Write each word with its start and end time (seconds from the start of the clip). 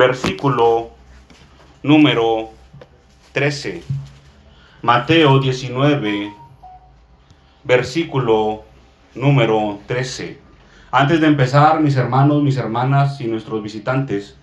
versículo 0.00 0.92
número 1.82 2.48
13. 3.32 3.82
Mateo 4.80 5.40
19, 5.40 6.32
versículo 7.64 8.64
número 9.14 9.78
13. 9.86 10.38
Antes 10.90 11.20
de 11.20 11.26
empezar, 11.26 11.80
mis 11.80 11.96
hermanos, 11.96 12.42
mis 12.42 12.56
hermanas 12.56 13.20
y 13.20 13.26
nuestros 13.26 13.62
visitantes, 13.62 14.38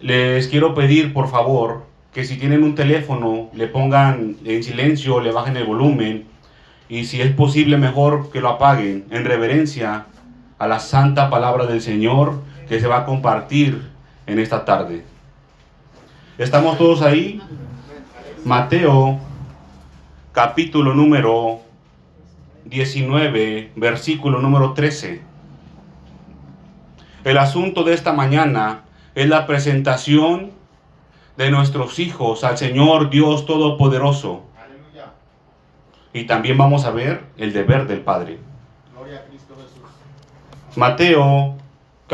les 0.00 0.48
quiero 0.48 0.74
pedir, 0.74 1.12
por 1.12 1.28
favor, 1.28 1.86
que 2.12 2.24
si 2.24 2.36
tienen 2.36 2.64
un 2.64 2.74
teléfono, 2.74 3.50
le 3.54 3.68
pongan 3.68 4.34
en 4.44 4.64
silencio, 4.64 5.20
le 5.20 5.30
bajen 5.30 5.56
el 5.56 5.64
volumen 5.64 6.26
y 6.88 7.04
si 7.04 7.20
es 7.20 7.32
posible 7.32 7.76
mejor 7.76 8.32
que 8.32 8.40
lo 8.40 8.48
apaguen 8.48 9.04
en 9.10 9.24
reverencia 9.24 10.06
a 10.58 10.66
la 10.66 10.80
santa 10.80 11.30
palabra 11.30 11.66
del 11.66 11.80
Señor 11.80 12.42
que 12.68 12.80
se 12.80 12.88
va 12.88 12.98
a 12.98 13.04
compartir 13.04 13.93
en 14.26 14.38
esta 14.38 14.64
tarde. 14.64 15.04
¿Estamos 16.38 16.78
todos 16.78 17.02
ahí? 17.02 17.40
Mateo 18.44 19.18
capítulo 20.32 20.94
número 20.94 21.60
19, 22.64 23.72
versículo 23.76 24.40
número 24.40 24.72
13. 24.72 25.22
El 27.24 27.38
asunto 27.38 27.84
de 27.84 27.94
esta 27.94 28.12
mañana 28.12 28.82
es 29.14 29.28
la 29.28 29.46
presentación 29.46 30.50
de 31.36 31.50
nuestros 31.50 31.98
hijos 31.98 32.44
al 32.44 32.58
Señor 32.58 33.10
Dios 33.10 33.46
Todopoderoso. 33.46 34.42
Y 36.12 36.24
también 36.24 36.58
vamos 36.58 36.84
a 36.84 36.90
ver 36.90 37.24
el 37.36 37.52
deber 37.52 37.86
del 37.86 38.00
Padre. 38.00 38.38
Mateo 40.76 41.56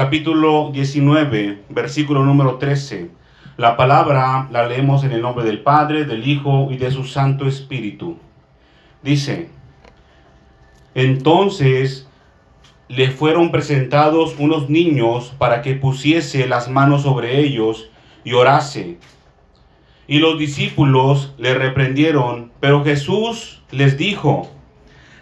capítulo 0.03 0.71
19, 0.73 1.65
versículo 1.69 2.25
número 2.25 2.57
13. 2.57 3.11
La 3.59 3.77
palabra 3.77 4.49
la 4.51 4.67
leemos 4.67 5.05
en 5.05 5.13
el 5.13 5.21
nombre 5.21 5.45
del 5.45 5.61
Padre, 5.61 6.07
del 6.07 6.27
Hijo 6.27 6.69
y 6.71 6.79
de 6.79 6.91
su 6.91 7.05
Santo 7.05 7.47
Espíritu. 7.47 8.17
Dice, 9.03 9.51
entonces 10.95 12.09
le 12.89 13.11
fueron 13.11 13.51
presentados 13.51 14.37
unos 14.39 14.71
niños 14.71 15.35
para 15.37 15.61
que 15.61 15.75
pusiese 15.75 16.49
las 16.49 16.71
manos 16.71 17.03
sobre 17.03 17.39
ellos 17.39 17.91
y 18.25 18.33
orase. 18.33 18.97
Y 20.07 20.19
los 20.19 20.39
discípulos 20.39 21.35
le 21.37 21.53
reprendieron, 21.53 22.53
pero 22.59 22.83
Jesús 22.85 23.63
les 23.71 23.99
dijo, 23.99 24.49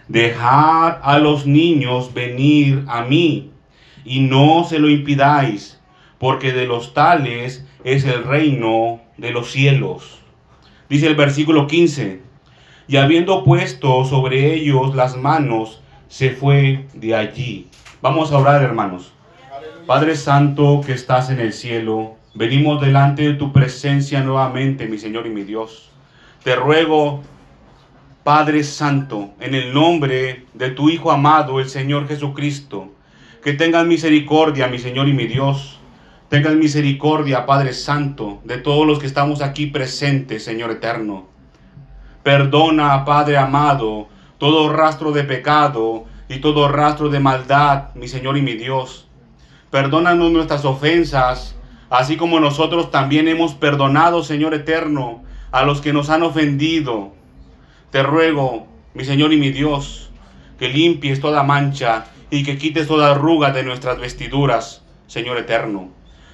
dejad 0.07 0.99
a 1.03 1.19
los 1.19 1.45
niños 1.45 2.13
venir 2.13 2.85
a 2.87 3.01
mí 3.01 3.51
y 4.09 4.21
no 4.21 4.63
se 4.63 4.79
lo 4.79 4.89
impidáis, 4.89 5.79
porque 6.17 6.51
de 6.51 6.65
los 6.65 6.95
tales 6.95 7.63
es 7.83 8.05
el 8.05 8.23
reino 8.23 9.01
de 9.17 9.29
los 9.29 9.51
cielos. 9.51 10.17
Dice 10.89 11.05
el 11.05 11.15
versículo 11.15 11.67
15, 11.67 12.19
y 12.87 12.97
habiendo 12.97 13.43
puesto 13.43 14.03
sobre 14.05 14.55
ellos 14.55 14.95
las 14.95 15.15
manos, 15.15 15.83
se 16.07 16.31
fue 16.31 16.87
de 16.95 17.15
allí. 17.15 17.67
Vamos 18.01 18.31
a 18.31 18.39
orar, 18.39 18.63
hermanos. 18.63 19.13
Padre 19.85 20.15
Santo 20.15 20.81
que 20.83 20.93
estás 20.93 21.29
en 21.29 21.39
el 21.39 21.53
cielo, 21.53 22.15
venimos 22.33 22.81
delante 22.81 23.21
de 23.21 23.33
tu 23.35 23.53
presencia 23.53 24.21
nuevamente, 24.21 24.87
mi 24.87 24.97
Señor 24.97 25.27
y 25.27 25.29
mi 25.29 25.43
Dios. 25.43 25.91
Te 26.43 26.55
ruego, 26.55 27.21
Padre 28.23 28.63
Santo, 28.63 29.29
en 29.39 29.53
el 29.53 29.71
nombre 29.71 30.45
de 30.55 30.71
tu 30.71 30.89
Hijo 30.89 31.11
amado, 31.11 31.59
el 31.59 31.69
Señor 31.69 32.07
Jesucristo, 32.07 32.89
que 33.43 33.53
tengas 33.53 33.85
misericordia, 33.85 34.67
mi 34.67 34.79
Señor 34.79 35.07
y 35.07 35.13
mi 35.13 35.25
Dios. 35.25 35.79
Tengas 36.27 36.55
misericordia, 36.55 37.45
Padre 37.45 37.73
Santo, 37.73 38.39
de 38.43 38.57
todos 38.57 38.85
los 38.85 38.99
que 38.99 39.07
estamos 39.07 39.41
aquí 39.41 39.67
presentes, 39.67 40.43
Señor 40.43 40.71
eterno. 40.71 41.27
Perdona, 42.21 43.05
Padre 43.05 43.37
amado, 43.37 44.07
todo 44.37 44.71
rastro 44.71 45.11
de 45.11 45.23
pecado 45.23 46.05
y 46.27 46.39
todo 46.39 46.67
rastro 46.67 47.09
de 47.09 47.19
maldad, 47.19 47.95
mi 47.95 48.07
Señor 48.07 48.37
y 48.37 48.41
mi 48.41 48.55
Dios. 48.55 49.07
Perdónanos 49.71 50.31
nuestras 50.31 50.65
ofensas, 50.65 51.55
así 51.89 52.17
como 52.17 52.39
nosotros 52.39 52.91
también 52.91 53.27
hemos 53.27 53.53
perdonado, 53.53 54.21
Señor 54.21 54.53
eterno, 54.53 55.23
a 55.51 55.63
los 55.63 55.81
que 55.81 55.93
nos 55.93 56.09
han 56.09 56.23
ofendido. 56.23 57.13
Te 57.89 58.03
ruego, 58.03 58.67
mi 58.93 59.05
Señor 59.05 59.31
y 59.33 59.37
mi 59.37 59.49
Dios, 59.49 60.11
que 60.59 60.67
limpies 60.67 61.21
toda 61.21 61.41
mancha 61.41 62.05
y 62.31 62.43
que 62.43 62.57
quites 62.57 62.87
toda 62.87 63.11
arruga 63.11 63.51
de 63.51 63.63
nuestras 63.63 63.99
vestiduras, 63.99 64.83
Señor 65.07 65.37
eterno. 65.37 65.89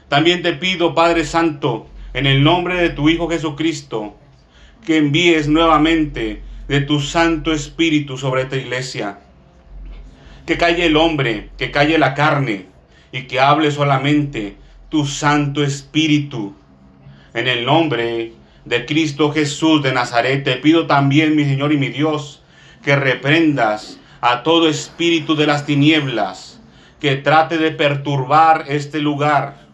También 0.09 0.41
te 0.41 0.53
pido, 0.53 0.93
Padre 0.93 1.25
Santo, 1.25 1.87
en 2.13 2.25
el 2.25 2.43
nombre 2.43 2.75
de 2.75 2.89
tu 2.89 3.09
Hijo 3.09 3.29
Jesucristo, 3.29 4.15
que 4.85 4.97
envíes 4.97 5.47
nuevamente 5.47 6.41
de 6.67 6.81
tu 6.81 6.99
Santo 6.99 7.51
Espíritu 7.53 8.17
sobre 8.17 8.43
esta 8.43 8.57
iglesia. 8.57 9.19
Que 10.45 10.57
calle 10.57 10.85
el 10.85 10.95
hombre, 10.95 11.49
que 11.57 11.71
calle 11.71 11.97
la 11.97 12.13
carne 12.13 12.67
y 13.11 13.23
que 13.23 13.39
hable 13.39 13.71
solamente 13.71 14.57
tu 14.89 15.05
Santo 15.05 15.63
Espíritu. 15.63 16.55
En 17.33 17.47
el 17.47 17.65
nombre 17.65 18.33
de 18.63 18.85
Cristo 18.85 19.31
Jesús 19.31 19.81
de 19.81 19.93
Nazaret, 19.93 20.43
te 20.43 20.57
pido 20.57 20.87
también, 20.87 21.35
mi 21.35 21.45
Señor 21.45 21.73
y 21.73 21.77
mi 21.77 21.89
Dios, 21.89 22.43
que 22.83 22.95
reprendas 22.95 23.99
a 24.25 24.41
todo 24.41 24.67
espíritu 24.67 25.35
de 25.35 25.45
las 25.45 25.65
tinieblas 25.65 26.59
que 26.99 27.15
trate 27.15 27.57
de 27.57 27.71
perturbar 27.71 28.65
este 28.67 28.99
lugar 28.99 29.65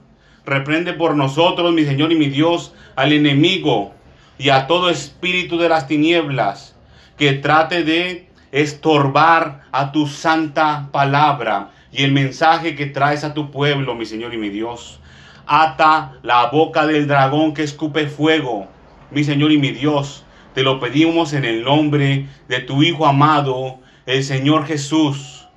Reprende 0.46 0.94
por 0.94 1.16
nosotros, 1.16 1.72
mi 1.72 1.86
Señor 1.86 2.12
y 2.12 2.16
mi 2.16 2.28
Dios, 2.28 2.74
al 2.96 3.14
enemigo 3.14 3.94
y 4.40 4.50
a 4.50 4.66
todo 4.66 4.90
espíritu 4.90 5.58
de 5.58 5.70
las 5.70 5.88
tinieblas 5.88 6.76
que 7.18 7.34
trate 7.34 7.84
de 7.84 8.28
estorbar 8.52 9.62
a 9.72 9.92
tu 9.92 10.08
santa 10.08 10.90
palabra 10.92 11.70
y 11.92 12.04
el 12.04 12.12
mensaje 12.12 12.76
que 12.76 12.88
traes 12.88 13.24
a 13.24 13.34
tu 13.34 13.52
pueblo, 13.52 13.94
mi 13.94 14.06
Señor 14.06 14.34
y 14.34 14.38
mi 14.38 14.50
Dios. 14.50 15.00
Ata 15.46 16.14
la 16.24 16.48
boca 16.48 16.88
del 16.88 17.08
dragón 17.08 17.54
que 17.54 17.64
escupe 17.64 18.08
fuego, 18.08 18.68
mi 19.12 19.24
Señor 19.24 19.52
y 19.52 19.60
mi 19.60 19.72
Dios. 19.72 20.26
Te 20.56 20.64
lo 20.64 20.80
pedimos 20.80 21.34
en 21.34 21.46
el 21.46 21.64
nombre 21.64 22.26
de 22.48 22.60
tu 22.60 22.82
Hijo 22.82 23.06
amado, 23.06 23.80
el 24.06 24.24
Señor 24.24 24.66
Jesús. 24.66 25.48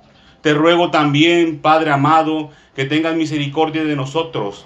Te 0.41 0.53
ruego 0.53 0.91
también, 0.91 1.59
Padre 1.59 1.91
amado, 1.91 2.51
que 2.75 2.85
tengas 2.85 3.15
misericordia 3.15 3.83
de 3.83 3.95
nosotros. 3.95 4.65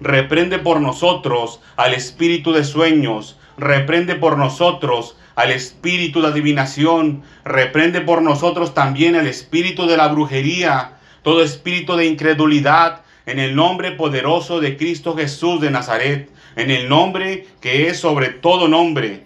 Reprende 0.00 0.58
por 0.58 0.80
nosotros 0.80 1.60
al 1.76 1.94
espíritu 1.94 2.52
de 2.52 2.64
sueños, 2.64 3.38
reprende 3.56 4.14
por 4.14 4.38
nosotros 4.38 5.16
al 5.34 5.50
espíritu 5.50 6.22
de 6.22 6.28
adivinación, 6.28 7.22
reprende 7.44 8.00
por 8.00 8.22
nosotros 8.22 8.74
también 8.74 9.16
al 9.16 9.26
espíritu 9.26 9.86
de 9.86 9.96
la 9.96 10.08
brujería, 10.08 10.98
todo 11.22 11.42
espíritu 11.42 11.96
de 11.96 12.06
incredulidad, 12.06 13.02
en 13.26 13.38
el 13.38 13.54
nombre 13.54 13.92
poderoso 13.92 14.60
de 14.60 14.76
Cristo 14.76 15.14
Jesús 15.14 15.60
de 15.60 15.70
Nazaret, 15.70 16.30
en 16.56 16.70
el 16.70 16.88
nombre 16.88 17.46
que 17.60 17.88
es 17.88 18.00
sobre 18.00 18.30
todo 18.30 18.68
nombre. 18.68 19.24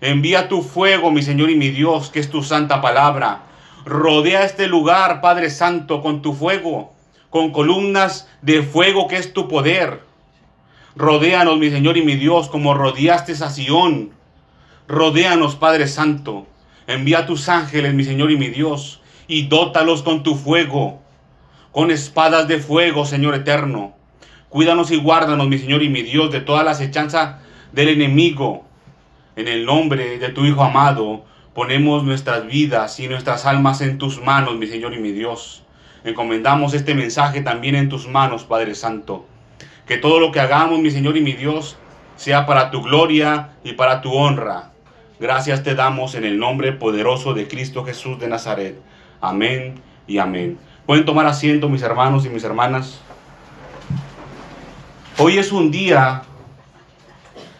Envía 0.00 0.48
tu 0.48 0.62
fuego, 0.62 1.10
mi 1.10 1.22
Señor 1.22 1.50
y 1.50 1.56
mi 1.56 1.70
Dios, 1.70 2.10
que 2.10 2.20
es 2.20 2.30
tu 2.30 2.42
santa 2.42 2.80
palabra. 2.80 3.42
Rodea 3.84 4.44
este 4.44 4.66
lugar, 4.66 5.20
Padre 5.20 5.48
Santo, 5.48 6.02
con 6.02 6.20
tu 6.20 6.34
fuego, 6.34 6.92
con 7.30 7.52
columnas 7.52 8.28
de 8.42 8.62
fuego 8.62 9.08
que 9.08 9.16
es 9.16 9.32
tu 9.32 9.48
poder. 9.48 10.00
Rodéanos, 10.96 11.58
mi 11.58 11.70
Señor 11.70 11.96
y 11.96 12.02
mi 12.02 12.16
Dios, 12.16 12.48
como 12.48 12.74
rodeaste 12.74 13.32
a 13.32 13.50
Sión. 13.50 14.10
Rodéanos, 14.88 15.56
Padre 15.56 15.86
Santo. 15.86 16.46
Envía 16.86 17.26
tus 17.26 17.48
ángeles, 17.48 17.94
mi 17.94 18.04
Señor 18.04 18.30
y 18.30 18.36
mi 18.36 18.48
Dios, 18.48 19.00
y 19.26 19.46
dótalos 19.46 20.02
con 20.02 20.22
tu 20.22 20.36
fuego, 20.36 21.00
con 21.72 21.90
espadas 21.90 22.46
de 22.48 22.58
fuego, 22.58 23.04
Señor 23.06 23.34
eterno. 23.34 23.94
Cuídanos 24.48 24.90
y 24.90 24.96
guárdanos, 24.96 25.48
mi 25.48 25.58
Señor 25.58 25.82
y 25.82 25.88
mi 25.88 26.02
Dios, 26.02 26.30
de 26.30 26.40
toda 26.40 26.62
la 26.62 26.72
acechanza 26.72 27.40
del 27.72 27.88
enemigo. 27.88 28.65
En 29.36 29.48
el 29.48 29.66
nombre 29.66 30.18
de 30.18 30.30
tu 30.30 30.46
Hijo 30.46 30.64
amado, 30.64 31.22
ponemos 31.54 32.02
nuestras 32.02 32.46
vidas 32.46 32.98
y 33.00 33.06
nuestras 33.06 33.44
almas 33.44 33.82
en 33.82 33.98
tus 33.98 34.22
manos, 34.22 34.56
mi 34.56 34.66
Señor 34.66 34.94
y 34.94 34.98
mi 34.98 35.12
Dios. 35.12 35.62
Encomendamos 36.04 36.72
este 36.72 36.94
mensaje 36.94 37.42
también 37.42 37.74
en 37.74 37.90
tus 37.90 38.08
manos, 38.08 38.44
Padre 38.44 38.74
Santo. 38.74 39.26
Que 39.86 39.98
todo 39.98 40.20
lo 40.20 40.32
que 40.32 40.40
hagamos, 40.40 40.78
mi 40.78 40.90
Señor 40.90 41.18
y 41.18 41.20
mi 41.20 41.34
Dios, 41.34 41.76
sea 42.16 42.46
para 42.46 42.70
tu 42.70 42.80
gloria 42.80 43.50
y 43.62 43.74
para 43.74 44.00
tu 44.00 44.14
honra. 44.14 44.72
Gracias 45.20 45.62
te 45.62 45.74
damos 45.74 46.14
en 46.14 46.24
el 46.24 46.38
nombre 46.38 46.72
poderoso 46.72 47.34
de 47.34 47.46
Cristo 47.46 47.84
Jesús 47.84 48.18
de 48.18 48.28
Nazaret. 48.28 48.80
Amén 49.20 49.82
y 50.06 50.16
amén. 50.16 50.56
Pueden 50.86 51.04
tomar 51.04 51.26
asiento 51.26 51.68
mis 51.68 51.82
hermanos 51.82 52.24
y 52.24 52.30
mis 52.30 52.44
hermanas. 52.44 53.02
Hoy 55.18 55.36
es 55.36 55.52
un 55.52 55.70
día 55.70 56.22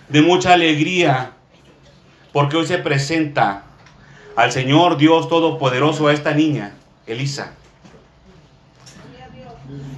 de 0.09 0.23
mucha 0.23 0.55
alegría 0.55 1.36
porque 2.37 2.59
hoy 2.59 2.67
se 2.67 2.77
presenta 2.77 3.63
al 4.37 4.53
Señor 4.53 4.99
Dios 4.99 5.27
Todopoderoso 5.27 6.09
a 6.09 6.13
esta 6.13 6.35
niña, 6.35 6.75
Elisa. 7.07 7.55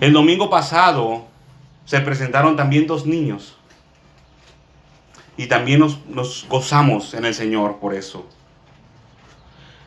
El 0.01 0.13
domingo 0.13 0.49
pasado 0.49 1.27
se 1.85 1.99
presentaron 2.01 2.55
también 2.55 2.87
dos 2.87 3.07
niños. 3.07 3.57
Y 5.37 5.49
también 5.49 5.81
nos, 5.81 6.47
gozamos 6.49 7.13
en 7.15 7.25
el 7.25 7.35
Señor 7.35 7.79
por 7.81 7.93
eso. 7.93 8.25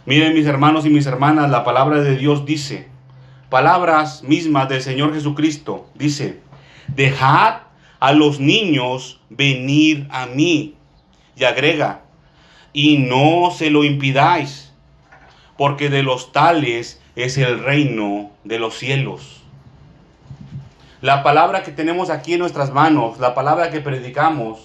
Miren 0.05 0.33
mis 0.33 0.45
hermanos 0.45 0.85
y 0.85 0.89
mis 0.89 1.05
hermanas, 1.05 1.49
la 1.49 1.63
palabra 1.63 2.01
de 2.01 2.17
Dios 2.17 2.45
dice, 2.45 2.89
palabras 3.49 4.23
mismas 4.23 4.67
del 4.67 4.81
Señor 4.81 5.13
Jesucristo, 5.13 5.87
dice, 5.95 6.41
dejad 6.89 7.61
a 8.01 8.11
los 8.11 8.41
niños 8.41 9.21
venir 9.29 10.05
a 10.11 10.25
mí. 10.25 10.75
Y 11.37 11.45
agrega, 11.45 12.01
y 12.73 12.97
no 12.97 13.51
se 13.51 13.69
lo 13.69 13.83
impidáis, 13.83 14.71
porque 15.57 15.89
de 15.89 16.03
los 16.03 16.31
tales 16.31 17.01
es 17.15 17.37
el 17.37 17.63
reino 17.63 18.31
de 18.43 18.59
los 18.59 18.77
cielos. 18.77 19.41
La 21.01 21.23
palabra 21.23 21.63
que 21.63 21.71
tenemos 21.71 22.09
aquí 22.09 22.33
en 22.33 22.39
nuestras 22.39 22.71
manos, 22.71 23.19
la 23.19 23.33
palabra 23.33 23.71
que 23.71 23.81
predicamos, 23.81 24.59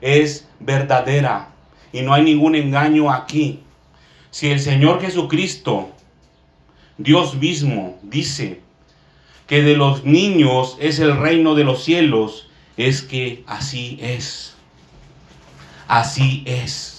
es 0.00 0.48
verdadera 0.60 1.48
y 1.92 2.02
no 2.02 2.12
hay 2.12 2.22
ningún 2.22 2.54
engaño 2.54 3.10
aquí. 3.10 3.60
Si 4.30 4.50
el 4.50 4.60
Señor 4.60 5.00
Jesucristo, 5.00 5.90
Dios 6.98 7.36
mismo, 7.36 7.98
dice 8.02 8.60
que 9.46 9.62
de 9.62 9.76
los 9.76 10.04
niños 10.04 10.76
es 10.80 10.98
el 10.98 11.16
reino 11.16 11.54
de 11.54 11.64
los 11.64 11.84
cielos, 11.84 12.48
es 12.76 13.02
que 13.02 13.44
así 13.46 13.98
es. 14.02 14.54
Así 15.88 16.42
es. 16.46 16.95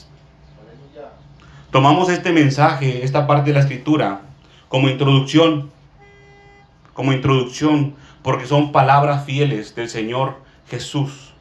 Tomamos 1.78 2.10
este 2.10 2.32
mensaje, 2.32 3.04
esta 3.04 3.28
parte 3.28 3.52
de 3.52 3.54
la 3.54 3.60
escritura, 3.60 4.22
como 4.68 4.90
introducción, 4.90 5.70
como 6.96 7.14
introducción, 7.14 7.94
porque 8.24 8.48
son 8.48 8.72
palabras 8.72 9.26
fieles 9.26 9.76
del 9.76 9.88
Señor 9.88 10.38
Jesús. 10.68 11.36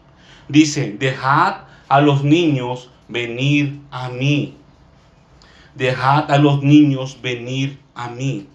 Dice, 0.47 0.95
dejad 0.99 1.63
a 1.89 2.03
los 2.03 2.23
niños 2.23 2.91
venir 3.09 3.81
a 3.91 4.11
mí 4.11 4.59
dejad 5.75 6.31
a 6.31 6.37
los 6.37 6.63
niños 6.63 7.19
venir 7.23 7.79
a 7.95 8.11
mí. 8.11 8.47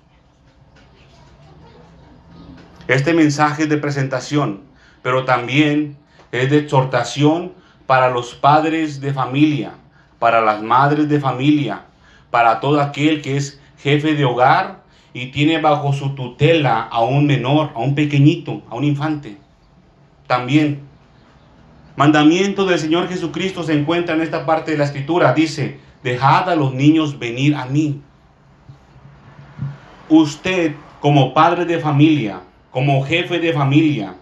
Este 2.87 3.11
mensaje 3.11 3.63
es 3.63 3.69
de 3.69 3.77
presentación, 3.77 4.61
pero 5.01 5.25
también 5.25 5.97
es 6.31 6.51
de 6.51 6.59
exhortación 6.59 7.53
para 7.87 8.11
los 8.11 8.35
padres 8.35 9.01
de 9.01 9.15
familia, 9.15 9.73
para 10.21 10.39
las 10.39 10.61
madres 10.61 11.09
de 11.09 11.19
familia, 11.19 11.85
para 12.29 12.59
todo 12.59 12.79
aquel 12.79 13.23
que 13.23 13.37
es 13.37 13.59
jefe 13.79 14.13
de 14.13 14.23
hogar 14.23 14.83
y 15.13 15.31
tiene 15.31 15.59
bajo 15.59 15.93
su 15.93 16.13
tutela 16.13 16.81
a 16.91 17.01
un 17.01 17.25
menor, 17.25 17.71
a 17.73 17.79
un 17.79 17.95
pequeñito, 17.95 18.61
a 18.69 18.75
un 18.75 18.83
infante. 18.83 19.39
También, 20.27 20.81
mandamiento 21.95 22.65
del 22.65 22.77
Señor 22.77 23.09
Jesucristo 23.09 23.63
se 23.63 23.73
encuentra 23.73 24.13
en 24.13 24.21
esta 24.21 24.45
parte 24.45 24.69
de 24.69 24.77
la 24.77 24.83
escritura. 24.83 25.33
Dice, 25.33 25.79
dejad 26.03 26.51
a 26.51 26.55
los 26.55 26.71
niños 26.71 27.17
venir 27.17 27.55
a 27.55 27.65
mí. 27.65 27.99
Usted 30.07 30.75
como 30.99 31.33
padre 31.33 31.65
de 31.65 31.79
familia, 31.79 32.41
como 32.69 33.03
jefe 33.03 33.39
de 33.39 33.53
familia 33.53 34.13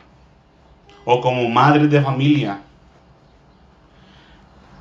o 1.04 1.20
como 1.20 1.50
madre 1.50 1.90
de 1.90 2.02
familia, 2.02 2.62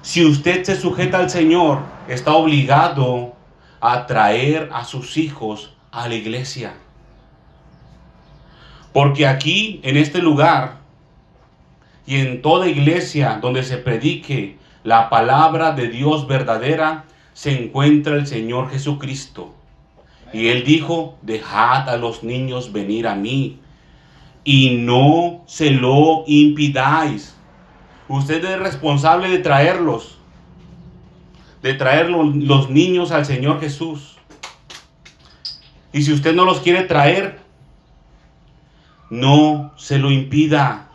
si 0.08 0.24
usted 0.24 0.64
se 0.64 0.74
sujeta 0.74 1.18
al 1.18 1.28
Señor, 1.28 1.82
está 2.08 2.32
obligado 2.32 3.34
a 3.78 4.06
traer 4.06 4.70
a 4.72 4.84
sus 4.84 5.18
hijos 5.18 5.74
a 5.90 6.08
la 6.08 6.14
iglesia. 6.14 6.72
Porque 8.94 9.26
aquí, 9.26 9.80
en 9.82 9.98
este 9.98 10.22
lugar, 10.22 10.78
y 12.06 12.16
en 12.20 12.40
toda 12.40 12.68
iglesia 12.68 13.38
donde 13.42 13.62
se 13.62 13.76
predique 13.76 14.56
la 14.82 15.10
palabra 15.10 15.72
de 15.72 15.88
Dios 15.88 16.26
verdadera, 16.26 17.04
se 17.34 17.62
encuentra 17.62 18.14
el 18.14 18.26
Señor 18.26 18.70
Jesucristo. 18.70 19.54
Y 20.32 20.48
Él 20.48 20.64
dijo, 20.64 21.18
dejad 21.20 21.86
a 21.86 21.98
los 21.98 22.22
niños 22.22 22.72
venir 22.72 23.08
a 23.08 23.14
mí 23.14 23.60
y 24.42 24.70
no 24.78 25.42
se 25.44 25.70
lo 25.70 26.24
impidáis. 26.26 27.37
Usted 28.08 28.44
es 28.44 28.58
responsable 28.58 29.28
de 29.28 29.38
traerlos, 29.38 30.18
de 31.62 31.74
traer 31.74 32.08
los 32.08 32.70
niños 32.70 33.12
al 33.12 33.26
Señor 33.26 33.60
Jesús. 33.60 34.16
Y 35.92 36.02
si 36.02 36.12
usted 36.12 36.34
no 36.34 36.44
los 36.44 36.60
quiere 36.60 36.84
traer, 36.84 37.40
no 39.10 39.72
se 39.76 39.98
lo 39.98 40.10
impida. 40.10 40.88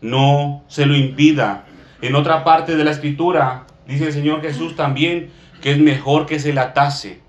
No 0.00 0.64
se 0.68 0.86
lo 0.86 0.96
impida. 0.96 1.64
En 2.00 2.14
otra 2.14 2.44
parte 2.44 2.76
de 2.76 2.84
la 2.84 2.92
escritura 2.92 3.66
dice 3.86 4.06
el 4.06 4.12
Señor 4.12 4.40
Jesús 4.40 4.76
también 4.76 5.30
que 5.60 5.72
es 5.72 5.78
mejor 5.78 6.26
que 6.26 6.38
se 6.38 6.52
le 6.52 6.60
atase 6.60 7.20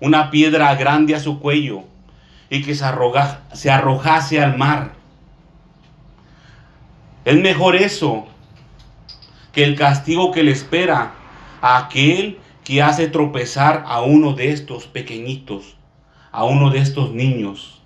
una 0.00 0.30
piedra 0.30 0.74
grande 0.74 1.14
a 1.14 1.20
su 1.20 1.38
cuello 1.38 1.84
y 2.50 2.62
que 2.62 2.74
se, 2.74 2.84
se 3.52 3.70
arrojase 3.70 4.42
al 4.42 4.58
mar. 4.58 4.92
Es 7.24 7.36
mejor 7.36 7.76
eso 7.76 8.26
que 9.52 9.64
el 9.64 9.76
castigo 9.76 10.30
que 10.30 10.42
le 10.42 10.50
espera 10.50 11.14
a 11.62 11.78
aquel 11.78 12.38
que 12.64 12.82
hace 12.82 13.08
tropezar 13.08 13.84
a 13.86 14.02
uno 14.02 14.34
de 14.34 14.50
estos 14.50 14.86
pequeñitos, 14.86 15.76
a 16.32 16.44
uno 16.44 16.70
de 16.70 16.80
estos 16.80 17.12
niños. 17.12 17.82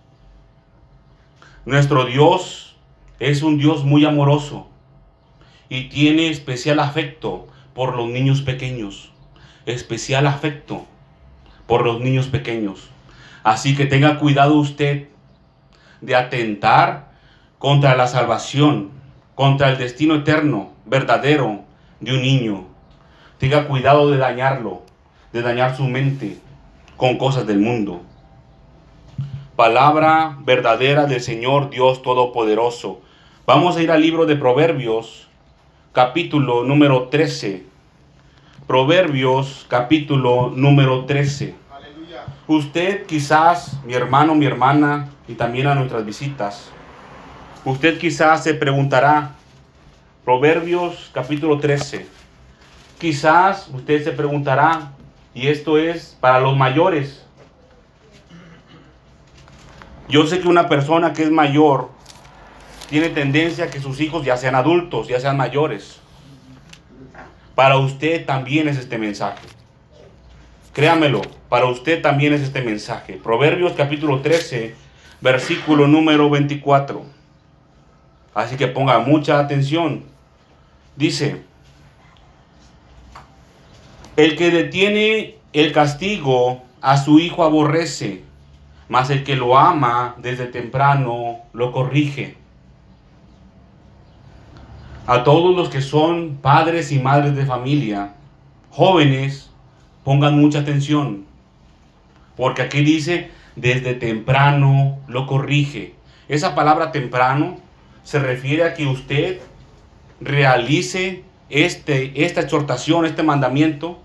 Nuestro 1.65 2.07
Dios 2.07 2.77
es 3.21 3.43
un 3.43 3.59
Dios 3.59 3.85
muy 3.85 4.05
amoroso 4.05 4.69
y 5.69 5.89
tiene 5.89 6.31
especial 6.31 6.81
afecto 6.81 7.47
por 7.75 7.95
los 7.97 8.09
niños 8.09 8.43
pequeños. 8.43 9.13
Especial 9.67 10.27
afecto 10.27 10.87
por 11.67 11.85
los 11.85 12.01
niños 12.01 12.27
pequeños. 12.29 12.89
Así 13.45 13.77
que 13.77 13.87
tenga 13.87 14.19
cuidado 14.19 14.55
usted 14.55 15.09
de 16.01 16.17
atentar 16.17 17.13
contra 17.59 17.97
la 17.97 18.07
salvación, 18.07 18.98
contra 19.39 19.71
el 19.71 19.79
destino 19.79 20.17
eterno, 20.17 20.73
verdadero 20.85 21.61
de 22.01 22.13
un 22.13 22.23
niño. 22.23 22.65
Tenga 23.39 23.69
cuidado 23.69 24.11
de 24.11 24.17
dañarlo, 24.17 24.83
de 25.33 25.43
dañar 25.43 25.77
su 25.77 25.85
mente 25.85 26.39
con 26.97 27.19
cosas 27.19 27.47
del 27.47 27.61
mundo. 27.61 28.03
Palabra 29.55 30.37
verdadera 30.41 31.07
del 31.07 31.21
Señor 31.21 31.71
Dios 31.71 32.03
Todopoderoso. 32.03 33.01
Vamos 33.47 33.77
a 33.77 33.83
ir 33.85 33.93
al 33.93 34.03
libro 34.03 34.27
de 34.27 34.35
Proverbios, 34.35 35.29
capítulo 35.93 36.65
número 36.65 37.05
13. 37.05 37.65
Proverbios 38.67 39.67
capítulo 39.69 40.51
número 40.53 41.05
13. 41.05 41.55
Usted 42.49 43.07
quizás, 43.07 43.79
mi 43.85 43.95
hermano, 43.95 44.35
mi 44.35 44.47
hermana, 44.47 45.11
y 45.29 45.35
también 45.35 45.69
a 45.69 45.77
nuestras 45.77 46.05
visitas, 46.05 46.73
usted 47.65 47.99
quizás 47.99 48.43
se 48.43 48.55
preguntará, 48.55 49.38
Proverbios 50.29 51.11
capítulo 51.15 51.59
13, 51.59 52.07
quizás 52.99 53.67
usted 53.73 54.05
se 54.05 54.13
preguntará, 54.13 54.93
y 55.33 55.49
esto 55.49 55.79
es 55.79 56.19
para 56.21 56.39
los 56.39 56.55
mayores, 56.55 57.25
yo 60.07 60.27
sé 60.27 60.41
que 60.41 60.49
una 60.49 60.69
persona 60.69 61.15
que 61.15 61.23
es 61.23 61.31
mayor 61.31 61.89
tiene 62.91 63.09
tendencia 63.09 63.65
a 63.65 63.71
que 63.71 63.81
sus 63.81 64.03
hijos 64.03 64.23
ya 64.23 64.37
sean 64.37 64.55
adultos, 64.55 65.09
ya 65.09 65.19
sean 65.19 65.39
mayores. 65.39 65.99
Para 67.55 67.79
usted 67.79 68.27
también 68.27 68.69
es 68.69 68.77
este 68.77 68.99
mensaje. 68.99 69.49
Créamelo, 70.75 71.23
para 71.49 71.65
usted 71.65 72.03
también 72.03 72.35
es 72.35 72.43
este 72.43 72.61
mensaje. 72.61 73.15
Proverbios 73.15 73.73
capítulo 73.73 74.21
13, 74.21 74.75
versículo 75.23 75.89
número 75.89 76.29
24. 76.29 77.03
Así 78.35 78.57
que 78.57 78.67
ponga 78.67 78.99
mucha 78.99 79.39
atención. 79.39 80.18
Dice, 80.99 81.43
el 84.17 84.37
que 84.37 84.51
detiene 84.51 85.37
el 85.53 85.73
castigo 85.73 86.63
a 86.83 86.97
su 86.99 87.21
hijo 87.21 87.45
aborrece, 87.45 88.25
mas 88.89 89.09
el 89.11 89.23
que 89.23 89.37
lo 89.37 89.57
ama 89.57 90.17
desde 90.19 90.47
temprano 90.47 91.39
lo 91.53 91.73
corrige 91.73 92.37
a 95.07 95.23
todos 95.25 95.57
los 95.57 95.71
que 95.71 95.81
son 95.81 96.37
padres 96.43 96.93
y 96.93 96.99
madres 96.99 97.35
de 97.35 97.47
familia, 97.47 98.13
jóvenes, 98.69 99.51
pongan 100.05 100.39
mucha 100.39 100.59
atención, 100.59 101.25
porque 102.37 102.61
aquí 102.61 102.83
dice, 102.83 103.31
desde 103.57 103.95
temprano 103.95 104.99
lo 105.07 105.27
corrige. 105.27 105.95
Esa 106.29 106.55
palabra 106.55 106.93
temprano 106.93 107.57
se 108.03 108.19
refiere 108.19 108.65
a 108.65 108.75
que 108.75 108.87
usted 108.87 109.41
realice 110.21 111.25
este, 111.51 112.25
esta 112.25 112.41
exhortación, 112.41 113.07
este 113.07 113.23
mandamiento, 113.23 114.03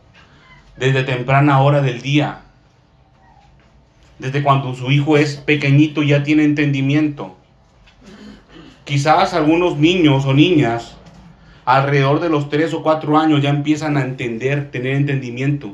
desde 0.78 1.04
temprana 1.04 1.62
hora 1.62 1.82
del 1.82 2.02
día. 2.02 2.42
Desde 4.20 4.44
cuando 4.44 4.76
su 4.76 4.92
hijo 4.92 5.18
es 5.18 5.38
pequeñito 5.38 6.04
ya 6.04 6.24
tiene 6.24 6.44
entendimiento. 6.44 7.36
Quizás 8.86 9.34
algunos 9.34 9.78
niños 9.78 10.26
o 10.26 10.34
niñas 10.34 10.98
alrededor 11.66 12.20
de 12.20 12.30
los 12.30 12.50
tres 12.50 12.74
o 12.74 12.84
cuatro 12.84 13.18
años 13.18 13.42
ya 13.42 13.50
empiezan 13.50 13.98
a 13.98 14.02
entender, 14.02 14.72
tener 14.72 14.96
entendimiento. 14.96 15.72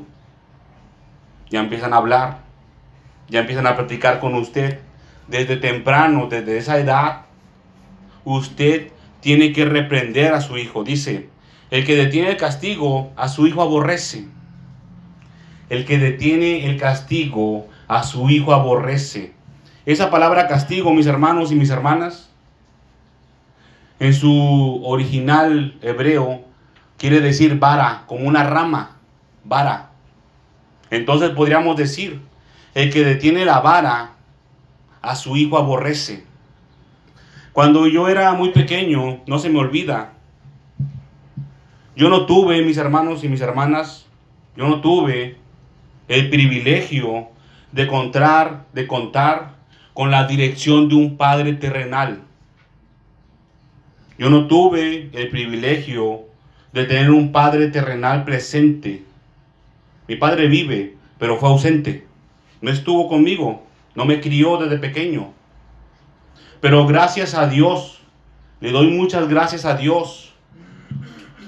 Ya 1.50 1.60
empiezan 1.60 1.92
a 1.92 1.96
hablar, 1.96 2.38
ya 3.28 3.40
empiezan 3.40 3.66
a 3.66 3.74
practicar 3.74 4.20
con 4.20 4.34
usted. 4.34 4.78
Desde 5.26 5.56
temprano, 5.56 6.26
desde 6.28 6.58
esa 6.58 6.78
edad, 6.78 7.22
usted 8.24 8.90
tiene 9.20 9.52
que 9.52 9.64
reprender 9.64 10.32
a 10.32 10.40
su 10.40 10.58
hijo. 10.58 10.84
Dice, 10.84 11.28
el 11.70 11.84
que 11.84 11.96
detiene 11.96 12.30
el 12.30 12.36
castigo 12.36 13.12
a 13.16 13.28
su 13.28 13.46
hijo 13.46 13.62
aborrece. 13.62 14.26
El 15.68 15.84
que 15.84 15.98
detiene 15.98 16.66
el 16.66 16.78
castigo 16.78 17.68
a 17.86 18.02
su 18.02 18.28
hijo 18.28 18.52
aborrece. 18.52 19.32
Esa 19.86 20.10
palabra 20.10 20.48
castigo, 20.48 20.92
mis 20.92 21.06
hermanos 21.06 21.52
y 21.52 21.54
mis 21.54 21.70
hermanas, 21.70 22.30
en 23.98 24.14
su 24.14 24.82
original 24.84 25.78
hebreo 25.82 26.42
quiere 26.96 27.20
decir 27.20 27.58
vara, 27.58 28.04
como 28.06 28.26
una 28.26 28.44
rama, 28.44 28.96
vara. 29.44 29.90
Entonces 30.90 31.30
podríamos 31.30 31.76
decir, 31.76 32.20
el 32.74 32.92
que 32.92 33.04
detiene 33.04 33.44
la 33.44 33.60
vara 33.60 34.12
a 35.02 35.16
su 35.16 35.36
hijo 35.36 35.58
aborrece. 35.58 36.29
Cuando 37.52 37.86
yo 37.88 38.08
era 38.08 38.32
muy 38.34 38.50
pequeño, 38.50 39.20
no 39.26 39.38
se 39.38 39.50
me 39.50 39.58
olvida, 39.58 40.12
yo 41.96 42.08
no 42.08 42.24
tuve, 42.24 42.62
mis 42.62 42.76
hermanos 42.76 43.24
y 43.24 43.28
mis 43.28 43.40
hermanas, 43.40 44.06
yo 44.56 44.68
no 44.68 44.80
tuve 44.80 45.36
el 46.08 46.30
privilegio 46.30 47.28
de 47.72 47.86
contar, 47.86 48.66
de 48.72 48.86
contar 48.86 49.56
con 49.92 50.10
la 50.10 50.26
dirección 50.26 50.88
de 50.88 50.94
un 50.94 51.16
padre 51.16 51.54
terrenal. 51.54 52.22
Yo 54.16 54.30
no 54.30 54.46
tuve 54.46 55.10
el 55.12 55.28
privilegio 55.30 56.22
de 56.72 56.84
tener 56.84 57.10
un 57.10 57.32
padre 57.32 57.68
terrenal 57.68 58.24
presente. 58.24 59.02
Mi 60.06 60.16
padre 60.16 60.46
vive, 60.46 60.94
pero 61.18 61.36
fue 61.38 61.48
ausente. 61.48 62.06
No 62.60 62.70
estuvo 62.70 63.08
conmigo, 63.08 63.62
no 63.94 64.04
me 64.04 64.20
crió 64.20 64.56
desde 64.56 64.78
pequeño. 64.78 65.32
Pero 66.60 66.86
gracias 66.86 67.34
a 67.34 67.46
Dios, 67.46 68.00
le 68.60 68.70
doy 68.70 68.88
muchas 68.88 69.28
gracias 69.28 69.64
a 69.64 69.76
Dios, 69.76 70.32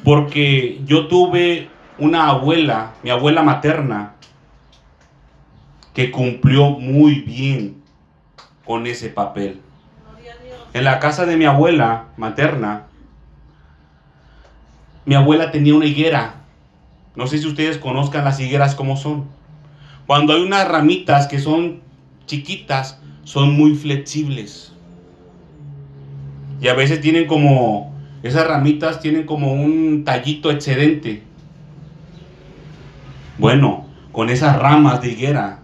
porque 0.04 0.81
yo 0.87 1.07
tuve 1.09 1.69
una 1.99 2.28
abuela, 2.28 2.95
mi 3.02 3.11
abuela 3.11 3.42
materna, 3.42 4.14
que 5.92 6.11
cumplió 6.11 6.71
muy 6.71 7.21
bien 7.21 7.83
con 8.64 8.87
ese 8.87 9.11
papel. 9.11 9.61
En 10.73 10.85
la 10.85 10.99
casa 10.99 11.26
de 11.26 11.37
mi 11.37 11.45
abuela 11.45 12.07
materna, 12.16 12.87
mi 15.04 15.14
abuela 15.14 15.50
tenía 15.50 15.75
una 15.75 15.85
higuera. 15.85 16.37
No 17.14 17.26
sé 17.26 17.37
si 17.37 17.47
ustedes 17.47 17.76
conozcan 17.76 18.25
las 18.25 18.40
higueras 18.40 18.75
como 18.75 18.97
son. 18.97 19.26
Cuando 20.07 20.33
hay 20.33 20.42
unas 20.42 20.66
ramitas 20.66 21.26
que 21.26 21.38
son 21.38 21.83
chiquitas, 22.25 22.99
son 23.25 23.54
muy 23.54 23.75
flexibles. 23.75 24.72
Y 26.62 26.69
a 26.69 26.75
veces 26.75 27.00
tienen 27.00 27.26
como, 27.26 27.92
esas 28.23 28.47
ramitas 28.47 29.00
tienen 29.00 29.26
como 29.26 29.52
un 29.52 30.04
tallito 30.04 30.49
excedente. 30.49 31.25
Bueno, 33.37 33.88
con 34.12 34.31
esas 34.31 34.57
ramas 34.57 35.02
de 35.02 35.11
higuera, 35.11 35.59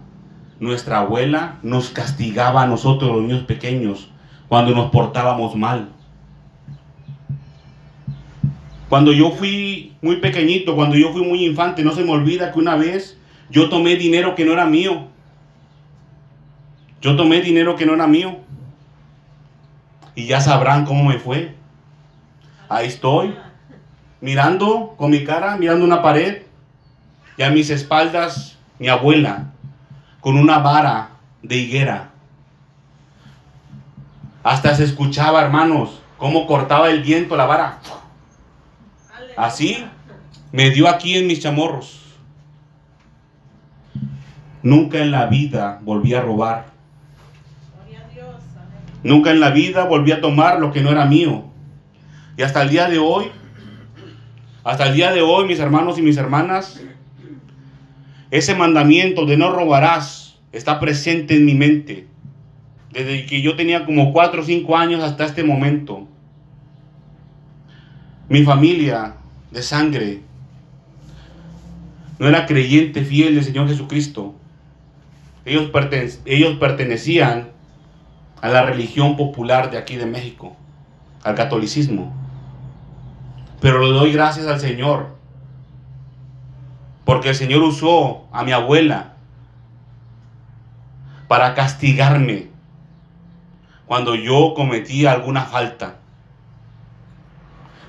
nuestra 0.59 0.99
abuela 0.99 1.55
nos 1.63 1.89
castigaba 1.89 2.63
a 2.63 2.67
nosotros 2.67 3.13
los 3.13 3.21
niños 3.21 3.43
pequeños 3.43 4.11
cuando 4.49 4.75
nos 4.75 4.91
portábamos 4.91 5.55
mal. 5.55 5.87
Cuando 8.89 9.13
yo 9.13 9.31
fui 9.31 9.93
muy 10.01 10.17
pequeñito, 10.17 10.75
cuando 10.75 10.97
yo 10.97 11.13
fui 11.13 11.21
muy 11.21 11.45
infante, 11.45 11.81
no 11.81 11.93
se 11.93 12.03
me 12.03 12.11
olvida 12.11 12.51
que 12.51 12.59
una 12.59 12.75
vez 12.75 13.17
yo 13.49 13.69
tomé 13.69 13.95
dinero 13.95 14.35
que 14.35 14.43
no 14.43 14.51
era 14.51 14.65
mío. 14.65 15.07
Yo 17.01 17.15
tomé 17.15 17.39
dinero 17.39 17.77
que 17.77 17.85
no 17.85 17.93
era 17.93 18.05
mío. 18.05 18.48
Y 20.15 20.27
ya 20.27 20.41
sabrán 20.41 20.85
cómo 20.85 21.03
me 21.03 21.19
fue. 21.19 21.55
Ahí 22.67 22.87
estoy, 22.87 23.35
mirando 24.21 24.95
con 24.97 25.11
mi 25.11 25.23
cara, 25.23 25.57
mirando 25.57 25.85
una 25.85 26.01
pared. 26.01 26.43
Y 27.37 27.43
a 27.43 27.49
mis 27.49 27.69
espaldas, 27.69 28.57
mi 28.79 28.89
abuela, 28.89 29.51
con 30.19 30.37
una 30.37 30.59
vara 30.59 31.11
de 31.41 31.55
higuera. 31.55 32.09
Hasta 34.43 34.75
se 34.75 34.83
escuchaba, 34.83 35.41
hermanos, 35.41 36.01
cómo 36.17 36.47
cortaba 36.47 36.89
el 36.89 37.01
viento 37.01 37.35
la 37.35 37.45
vara. 37.45 37.79
Así 39.37 39.85
me 40.51 40.69
dio 40.69 40.89
aquí 40.89 41.17
en 41.17 41.27
mis 41.27 41.41
chamorros. 41.41 41.99
Nunca 44.61 44.99
en 44.99 45.11
la 45.11 45.27
vida 45.27 45.79
volví 45.81 46.13
a 46.13 46.21
robar. 46.21 46.65
Nunca 49.03 49.31
en 49.31 49.39
la 49.39 49.51
vida 49.51 49.85
volví 49.85 50.11
a 50.11 50.21
tomar 50.21 50.59
lo 50.59 50.71
que 50.71 50.81
no 50.81 50.91
era 50.91 51.05
mío. 51.05 51.45
Y 52.37 52.41
hasta 52.41 52.61
el 52.61 52.69
día 52.69 52.89
de 52.89 52.99
hoy, 52.99 53.25
hasta 54.63 54.87
el 54.87 54.95
día 54.95 55.11
de 55.11 55.21
hoy, 55.21 55.47
mis 55.47 55.59
hermanos 55.59 55.97
y 55.97 56.01
mis 56.01 56.17
hermanas, 56.17 56.81
ese 58.31 58.55
mandamiento 58.55 59.25
de 59.25 59.37
no 59.37 59.51
robarás 59.51 60.39
está 60.51 60.79
presente 60.79 61.35
en 61.35 61.45
mi 61.45 61.55
mente 61.55 62.09
desde 62.91 63.25
que 63.25 63.41
yo 63.41 63.55
tenía 63.55 63.85
como 63.85 64.11
4 64.11 64.41
o 64.41 64.45
5 64.45 64.77
años 64.77 65.03
hasta 65.03 65.25
este 65.25 65.43
momento. 65.43 66.07
Mi 68.27 68.43
familia 68.43 69.15
de 69.51 69.61
sangre 69.61 70.21
no 72.17 72.27
era 72.27 72.45
creyente 72.45 73.03
fiel 73.03 73.35
del 73.35 73.43
Señor 73.43 73.67
Jesucristo. 73.67 74.35
Ellos, 75.45 75.71
ellos 76.25 76.57
pertenecían 76.59 77.49
a 78.41 78.47
la 78.49 78.63
religión 78.63 79.17
popular 79.17 79.71
de 79.71 79.77
aquí 79.77 79.95
de 79.95 80.05
México, 80.05 80.55
al 81.23 81.35
catolicismo. 81.35 82.13
Pero 83.61 83.79
le 83.79 83.91
doy 83.91 84.13
gracias 84.13 84.47
al 84.47 84.59
Señor, 84.59 85.15
porque 87.05 87.29
el 87.29 87.35
Señor 87.35 87.61
usó 87.63 88.27
a 88.31 88.43
mi 88.43 88.51
abuela 88.51 89.13
para 91.27 91.53
castigarme 91.53 92.49
cuando 93.85 94.15
yo 94.15 94.53
cometí 94.55 95.05
alguna 95.05 95.41
falta. 95.41 95.95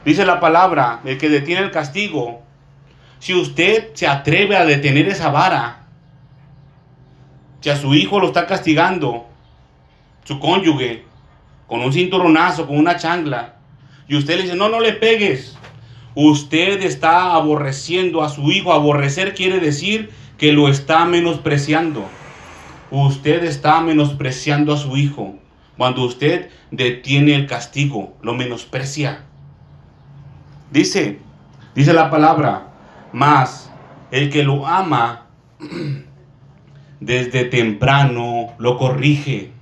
Dice 0.04 0.24
la 0.24 0.40
palabra, 0.40 1.00
el 1.04 1.18
que 1.18 1.28
detiene 1.28 1.62
el 1.62 1.70
castigo, 1.70 2.42
si 3.18 3.34
usted 3.34 3.94
se 3.94 4.08
atreve 4.08 4.56
a 4.56 4.64
detener 4.64 5.08
esa 5.08 5.30
vara, 5.30 5.84
si 7.60 7.68
a 7.68 7.76
su 7.76 7.94
hijo 7.94 8.18
lo 8.18 8.28
está 8.28 8.46
castigando, 8.46 9.29
su 10.24 10.38
cónyuge, 10.38 11.04
con 11.66 11.80
un 11.80 11.92
cinturonazo, 11.92 12.66
con 12.66 12.78
una 12.78 12.96
changla, 12.96 13.60
y 14.10 14.16
usted 14.16 14.36
le 14.36 14.42
dice, 14.42 14.56
no, 14.56 14.68
no 14.68 14.80
le 14.80 14.92
pegues, 14.94 15.56
usted 16.16 16.82
está 16.82 17.34
aborreciendo 17.34 18.24
a 18.24 18.28
su 18.28 18.50
hijo. 18.50 18.72
Aborrecer 18.72 19.34
quiere 19.34 19.60
decir 19.60 20.10
que 20.36 20.50
lo 20.50 20.68
está 20.68 21.04
menospreciando. 21.04 22.04
Usted 22.90 23.44
está 23.44 23.80
menospreciando 23.80 24.74
a 24.74 24.78
su 24.78 24.96
hijo. 24.96 25.36
Cuando 25.76 26.02
usted 26.02 26.50
detiene 26.72 27.36
el 27.36 27.46
castigo, 27.46 28.16
lo 28.20 28.34
menosprecia. 28.34 29.22
Dice, 30.72 31.20
dice 31.76 31.92
la 31.92 32.10
palabra, 32.10 32.72
más 33.12 33.70
el 34.10 34.28
que 34.28 34.42
lo 34.42 34.66
ama 34.66 35.26
desde 37.00 37.44
temprano 37.44 38.54
lo 38.58 38.76
corrige. 38.76 39.52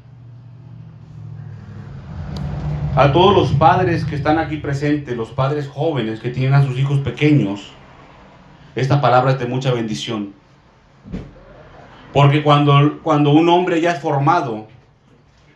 A 2.99 3.13
todos 3.13 3.33
los 3.33 3.53
padres 3.53 4.05
que 4.05 4.17
están 4.17 4.41
aquí 4.41 4.57
presentes, 4.57 5.17
los 5.17 5.31
padres 5.31 5.69
jóvenes 5.69 6.19
que 6.19 6.31
tienen 6.31 6.55
a 6.55 6.67
sus 6.67 6.77
hijos 6.77 6.99
pequeños, 6.99 7.71
esta 8.75 9.01
palabra 9.01 9.31
es 9.31 9.39
de 9.39 9.47
mucha 9.47 9.73
bendición. 9.73 10.33
Porque 12.13 12.43
cuando, 12.43 12.99
cuando 13.05 13.31
un 13.31 13.49
hombre 13.51 13.81
ya 13.81 13.93
es 13.93 14.01
formado, 14.01 14.67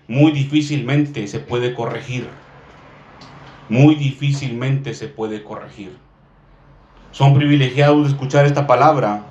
muy 0.06 0.30
difícilmente 0.30 1.26
se 1.26 1.40
puede 1.40 1.74
corregir. 1.74 2.28
Muy 3.68 3.96
difícilmente 3.96 4.94
se 4.94 5.08
puede 5.08 5.42
corregir. 5.42 5.96
Son 7.10 7.34
privilegiados 7.34 8.04
de 8.04 8.10
escuchar 8.10 8.46
esta 8.46 8.68
palabra 8.68 9.24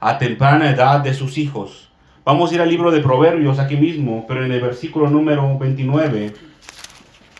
a 0.00 0.18
temprana 0.18 0.70
edad 0.70 0.98
de 0.98 1.14
sus 1.14 1.38
hijos. 1.38 1.92
Vamos 2.24 2.50
a 2.50 2.56
ir 2.56 2.60
al 2.60 2.68
libro 2.68 2.90
de 2.90 2.98
Proverbios 2.98 3.60
aquí 3.60 3.76
mismo, 3.76 4.24
pero 4.26 4.44
en 4.44 4.50
el 4.50 4.60
versículo 4.60 5.08
número 5.08 5.56
29. 5.56 6.50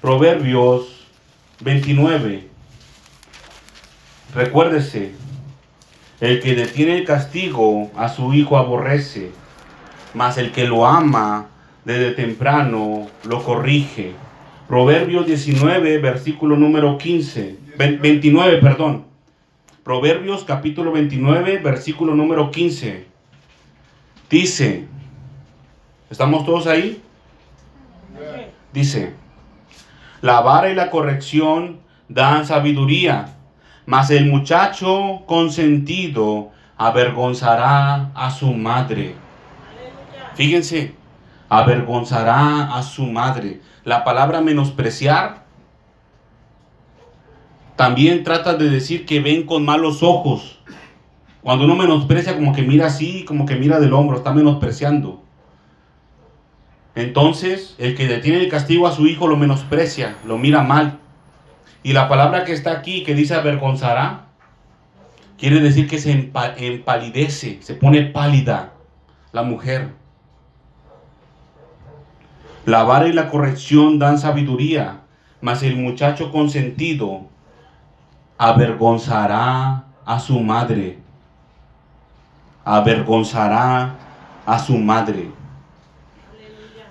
Proverbios 0.02 1.06
29. 1.60 2.48
Recuérdese, 4.34 5.12
el 6.20 6.40
que 6.40 6.56
detiene 6.56 6.98
el 6.98 7.04
castigo 7.04 7.88
a 7.94 8.08
su 8.08 8.34
hijo 8.34 8.58
aborrece, 8.58 9.30
mas 10.12 10.38
el 10.38 10.50
que 10.50 10.66
lo 10.66 10.86
ama 10.86 11.46
desde 11.84 12.10
temprano 12.10 13.06
lo 13.22 13.44
corrige. 13.44 14.14
Proverbios 14.66 15.24
19, 15.24 15.98
versículo 15.98 16.56
número 16.56 16.98
15. 16.98 17.56
29, 17.78 18.58
perdón. 18.58 19.04
Proverbios 19.84 20.42
capítulo 20.42 20.90
29, 20.90 21.58
versículo 21.58 22.16
número 22.16 22.50
15. 22.50 23.04
Dice, 24.28 24.84
¿estamos 26.10 26.44
todos 26.44 26.66
ahí? 26.66 27.00
Dice, 28.72 29.21
la 30.22 30.40
vara 30.40 30.70
y 30.70 30.74
la 30.74 30.88
corrección 30.88 31.80
dan 32.08 32.46
sabiduría, 32.46 33.34
mas 33.86 34.10
el 34.10 34.26
muchacho 34.26 35.22
consentido 35.26 36.50
avergonzará 36.78 38.12
a 38.14 38.30
su 38.30 38.54
madre. 38.54 39.16
Fíjense, 40.34 40.94
avergonzará 41.48 42.74
a 42.74 42.82
su 42.82 43.04
madre. 43.06 43.60
La 43.84 44.04
palabra 44.04 44.40
menospreciar 44.40 45.42
también 47.74 48.22
trata 48.22 48.54
de 48.54 48.70
decir 48.70 49.04
que 49.04 49.20
ven 49.20 49.44
con 49.44 49.64
malos 49.64 50.04
ojos. 50.04 50.60
Cuando 51.42 51.64
uno 51.64 51.74
menosprecia, 51.74 52.36
como 52.36 52.54
que 52.54 52.62
mira 52.62 52.86
así, 52.86 53.24
como 53.24 53.44
que 53.44 53.56
mira 53.56 53.80
del 53.80 53.92
hombro, 53.92 54.18
está 54.18 54.32
menospreciando. 54.32 55.21
Entonces, 56.94 57.74
el 57.78 57.96
que 57.96 58.06
detiene 58.06 58.38
el 58.38 58.48
castigo 58.48 58.86
a 58.86 58.92
su 58.92 59.06
hijo 59.06 59.26
lo 59.26 59.36
menosprecia, 59.36 60.16
lo 60.26 60.36
mira 60.36 60.62
mal. 60.62 60.98
Y 61.82 61.94
la 61.94 62.08
palabra 62.08 62.44
que 62.44 62.52
está 62.52 62.72
aquí, 62.72 63.02
que 63.02 63.14
dice 63.14 63.34
avergonzará, 63.34 64.26
quiere 65.38 65.60
decir 65.60 65.88
que 65.88 65.98
se 65.98 66.12
empalidece, 66.12 67.58
se 67.62 67.74
pone 67.74 68.02
pálida 68.02 68.74
la 69.32 69.42
mujer. 69.42 69.90
La 72.66 72.84
vara 72.84 73.08
y 73.08 73.12
la 73.12 73.28
corrección 73.28 73.98
dan 73.98 74.18
sabiduría, 74.18 75.00
mas 75.40 75.62
el 75.62 75.76
muchacho 75.76 76.30
consentido 76.30 77.22
avergonzará 78.38 79.84
a 80.04 80.20
su 80.20 80.38
madre. 80.40 80.98
Avergonzará 82.64 83.96
a 84.46 84.58
su 84.58 84.78
madre. 84.78 85.41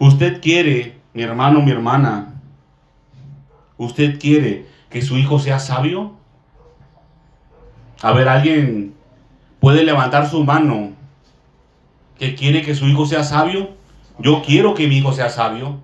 Usted 0.01 0.41
quiere, 0.41 0.99
mi 1.13 1.21
hermano, 1.21 1.61
mi 1.61 1.69
hermana, 1.69 2.33
usted 3.77 4.19
quiere 4.19 4.65
que 4.89 5.03
su 5.03 5.15
hijo 5.15 5.37
sea 5.37 5.59
sabio. 5.59 6.13
A 8.01 8.11
ver, 8.11 8.27
alguien 8.27 8.95
puede 9.59 9.83
levantar 9.83 10.27
su 10.27 10.43
mano 10.43 10.93
que 12.17 12.33
quiere 12.33 12.63
que 12.63 12.73
su 12.73 12.87
hijo 12.87 13.05
sea 13.05 13.23
sabio. 13.23 13.75
Yo 14.17 14.41
quiero 14.41 14.73
que 14.73 14.87
mi 14.87 14.97
hijo 14.97 15.13
sea 15.13 15.29
sabio. 15.29 15.77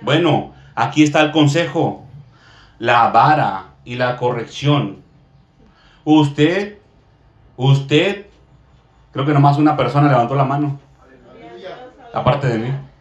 Bueno, 0.00 0.54
aquí 0.74 1.02
está 1.02 1.20
el 1.20 1.30
consejo. 1.30 2.06
La 2.78 3.10
vara 3.10 3.74
y 3.84 3.96
la 3.96 4.16
corrección. 4.16 5.02
Usted, 6.06 6.78
usted, 7.58 8.28
creo 9.12 9.26
que 9.26 9.34
nomás 9.34 9.58
una 9.58 9.76
persona 9.76 10.08
levantó 10.08 10.36
la 10.36 10.44
mano. 10.44 10.80
Aparte 12.14 12.46
de 12.46 12.58
mí. 12.58 12.91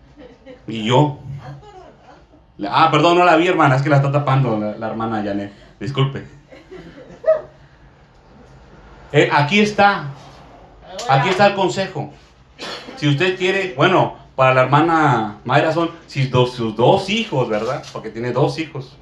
Y 0.68 0.84
yo. 0.84 1.20
Ah, 2.70 2.90
perdón, 2.92 3.18
no 3.18 3.26
la 3.26 3.36
vi, 3.36 3.48
hermana. 3.48 3.76
Es 3.76 3.82
que 3.82 3.90
la 3.90 3.98
está 3.98 4.12
tapando 4.12 4.58
la, 4.58 4.88
hermana 4.88 5.24
Janet. 5.24 5.52
Disculpe. 5.80 6.26
Eh, 9.12 9.30
aquí 9.32 9.60
está. 9.60 10.06
Aquí 11.10 11.30
está 11.30 11.48
el 11.48 11.56
consejo. 11.56 12.12
Si 12.96 13.08
usted 13.08 13.38
quiere, 13.38 13.74
bueno, 13.76 14.16
para 14.36 14.54
la 14.54 14.62
hermana 14.62 15.40
Mayra 15.44 15.74
son 15.74 15.92
sus 16.08 16.76
dos 16.76 17.10
hijos, 17.10 17.50
¿verdad? 17.50 17.84
Porque 17.92 18.10
tiene 18.10 18.32
dos 18.32 18.60
hijos. 18.60 18.98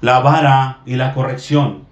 La 0.00 0.20
vara 0.20 0.80
y 0.86 0.96
la 0.96 1.14
corrección. 1.14 1.84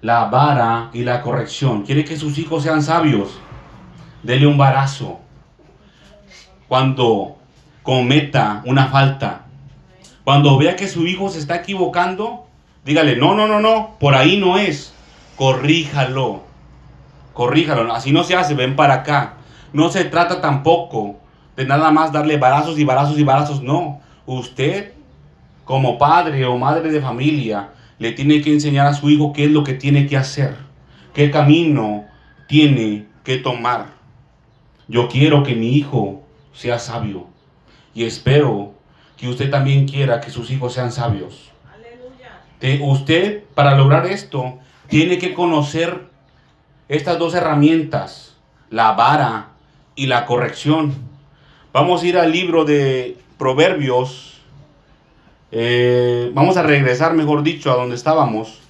La 0.00 0.26
vara 0.26 0.90
y 0.92 1.02
la 1.02 1.22
corrección. 1.22 1.82
Quiere 1.82 2.04
que 2.04 2.16
sus 2.16 2.38
hijos 2.38 2.62
sean 2.62 2.82
sabios. 2.82 3.40
Dele 4.22 4.46
un 4.46 4.58
barazo. 4.58 5.20
Cuando 6.68 7.36
cometa 7.82 8.62
una 8.64 8.86
falta. 8.86 9.46
Cuando 10.24 10.58
vea 10.58 10.74
que 10.74 10.88
su 10.88 11.06
hijo 11.06 11.30
se 11.30 11.38
está 11.38 11.56
equivocando, 11.56 12.46
dígale, 12.84 13.16
no, 13.16 13.34
no, 13.34 13.46
no, 13.46 13.60
no, 13.60 13.96
por 14.00 14.14
ahí 14.14 14.38
no 14.38 14.58
es. 14.58 14.92
Corríjalo. 15.36 16.42
Corríjalo. 17.32 17.92
Así 17.92 18.10
no 18.10 18.24
se 18.24 18.34
hace, 18.34 18.54
ven 18.54 18.74
para 18.74 18.94
acá. 18.94 19.34
No 19.72 19.90
se 19.90 20.04
trata 20.04 20.40
tampoco 20.40 21.20
de 21.56 21.64
nada 21.64 21.90
más 21.90 22.12
darle 22.12 22.38
barazos 22.38 22.78
y 22.78 22.84
barazos 22.84 23.18
y 23.18 23.22
barazos, 23.22 23.62
no. 23.62 24.00
Usted, 24.26 24.92
como 25.64 25.96
padre 25.96 26.44
o 26.44 26.58
madre 26.58 26.90
de 26.90 27.00
familia, 27.00 27.70
le 27.98 28.12
tiene 28.12 28.40
que 28.40 28.52
enseñar 28.52 28.86
a 28.86 28.94
su 28.94 29.08
hijo 29.08 29.32
qué 29.32 29.44
es 29.44 29.50
lo 29.50 29.64
que 29.64 29.74
tiene 29.74 30.06
que 30.06 30.16
hacer, 30.16 30.56
qué 31.14 31.30
camino 31.30 32.04
tiene 32.48 33.06
que 33.22 33.36
tomar. 33.36 33.94
Yo 34.88 35.08
quiero 35.08 35.42
que 35.42 35.54
mi 35.54 35.76
hijo 35.76 36.25
sea 36.56 36.78
sabio 36.78 37.28
y 37.96 38.04
espero 38.04 38.74
que 39.16 39.28
usted 39.28 39.50
también 39.50 39.88
quiera 39.88 40.20
que 40.20 40.30
sus 40.30 40.50
hijos 40.50 40.74
sean 40.74 40.92
sabios. 40.92 41.50
Aleluya. 41.72 42.84
usted, 42.84 43.44
para 43.54 43.74
lograr 43.74 44.06
esto, 44.06 44.58
tiene 44.88 45.18
que 45.18 45.32
conocer 45.32 46.08
estas 46.88 47.18
dos 47.18 47.34
herramientas, 47.34 48.36
la 48.70 48.92
vara 48.92 49.48
y 49.94 50.06
la 50.06 50.26
corrección. 50.26 50.94
Vamos 51.72 52.02
a 52.02 52.06
ir 52.06 52.18
al 52.18 52.30
libro 52.30 52.66
de 52.66 53.16
Proverbios. 53.38 54.40
Eh, 55.50 56.30
vamos 56.34 56.58
a 56.58 56.62
regresar, 56.62 57.14
mejor 57.14 57.42
dicho, 57.42 57.72
a 57.72 57.76
donde 57.76 57.96
estábamos. 57.96 58.60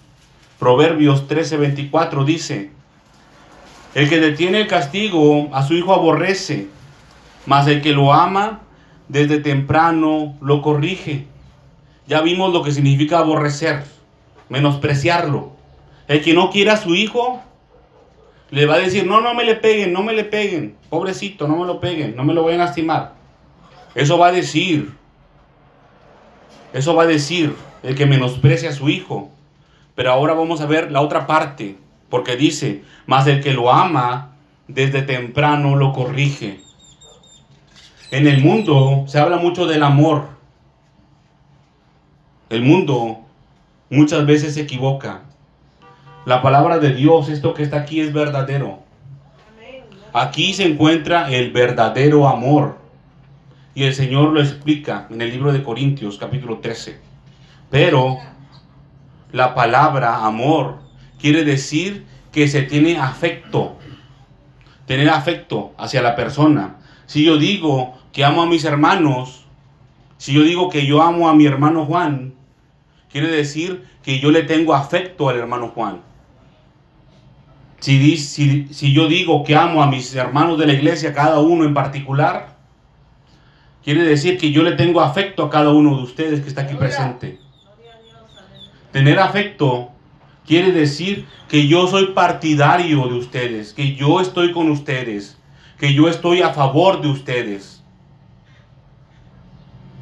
Proverbios 0.61 1.27
13:24 1.27 2.25
dice, 2.25 2.71
el 3.95 4.09
que 4.09 4.21
detiene 4.21 4.61
el 4.61 4.69
castigo 4.69 5.49
a 5.53 5.67
su 5.67 5.75
hijo 5.75 5.93
aborrece, 5.93 6.69
mas 7.47 7.67
el 7.69 7.81
que 7.81 7.93
lo 7.93 8.13
ama 8.13 8.61
desde 9.09 9.39
temprano 9.39 10.35
lo 10.41 10.63
corrige. 10.63 11.27
Ya 12.07 12.21
vimos 12.21 12.53
lo 12.53 12.63
que 12.63 12.73
significa 12.73 13.19
aborrecer, 13.19 13.85
menospreciarlo. 14.49 15.53
El 16.09 16.23
que 16.23 16.35
no 16.35 16.51
quiera 16.51 16.75
a 16.75 16.77
su 16.77 16.95
hijo 16.95 17.41
le 18.51 18.67
va 18.67 18.75
a 18.75 18.79
decir, 18.79 19.07
no, 19.07 19.21
no 19.21 19.35
me 19.35 19.45
le 19.45 19.57
peguen, 19.57 19.93
no 19.93 20.03
me 20.03 20.13
le 20.13 20.25
peguen, 20.25 20.77
pobrecito, 20.89 21.49
no 21.49 21.57
me 21.57 21.67
lo 21.67 21.81
peguen, 21.81 22.15
no 22.15 22.25
me 22.25 22.35
lo 22.35 22.43
voy 22.43 22.55
a 22.55 22.59
lastimar. 22.59 23.15
Eso 23.95 24.19
va 24.19 24.29
a 24.29 24.33
decir, 24.33 24.93
eso 26.73 26.95
va 26.95 27.05
a 27.05 27.07
decir 27.07 27.57
el 27.83 27.95
que 27.95 28.07
menosprecia 28.07 28.71
a 28.71 28.75
su 28.75 28.89
hijo. 28.89 29.31
Pero 29.95 30.13
ahora 30.13 30.35
vamos 30.35 30.61
a 30.61 30.67
ver 30.67 30.93
la 30.93 31.01
otra 31.01 31.27
parte, 31.27 31.77
porque 32.11 32.37
dice, 32.37 32.83
más 33.07 33.27
el 33.27 33.43
que 33.43 33.53
lo 33.53 33.73
ama, 33.73 34.37
desde 34.69 35.03
temprano 35.03 35.75
lo 35.75 35.93
corrige. 35.93 36.61
En 38.11 38.29
el 38.29 38.41
mundo 38.41 39.05
se 39.09 39.19
habla 39.19 39.37
mucho 39.39 39.67
del 39.67 39.83
amor. 39.83 40.29
El 42.49 42.63
mundo 42.63 43.21
muchas 43.91 44.25
veces 44.27 44.55
se 44.55 44.63
equivoca. 44.63 45.23
La 46.25 46.41
palabra 46.41 46.79
de 46.79 46.95
Dios, 46.95 47.29
esto 47.29 47.53
que 47.53 47.65
está 47.65 47.79
aquí 47.79 48.01
es 48.01 48.13
verdadero. 48.13 48.81
Aquí 50.13 50.55
se 50.55 50.67
encuentra 50.67 51.31
el 51.31 51.51
verdadero 51.51 52.29
amor. 52.29 52.79
Y 53.75 53.83
el 53.83 53.95
Señor 53.95 54.33
lo 54.33 54.41
explica 54.41 55.09
en 55.11 55.21
el 55.21 55.31
libro 55.31 55.53
de 55.53 55.65
Corintios 55.65 56.17
capítulo 56.17 56.59
13. 56.59 56.99
Pero 57.71 58.19
la 59.33 59.55
palabra 59.55 60.25
amor 60.25 60.79
quiere 61.19 61.45
decir 61.45 62.07
que 62.31 62.47
se 62.47 62.63
tiene 62.63 62.99
afecto. 62.99 63.77
Tener 64.87 65.11
afecto 65.11 65.75
hacia 65.77 66.03
la 66.03 66.15
persona. 66.15 66.77
Si 67.07 67.25
yo 67.25 67.39
digo 67.39 67.95
que 68.13 68.25
amo 68.25 68.43
a 68.43 68.47
mis 68.47 68.65
hermanos, 68.65 69.47
si 70.19 70.33
yo 70.33 70.43
digo 70.43 70.69
que 70.69 70.87
yo 70.87 71.03
amo 71.03 71.29
a 71.29 71.35
mi 71.35 71.47
hermano 71.47 71.85
Juan, 71.87 72.35
quiere 73.11 73.29
decir 73.29 73.85
que 74.03 74.21
yo 74.21 74.31
le 74.31 74.43
tengo 74.43 74.75
afecto 74.75 75.29
al 75.29 75.39
hermano 75.39 75.69
Juan. 75.69 76.01
Si, 77.81 78.17
si, 78.17 78.93
yo 78.93 79.07
digo 79.07 79.45
que 79.45 79.55
amo 79.55 79.83
a 79.83 79.87
mis 79.87 80.15
hermanos 80.15 80.59
de 80.59 80.67
la 80.67 80.73
iglesia, 80.73 81.13
cada 81.13 81.39
uno 81.41 81.65
en 81.65 81.75
particular, 81.75 82.57
quiere 83.85 84.03
decir 84.03 84.39
que 84.39 84.51
yo 84.51 84.63
le 84.63 84.73
tengo 84.73 85.01
afecto 85.01 85.45
a 85.45 85.51
cada 85.51 85.71
uno 85.71 85.97
de 85.97 86.03
ustedes 86.03 86.41
que 86.41 86.49
está 86.49 86.63
aquí 86.63 86.75
presente. 86.75 87.39
Tener 88.93 89.19
afecto 89.19 89.93
quiere 90.47 90.73
decir 90.73 91.27
que 91.49 91.69
yo 91.69 91.87
soy 91.87 92.09
partidario 92.09 93.07
de 93.09 93.15
ustedes, 93.15 93.75
que 93.75 93.95
yo 93.95 94.21
estoy 94.21 94.53
con 94.53 94.71
ustedes, 94.71 95.39
que 95.79 95.93
yo 95.93 96.09
estoy 96.09 96.43
a 96.43 96.51
favor 96.51 97.01
de 97.01 97.09
ustedes. 97.09 97.83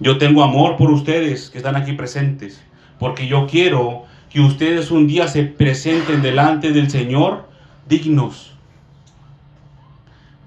Yo 0.01 0.19
tengo 0.19 0.43
amor 0.43 0.77
por 0.77 0.91
ustedes 0.91 1.51
que 1.51 1.59
están 1.59 1.77
aquí 1.77 1.93
presentes, 1.93 2.63
porque 2.99 3.27
yo 3.27 3.47
quiero 3.47 4.05
que 4.29 4.41
ustedes 4.41 4.91
un 4.91 5.07
día 5.07 5.29
se 5.29 5.45
presenten 5.45 6.21
delante 6.21 6.73
del 6.73 6.91
Señor 6.91 7.49
dignos, 7.89 8.55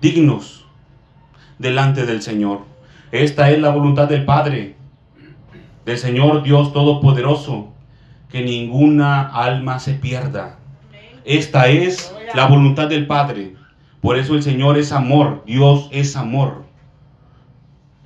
dignos 0.02 0.66
delante 1.58 2.06
del 2.06 2.22
Señor. 2.22 2.66
Esta 3.12 3.50
es 3.52 3.60
la 3.60 3.70
voluntad 3.70 4.08
del 4.08 4.26
Padre, 4.26 4.76
del 5.86 5.98
Señor 5.98 6.44
Dios 6.44 6.74
Todopoderoso, 6.74 7.74
que 8.30 8.42
ninguna 8.44 9.22
alma 9.28 9.80
se 9.80 9.94
pierda. 9.94 10.60
Esta 11.24 11.68
es 11.68 12.14
la 12.34 12.48
voluntad 12.48 12.90
del 12.90 13.08
Padre. 13.08 13.56
Por 14.08 14.18
eso 14.18 14.36
el 14.36 14.42
Señor 14.42 14.78
es 14.78 14.94
amor, 14.94 15.44
Dios 15.46 15.90
es 15.92 16.16
amor. 16.16 16.64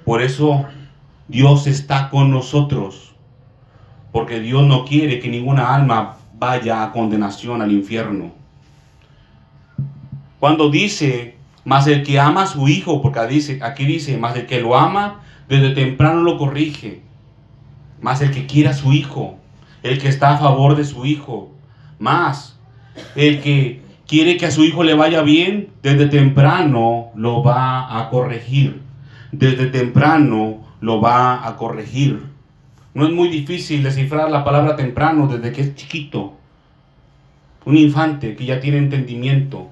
Por 0.03 0.23
eso 0.23 0.65
Dios 1.27 1.67
está 1.67 2.09
con 2.09 2.31
nosotros. 2.31 3.13
Porque 4.11 4.39
Dios 4.39 4.65
no 4.65 4.83
quiere 4.83 5.19
que 5.19 5.29
ninguna 5.29 5.75
alma 5.75 6.17
vaya 6.39 6.81
a 6.81 6.91
condenación 6.91 7.61
al 7.61 7.71
infierno. 7.71 8.31
Cuando 10.39 10.71
dice, 10.71 11.37
más 11.65 11.85
el 11.85 12.01
que 12.01 12.19
ama 12.19 12.41
a 12.41 12.47
su 12.47 12.67
hijo, 12.67 13.03
porque 13.03 13.19
aquí 13.61 13.85
dice, 13.85 14.17
más 14.17 14.35
el 14.35 14.47
que 14.47 14.59
lo 14.59 14.75
ama, 14.75 15.21
desde 15.47 15.75
temprano 15.75 16.23
lo 16.23 16.39
corrige. 16.39 17.03
Más 18.01 18.21
el 18.21 18.31
que 18.31 18.47
quiera 18.47 18.71
a 18.71 18.73
su 18.73 18.91
hijo, 18.91 19.37
el 19.83 20.01
que 20.01 20.07
está 20.07 20.31
a 20.31 20.39
favor 20.39 20.75
de 20.75 20.83
su 20.83 21.05
hijo. 21.05 21.51
Más 21.99 22.59
el 23.15 23.39
que 23.41 23.90
quiere 24.11 24.35
que 24.35 24.45
a 24.45 24.51
su 24.51 24.65
hijo 24.65 24.83
le 24.83 24.93
vaya 24.93 25.21
bien, 25.21 25.69
desde 25.81 26.07
temprano 26.07 27.11
lo 27.15 27.41
va 27.43 27.97
a 27.97 28.09
corregir. 28.09 28.81
Desde 29.31 29.67
temprano 29.67 30.67
lo 30.81 30.99
va 30.99 31.47
a 31.47 31.55
corregir. 31.55 32.25
No 32.93 33.05
es 33.05 33.13
muy 33.13 33.29
difícil 33.29 33.83
descifrar 33.83 34.29
la 34.29 34.43
palabra 34.43 34.75
temprano 34.75 35.27
desde 35.27 35.53
que 35.53 35.61
es 35.61 35.75
chiquito. 35.75 36.33
Un 37.63 37.77
infante 37.77 38.35
que 38.35 38.43
ya 38.43 38.59
tiene 38.59 38.79
entendimiento. 38.79 39.69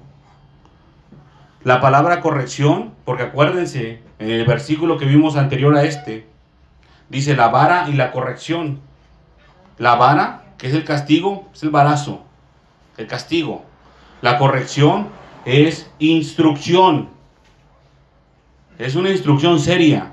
La 1.62 1.82
palabra 1.82 2.22
corrección, 2.22 2.94
porque 3.04 3.24
acuérdense, 3.24 4.00
en 4.18 4.30
el 4.30 4.46
versículo 4.46 4.96
que 4.96 5.04
vimos 5.04 5.36
anterior 5.36 5.76
a 5.76 5.84
este, 5.84 6.26
dice 7.10 7.36
la 7.36 7.48
vara 7.48 7.90
y 7.90 7.92
la 7.92 8.10
corrección. 8.10 8.80
La 9.76 9.96
vara, 9.96 10.44
que 10.56 10.68
es 10.68 10.72
el 10.72 10.84
castigo, 10.84 11.50
es 11.52 11.62
el 11.62 11.68
barazo, 11.68 12.24
el 12.96 13.06
castigo. 13.06 13.68
La 14.22 14.36
corrección 14.36 15.08
es 15.44 15.90
instrucción. 15.98 17.08
Es 18.78 18.94
una 18.94 19.10
instrucción 19.10 19.58
seria 19.58 20.12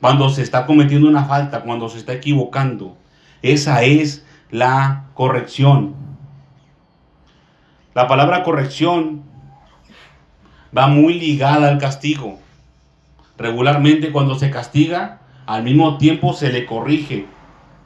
cuando 0.00 0.28
se 0.28 0.42
está 0.42 0.66
cometiendo 0.66 1.08
una 1.08 1.24
falta, 1.24 1.62
cuando 1.62 1.88
se 1.88 1.98
está 1.98 2.12
equivocando. 2.12 2.96
Esa 3.40 3.84
es 3.84 4.26
la 4.50 5.04
corrección. 5.14 5.94
La 7.94 8.06
palabra 8.06 8.42
corrección 8.42 9.22
va 10.76 10.88
muy 10.88 11.14
ligada 11.14 11.68
al 11.68 11.78
castigo. 11.78 12.38
Regularmente 13.38 14.12
cuando 14.12 14.34
se 14.34 14.50
castiga, 14.50 15.20
al 15.46 15.62
mismo 15.62 15.98
tiempo 15.98 16.34
se 16.34 16.52
le 16.52 16.66
corrige. 16.66 17.26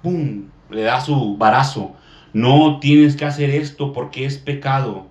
¡Pum! 0.02 0.48
Le 0.70 0.82
da 0.82 1.00
su 1.00 1.36
barazo. 1.36 1.94
No 2.32 2.80
tienes 2.80 3.16
que 3.16 3.24
hacer 3.24 3.50
esto 3.50 3.92
porque 3.92 4.26
es 4.26 4.38
pecado. 4.38 5.06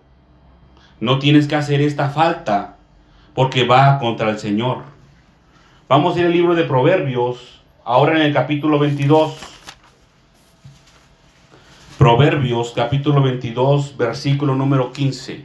No 1.01 1.19
tienes 1.19 1.47
que 1.47 1.55
hacer 1.55 1.81
esta 1.81 2.09
falta 2.09 2.77
porque 3.33 3.65
va 3.65 3.99
contra 3.99 4.29
el 4.29 4.39
Señor. 4.39 4.83
Vamos 5.89 6.15
a 6.15 6.21
ir 6.21 6.27
al 6.27 6.31
libro 6.31 6.55
de 6.55 6.63
Proverbios, 6.63 7.61
ahora 7.83 8.15
en 8.15 8.21
el 8.21 8.33
capítulo 8.33 8.79
22. 8.79 9.37
Proverbios, 11.97 12.71
capítulo 12.73 13.21
22, 13.21 13.97
versículo 13.97 14.55
número 14.55 14.93
15. 14.93 15.43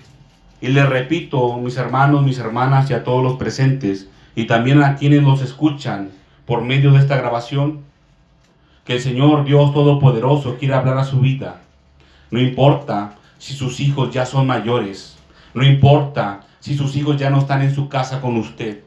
Y 0.60 0.68
le 0.68 0.86
repito, 0.86 1.56
mis 1.56 1.76
hermanos, 1.76 2.22
mis 2.22 2.38
hermanas 2.38 2.88
y 2.90 2.94
a 2.94 3.02
todos 3.02 3.22
los 3.22 3.36
presentes, 3.36 4.08
y 4.36 4.46
también 4.46 4.82
a 4.82 4.94
quienes 4.94 5.22
nos 5.22 5.42
escuchan 5.42 6.10
por 6.46 6.62
medio 6.62 6.92
de 6.92 6.98
esta 7.00 7.16
grabación, 7.16 7.80
que 8.84 8.94
el 8.94 9.00
Señor 9.00 9.44
Dios 9.44 9.74
Todopoderoso 9.74 10.58
quiere 10.58 10.74
hablar 10.74 10.98
a 10.98 11.04
su 11.04 11.18
vida. 11.18 11.60
No 12.30 12.40
importa 12.40 13.16
si 13.38 13.54
sus 13.54 13.80
hijos 13.80 14.12
ya 14.12 14.26
son 14.26 14.46
mayores, 14.46 15.19
no 15.54 15.64
importa 15.64 16.40
si 16.60 16.76
sus 16.76 16.96
hijos 16.96 17.16
ya 17.16 17.30
no 17.30 17.38
están 17.38 17.62
en 17.62 17.74
su 17.74 17.88
casa 17.88 18.20
con 18.20 18.36
usted 18.36 18.84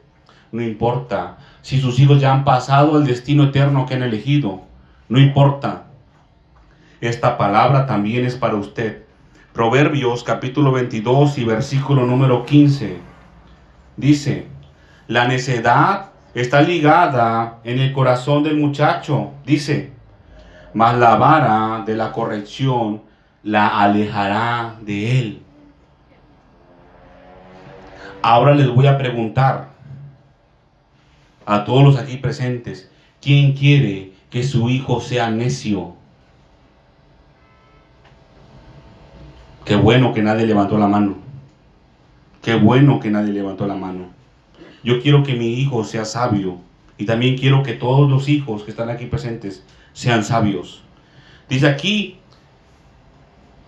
no 0.54 0.62
importa. 0.62 1.38
Si 1.62 1.80
sus 1.80 1.98
hijos 1.98 2.20
ya 2.20 2.32
han 2.32 2.44
pasado 2.44 2.96
el 2.96 3.06
destino 3.06 3.42
eterno 3.42 3.86
que 3.86 3.94
han 3.94 4.04
elegido, 4.04 4.62
no 5.08 5.18
importa. 5.18 5.86
Esta 7.00 7.36
palabra 7.36 7.86
también 7.86 8.24
es 8.24 8.36
para 8.36 8.54
usted. 8.54 9.02
Proverbios 9.52 10.22
capítulo 10.22 10.70
22 10.70 11.38
y 11.38 11.44
versículo 11.44 12.06
número 12.06 12.46
15. 12.46 12.98
Dice, 13.96 14.46
la 15.08 15.26
necedad 15.26 16.12
está 16.34 16.60
ligada 16.60 17.58
en 17.64 17.80
el 17.80 17.92
corazón 17.92 18.44
del 18.44 18.56
muchacho. 18.56 19.32
Dice, 19.44 19.92
mas 20.72 20.96
la 20.96 21.16
vara 21.16 21.82
de 21.84 21.96
la 21.96 22.12
corrección 22.12 23.02
la 23.42 23.80
alejará 23.80 24.76
de 24.82 25.18
él. 25.18 25.42
Ahora 28.26 28.54
les 28.54 28.70
voy 28.70 28.86
a 28.86 28.96
preguntar, 28.96 29.68
a 31.44 31.64
todos 31.66 31.84
los 31.84 31.98
aquí 31.98 32.16
presentes, 32.16 32.90
¿quién 33.20 33.52
quiere 33.52 34.12
que 34.30 34.42
su 34.42 34.70
hijo 34.70 35.02
sea 35.02 35.30
necio? 35.30 35.92
Qué 39.66 39.76
bueno 39.76 40.14
que 40.14 40.22
nadie 40.22 40.46
levantó 40.46 40.78
la 40.78 40.86
mano. 40.86 41.18
Qué 42.40 42.54
bueno 42.54 42.98
que 42.98 43.10
nadie 43.10 43.30
levantó 43.30 43.66
la 43.66 43.74
mano. 43.74 44.06
Yo 44.82 45.02
quiero 45.02 45.22
que 45.22 45.34
mi 45.34 45.60
hijo 45.60 45.84
sea 45.84 46.06
sabio 46.06 46.60
y 46.96 47.04
también 47.04 47.36
quiero 47.36 47.62
que 47.62 47.74
todos 47.74 48.10
los 48.10 48.30
hijos 48.30 48.62
que 48.62 48.70
están 48.70 48.88
aquí 48.88 49.04
presentes 49.04 49.66
sean 49.92 50.24
sabios. 50.24 50.82
Dice 51.50 51.68
aquí, 51.68 52.16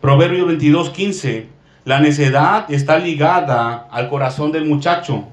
Proverbio 0.00 0.46
22, 0.46 0.88
15, 0.88 1.55
la 1.86 2.00
necedad 2.00 2.70
está 2.70 2.98
ligada 2.98 3.88
al 3.90 4.10
corazón 4.10 4.52
del 4.52 4.66
muchacho 4.66 5.28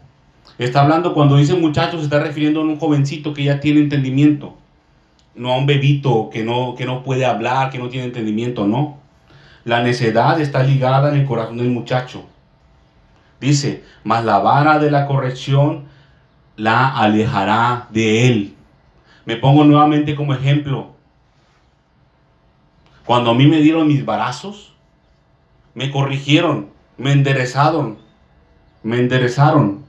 Está 0.58 0.82
hablando, 0.82 1.14
cuando 1.14 1.38
dice 1.38 1.56
muchacho, 1.56 1.98
se 1.98 2.04
está 2.04 2.20
refiriendo 2.20 2.62
a 2.62 2.64
un 2.64 2.80
jovencito 2.80 3.34
que 3.34 3.44
ya 3.44 3.60
tiene 3.60 3.80
entendimiento. 3.80 4.56
No 5.36 5.52
a 5.52 5.58
un 5.58 5.66
bebito 5.66 6.30
que 6.32 6.44
no, 6.44 6.76
que 6.76 6.86
no 6.86 7.04
puede 7.04 7.26
hablar, 7.26 7.72
que 7.72 7.80
no 7.80 7.90
tiene 7.90 8.06
entendimiento, 8.06 8.68
no. 8.68 9.00
La 9.64 9.82
necedad 9.82 10.40
está 10.40 10.62
ligada 10.62 11.10
en 11.10 11.22
el 11.22 11.26
corazón 11.26 11.58
del 11.58 11.72
muchacho. 11.72 12.26
Dice, 13.42 13.84
mas 14.04 14.24
la 14.24 14.40
vara 14.40 14.78
de 14.78 14.92
la 14.92 15.08
corrección 15.08 15.86
la 16.56 16.88
alejará 16.88 17.88
de 17.90 18.28
él. 18.28 18.56
Me 19.26 19.38
pongo 19.38 19.64
nuevamente 19.64 20.16
como 20.16 20.36
ejemplo. 20.36 20.92
Cuando 23.06 23.32
a 23.32 23.34
mí 23.34 23.48
me 23.48 23.60
dieron 23.60 23.88
mis 23.88 24.06
barazos, 24.06 24.73
me 25.76 25.92
corrigieron, 25.92 26.70
me 26.98 27.12
enderezaron, 27.12 27.98
me 28.84 29.00
enderezaron. 29.00 29.84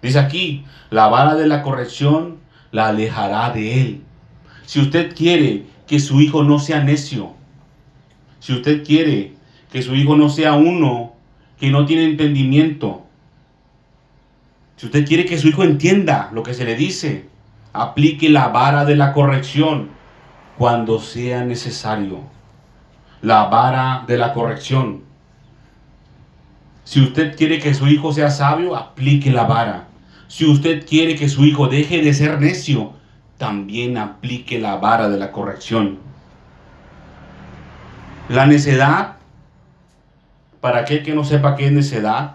Dice 0.00 0.18
aquí, 0.18 0.64
la 0.90 1.08
vara 1.08 1.34
de 1.36 1.46
la 1.46 1.62
corrección 1.62 2.38
la 2.72 2.88
alejará 2.88 3.50
de 3.50 3.80
él. 3.80 4.02
Si 4.66 4.80
usted 4.80 5.14
quiere 5.14 5.66
que 5.86 6.00
su 6.00 6.20
hijo 6.20 6.42
no 6.42 6.58
sea 6.58 6.82
necio, 6.82 7.34
si 8.40 8.52
usted 8.52 8.84
quiere 8.84 9.34
que 9.70 9.82
su 9.82 9.94
hijo 9.94 10.16
no 10.16 10.28
sea 10.28 10.54
uno 10.54 11.12
que 11.60 11.70
no 11.70 11.86
tiene 11.86 12.04
entendimiento, 12.04 13.04
si 14.76 14.86
usted 14.86 15.06
quiere 15.06 15.24
que 15.24 15.38
su 15.38 15.48
hijo 15.48 15.62
entienda 15.62 16.30
lo 16.32 16.42
que 16.42 16.54
se 16.54 16.64
le 16.64 16.74
dice, 16.74 17.28
aplique 17.72 18.28
la 18.28 18.48
vara 18.48 18.84
de 18.84 18.96
la 18.96 19.12
corrección 19.12 19.90
cuando 20.58 20.98
sea 20.98 21.44
necesario. 21.44 22.31
La 23.22 23.44
vara 23.44 24.04
de 24.08 24.18
la 24.18 24.32
corrección. 24.32 25.04
Si 26.82 27.00
usted 27.00 27.36
quiere 27.36 27.60
que 27.60 27.72
su 27.72 27.86
hijo 27.86 28.12
sea 28.12 28.30
sabio, 28.30 28.76
aplique 28.76 29.30
la 29.30 29.44
vara. 29.44 29.86
Si 30.26 30.44
usted 30.44 30.84
quiere 30.84 31.14
que 31.14 31.28
su 31.28 31.44
hijo 31.44 31.68
deje 31.68 32.02
de 32.02 32.14
ser 32.14 32.40
necio, 32.40 32.94
también 33.38 33.96
aplique 33.96 34.58
la 34.58 34.74
vara 34.76 35.08
de 35.08 35.18
la 35.18 35.30
corrección. 35.30 36.00
La 38.28 38.46
necedad, 38.46 39.18
para 40.60 40.80
aquel 40.80 41.04
que 41.04 41.14
no 41.14 41.22
sepa 41.22 41.54
qué 41.54 41.66
es 41.66 41.72
necedad, 41.72 42.34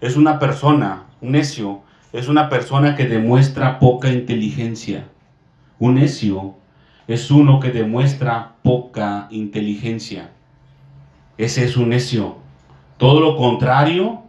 es 0.00 0.16
una 0.16 0.38
persona, 0.38 1.06
un 1.20 1.32
necio, 1.32 1.82
es 2.12 2.28
una 2.28 2.48
persona 2.48 2.94
que 2.94 3.08
demuestra 3.08 3.80
poca 3.80 4.10
inteligencia. 4.10 5.08
Un 5.80 5.94
necio 5.94 6.54
es 7.08 7.30
uno 7.30 7.60
que 7.60 7.70
demuestra 7.70 8.56
poca 8.62 9.28
inteligencia. 9.30 10.30
Ese 11.38 11.64
es 11.64 11.76
un 11.76 11.90
necio. 11.90 12.36
Todo 12.96 13.20
lo 13.20 13.36
contrario 13.36 14.22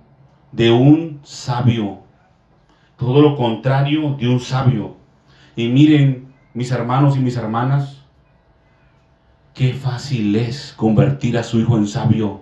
de 0.51 0.71
un 0.71 1.19
sabio 1.23 2.03
todo 3.03 3.21
lo 3.21 3.35
contrario 3.35 4.15
de 4.17 4.29
un 4.29 4.39
sabio. 4.39 4.95
Y 5.55 5.67
miren, 5.67 6.33
mis 6.53 6.71
hermanos 6.71 7.17
y 7.17 7.19
mis 7.19 7.35
hermanas, 7.35 8.01
qué 9.53 9.73
fácil 9.73 10.35
es 10.35 10.73
convertir 10.75 11.37
a 11.37 11.43
su 11.43 11.59
hijo 11.59 11.77
en 11.77 11.87
sabio. 11.87 12.41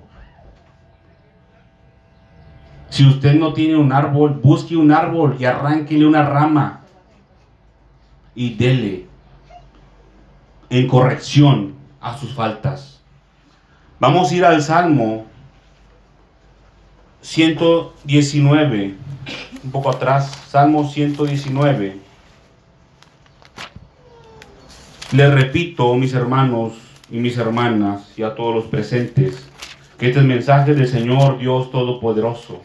Si 2.90 3.08
usted 3.08 3.36
no 3.36 3.54
tiene 3.54 3.76
un 3.78 3.92
árbol, 3.92 4.40
busque 4.44 4.78
un 4.78 4.92
árbol 4.92 5.36
y 5.40 5.46
arránquele 5.46 6.06
una 6.06 6.24
rama. 6.24 6.78
y 8.34 8.54
dele 8.54 9.08
en 10.72 10.88
corrección 10.88 11.74
a 12.00 12.18
sus 12.18 12.34
faltas. 12.34 13.02
Vamos 14.00 14.32
a 14.32 14.36
ir 14.36 14.46
al 14.46 14.64
Salmo 14.64 15.26
119, 17.22 18.96
un 19.64 19.72
poco 19.72 19.92
atrás, 19.92 20.32
Salmo 20.50 20.90
119. 20.90 21.98
Le 25.12 25.30
repito, 25.30 25.94
mis 25.96 26.14
hermanos 26.14 26.74
y 27.12 27.18
mis 27.18 27.38
hermanas, 27.38 28.14
y 28.18 28.24
a 28.24 28.34
todos 28.34 28.56
los 28.56 28.64
presentes, 28.66 29.46
que 30.00 30.08
este 30.08 30.22
es 30.22 30.26
mensaje 30.26 30.74
del 30.74 30.88
Señor 30.88 31.38
Dios 31.38 31.70
Todopoderoso. 31.70 32.62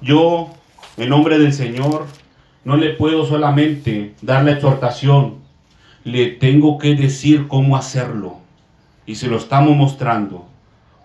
Yo, 0.00 0.50
en 0.96 1.08
nombre 1.08 1.38
del 1.38 1.52
Señor, 1.52 2.06
no 2.64 2.76
le 2.76 2.90
puedo 2.90 3.24
solamente 3.24 4.14
dar 4.20 4.44
la 4.44 4.50
exhortación, 4.50 5.41
le 6.04 6.26
tengo 6.30 6.78
que 6.78 6.94
decir 6.94 7.48
cómo 7.48 7.76
hacerlo. 7.76 8.38
Y 9.06 9.16
se 9.16 9.28
lo 9.28 9.36
estamos 9.36 9.76
mostrando, 9.76 10.46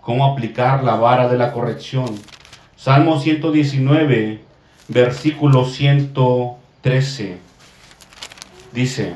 cómo 0.01 0.25
aplicar 0.25 0.83
la 0.83 0.95
vara 0.95 1.27
de 1.27 1.37
la 1.37 1.51
corrección. 1.51 2.15
Salmo 2.75 3.19
119, 3.19 4.41
versículo 4.87 5.65
113. 5.65 7.37
Dice, 8.73 9.13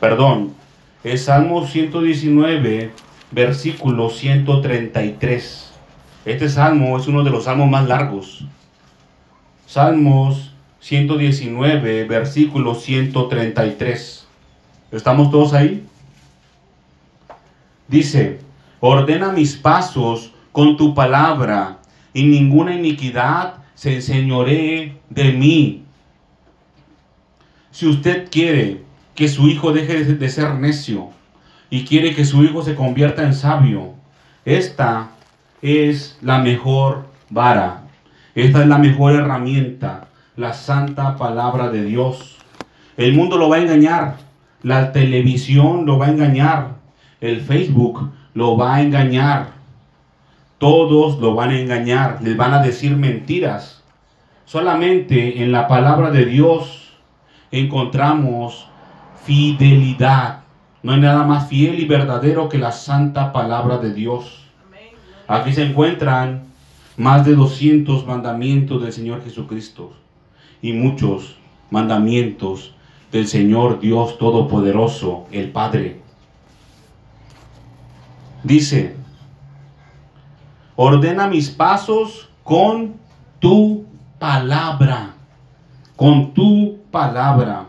perdón, 0.00 0.54
es 1.04 1.24
Salmo 1.24 1.66
119, 1.66 2.92
versículo 3.30 4.10
133. 4.10 5.72
Este 6.24 6.48
salmo 6.48 6.98
es 6.98 7.06
uno 7.06 7.24
de 7.24 7.30
los 7.30 7.44
salmos 7.44 7.70
más 7.70 7.88
largos. 7.88 8.44
Salmos 9.66 10.52
119, 10.80 12.04
versículo 12.04 12.74
133. 12.74 14.26
¿Estamos 14.92 15.30
todos 15.30 15.52
ahí? 15.52 15.84
Dice, 17.88 18.40
ordena 18.80 19.32
mis 19.32 19.56
pasos 19.56 20.32
con 20.52 20.76
tu 20.76 20.94
palabra 20.94 21.78
y 22.12 22.24
ninguna 22.24 22.74
iniquidad 22.74 23.54
se 23.74 23.94
enseñoree 23.94 24.98
de 25.08 25.32
mí. 25.32 25.84
Si 27.70 27.86
usted 27.86 28.28
quiere 28.30 28.82
que 29.14 29.28
su 29.28 29.48
hijo 29.48 29.72
deje 29.72 30.04
de 30.04 30.28
ser 30.28 30.54
necio 30.54 31.10
y 31.70 31.84
quiere 31.84 32.14
que 32.14 32.24
su 32.24 32.42
hijo 32.44 32.62
se 32.62 32.74
convierta 32.74 33.22
en 33.22 33.34
sabio, 33.34 33.94
esta 34.44 35.10
es 35.62 36.18
la 36.22 36.38
mejor 36.38 37.06
vara. 37.30 37.82
Esta 38.34 38.62
es 38.62 38.68
la 38.68 38.78
mejor 38.78 39.14
herramienta, 39.14 40.07
la 40.38 40.52
santa 40.52 41.16
palabra 41.16 41.68
de 41.68 41.82
Dios. 41.82 42.36
El 42.96 43.12
mundo 43.12 43.36
lo 43.36 43.48
va 43.48 43.56
a 43.56 43.60
engañar, 43.60 44.18
la 44.62 44.92
televisión 44.92 45.84
lo 45.84 45.98
va 45.98 46.06
a 46.06 46.10
engañar, 46.10 46.76
el 47.20 47.40
Facebook 47.40 48.12
lo 48.34 48.56
va 48.56 48.76
a 48.76 48.82
engañar, 48.82 49.48
todos 50.58 51.18
lo 51.18 51.34
van 51.34 51.50
a 51.50 51.58
engañar, 51.58 52.20
les 52.22 52.36
van 52.36 52.54
a 52.54 52.62
decir 52.62 52.96
mentiras. 52.96 53.82
Solamente 54.44 55.42
en 55.42 55.50
la 55.50 55.66
palabra 55.66 56.12
de 56.12 56.24
Dios 56.24 56.92
encontramos 57.50 58.68
fidelidad. 59.24 60.42
No 60.84 60.92
hay 60.92 61.00
nada 61.00 61.24
más 61.24 61.48
fiel 61.48 61.80
y 61.80 61.84
verdadero 61.84 62.48
que 62.48 62.58
la 62.58 62.70
santa 62.70 63.32
palabra 63.32 63.78
de 63.78 63.92
Dios. 63.92 64.46
Aquí 65.26 65.52
se 65.52 65.64
encuentran 65.64 66.44
más 66.96 67.26
de 67.26 67.34
200 67.34 68.06
mandamientos 68.06 68.80
del 68.80 68.92
Señor 68.92 69.24
Jesucristo 69.24 69.92
y 70.62 70.72
muchos 70.72 71.36
mandamientos 71.70 72.74
del 73.12 73.26
Señor 73.26 73.80
Dios 73.80 74.18
Todopoderoso, 74.18 75.26
el 75.32 75.50
Padre. 75.50 76.00
Dice, 78.42 78.94
ordena 80.76 81.26
mis 81.26 81.50
pasos 81.50 82.28
con 82.44 82.94
tu 83.40 83.86
palabra, 84.18 85.14
con 85.96 86.34
tu 86.34 86.78
palabra. 86.90 87.66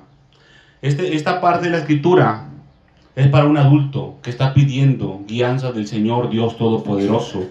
Este, 0.81 1.15
esta 1.15 1.41
parte 1.41 1.65
de 1.65 1.71
la 1.71 1.77
escritura 1.79 2.49
es 3.15 3.27
para 3.27 3.45
un 3.45 3.57
adulto 3.57 4.15
que 4.21 4.29
está 4.29 4.53
pidiendo 4.53 5.21
guianza 5.27 5.71
del 5.71 5.87
Señor 5.87 6.29
Dios 6.29 6.57
Todopoderoso. 6.57 7.43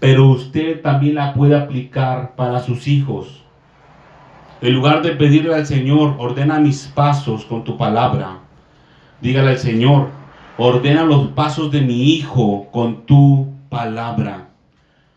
Pero 0.00 0.30
usted 0.30 0.80
también 0.82 1.14
la 1.14 1.32
puede 1.32 1.54
aplicar 1.54 2.34
para 2.34 2.60
sus 2.60 2.88
hijos. 2.88 3.41
En 4.62 4.74
lugar 4.74 5.02
de 5.02 5.10
pedirle 5.16 5.56
al 5.56 5.66
Señor, 5.66 6.14
ordena 6.18 6.60
mis 6.60 6.86
pasos 6.86 7.44
con 7.46 7.64
tu 7.64 7.76
palabra. 7.76 8.38
Dígale 9.20 9.50
al 9.50 9.58
Señor, 9.58 10.10
ordena 10.56 11.02
los 11.02 11.26
pasos 11.30 11.72
de 11.72 11.80
mi 11.80 12.12
hijo 12.12 12.68
con 12.70 13.04
tu 13.04 13.48
palabra. 13.68 14.50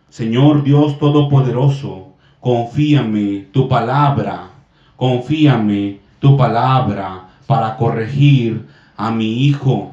Señor 0.10 0.64
Dios 0.64 0.98
Todopoderoso, 0.98 2.14
confíame 2.40 3.46
tu 3.52 3.70
palabra, 3.70 4.50
confíame 4.96 6.00
tu 6.18 6.36
palabra 6.36 7.30
para 7.46 7.78
corregir 7.78 8.66
a 8.98 9.12
mi 9.12 9.46
hijo. 9.46 9.92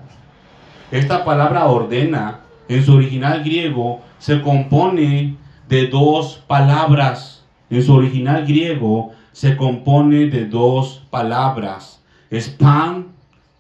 Esta 0.90 1.26
palabra 1.26 1.66
ordena 1.66 2.40
en 2.68 2.82
su 2.82 2.94
original 2.94 3.44
griego 3.44 4.00
se 4.18 4.40
compone 4.40 5.36
de 5.68 5.88
dos 5.88 6.42
palabras. 6.46 7.44
En 7.68 7.82
su 7.82 7.94
original 7.94 8.46
griego 8.46 9.12
se 9.32 9.56
compone 9.56 10.26
de 10.26 10.46
dos 10.46 11.02
palabras. 11.10 12.02
Es 12.30 12.48
pan, 12.48 13.08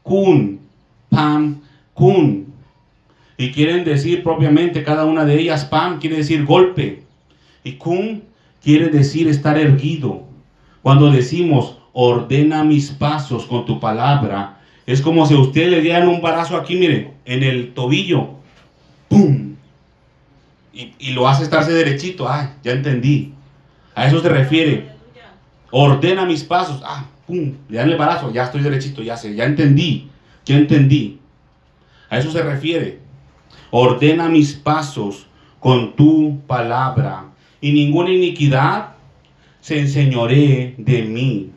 kun, 0.02 0.60
pan, 1.08 1.62
kun. 1.94 2.52
Y 3.36 3.52
quieren 3.52 3.84
decir 3.84 4.22
propiamente 4.22 4.84
cada 4.84 5.04
una 5.04 5.24
de 5.24 5.40
ellas, 5.40 5.64
pan 5.64 5.98
quiere 5.98 6.18
decir 6.18 6.44
golpe. 6.44 7.02
Y 7.64 7.72
kun 7.72 8.22
quiere 8.62 8.88
decir 8.88 9.28
estar 9.28 9.58
erguido. 9.58 10.22
Cuando 10.82 11.10
decimos, 11.10 11.78
ordena 11.92 12.64
mis 12.64 12.90
pasos 12.90 13.46
con 13.46 13.64
tu 13.64 13.78
palabra, 13.80 14.58
es 14.86 15.00
como 15.00 15.26
si 15.26 15.34
usted 15.34 15.70
le 15.70 15.80
dieran 15.80 16.08
un 16.08 16.20
barazo 16.20 16.56
aquí, 16.56 16.76
mire, 16.76 17.12
en 17.24 17.42
el 17.42 17.72
tobillo. 17.72 18.30
¡Pum! 19.08 19.56
Y, 20.72 21.12
lo 21.12 21.28
hace 21.28 21.44
estarse 21.44 21.72
derechito. 21.72 22.28
Ah, 22.28 22.54
ya 22.64 22.72
entendí. 22.72 23.34
A 23.94 24.06
eso 24.06 24.20
se 24.20 24.28
refiere. 24.28 24.91
Ordena 25.72 26.26
mis 26.26 26.44
pasos. 26.44 26.82
Ah, 26.84 27.06
pum, 27.26 27.54
le 27.68 27.78
dan 27.78 27.88
el 27.88 27.96
barazo. 27.96 28.30
Ya 28.30 28.44
estoy 28.44 28.60
derechito, 28.60 29.02
ya 29.02 29.16
sé, 29.16 29.34
ya 29.34 29.44
entendí. 29.44 30.10
Ya 30.44 30.56
entendí. 30.56 31.18
A 32.10 32.18
eso 32.18 32.30
se 32.30 32.42
refiere. 32.42 33.00
Ordena 33.70 34.28
mis 34.28 34.52
pasos 34.52 35.26
con 35.58 35.96
tu 35.96 36.40
palabra. 36.46 37.24
Y 37.60 37.72
ninguna 37.72 38.10
iniquidad 38.10 38.90
se 39.60 39.78
enseñoree 39.78 40.74
de 40.76 41.02
mí. 41.04 41.52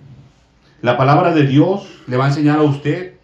La 0.82 0.95
palabra 0.95 1.34
de 1.34 1.45
Dios 1.45 1.86
le 2.08 2.15
va 2.15 2.25
a 2.25 2.28
enseñar 2.30 2.60
a 2.60 2.63
usted 2.63 3.15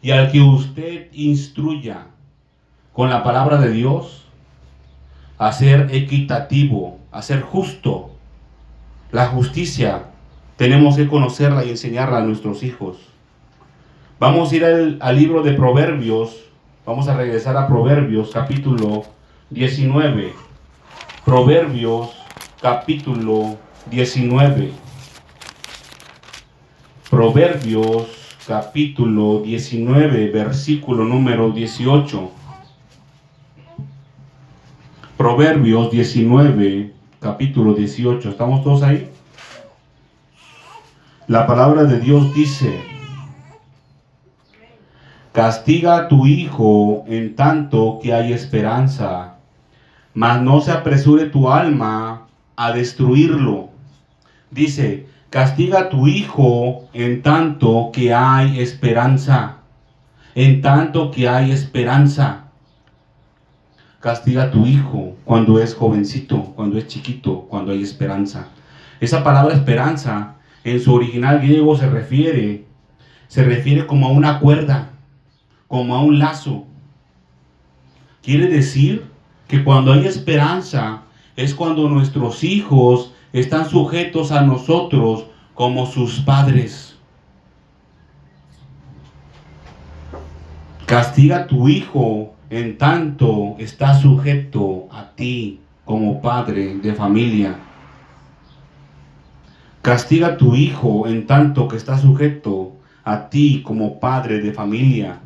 y 0.00 0.12
al 0.12 0.32
que 0.32 0.40
usted 0.40 1.08
instruya 1.12 2.06
con 2.94 3.10
la 3.10 3.22
palabra 3.22 3.58
de 3.58 3.72
Dios 3.72 4.24
a 5.36 5.52
ser 5.52 5.88
equitativo, 5.92 6.98
a 7.12 7.20
ser 7.20 7.42
justo. 7.42 8.10
La 9.10 9.26
justicia 9.26 10.13
tenemos 10.56 10.96
que 10.96 11.08
conocerla 11.08 11.64
y 11.64 11.70
enseñarla 11.70 12.18
a 12.18 12.22
nuestros 12.22 12.62
hijos. 12.62 12.98
Vamos 14.20 14.52
a 14.52 14.56
ir 14.56 14.64
al, 14.64 15.16
libro 15.16 15.42
de 15.42 15.52
Proverbios, 15.52 16.44
vamos 16.86 17.08
a 17.08 17.16
regresar 17.16 17.56
a 17.56 17.66
Proverbios 17.66 18.30
capítulo 18.32 19.04
19. 19.50 20.32
Proverbios 21.24 22.10
capítulo 22.60 23.56
19. 23.90 24.70
Proverbios 27.10 28.36
capítulo 28.46 29.40
19, 29.40 30.30
versículo 30.30 31.04
número 31.04 31.50
18. 31.50 32.30
Proverbios 35.16 35.90
19, 35.90 36.92
capítulo 37.20 37.74
18. 37.74 38.30
¿Estamos 38.30 38.62
todos 38.62 38.82
ahí? 38.82 39.13
La 41.26 41.46
palabra 41.46 41.84
de 41.84 42.00
Dios 42.00 42.34
dice, 42.34 42.80
castiga 45.32 45.96
a 45.96 46.08
tu 46.08 46.26
hijo 46.26 47.04
en 47.06 47.34
tanto 47.34 47.98
que 48.02 48.12
hay 48.12 48.32
esperanza, 48.32 49.36
mas 50.12 50.42
no 50.42 50.60
se 50.60 50.70
apresure 50.72 51.26
tu 51.26 51.50
alma 51.50 52.26
a 52.56 52.72
destruirlo. 52.72 53.70
Dice, 54.50 55.06
Castiga 55.34 55.80
a 55.80 55.88
tu 55.88 56.06
hijo 56.06 56.88
en 56.92 57.20
tanto 57.20 57.90
que 57.92 58.14
hay 58.14 58.60
esperanza. 58.60 59.56
En 60.36 60.62
tanto 60.62 61.10
que 61.10 61.28
hay 61.28 61.50
esperanza. 61.50 62.44
Castiga 63.98 64.44
a 64.44 64.50
tu 64.52 64.64
hijo 64.64 65.16
cuando 65.24 65.58
es 65.58 65.74
jovencito, 65.74 66.40
cuando 66.54 66.78
es 66.78 66.86
chiquito, 66.86 67.48
cuando 67.50 67.72
hay 67.72 67.82
esperanza. 67.82 68.46
Esa 69.00 69.24
palabra 69.24 69.54
esperanza 69.54 70.33
en 70.64 70.80
su 70.80 70.94
original 70.94 71.40
griego 71.40 71.76
se 71.76 71.88
refiere, 71.88 72.64
se 73.28 73.44
refiere 73.44 73.86
como 73.86 74.06
a 74.06 74.10
una 74.10 74.40
cuerda, 74.40 74.92
como 75.68 75.94
a 75.94 76.00
un 76.00 76.18
lazo. 76.18 76.64
Quiere 78.22 78.48
decir 78.48 79.04
que 79.46 79.62
cuando 79.62 79.92
hay 79.92 80.06
esperanza 80.06 81.02
es 81.36 81.54
cuando 81.54 81.88
nuestros 81.88 82.42
hijos 82.42 83.12
están 83.32 83.68
sujetos 83.68 84.32
a 84.32 84.40
nosotros 84.40 85.26
como 85.54 85.86
sus 85.86 86.20
padres. 86.20 86.96
Castiga 90.86 91.38
a 91.38 91.46
tu 91.46 91.68
hijo 91.68 92.34
en 92.50 92.78
tanto 92.78 93.56
está 93.58 93.94
sujeto 93.94 94.86
a 94.90 95.10
ti 95.14 95.60
como 95.84 96.20
padre 96.20 96.76
de 96.76 96.94
familia. 96.94 97.56
Castiga 99.84 100.28
a 100.28 100.36
tu 100.38 100.54
hijo 100.54 101.06
en 101.06 101.26
tanto 101.26 101.68
que 101.68 101.76
está 101.76 101.98
sujeto 101.98 102.72
a 103.04 103.28
ti 103.28 103.60
como 103.62 104.00
padre 104.00 104.38
de 104.40 104.50
familia. 104.50 105.20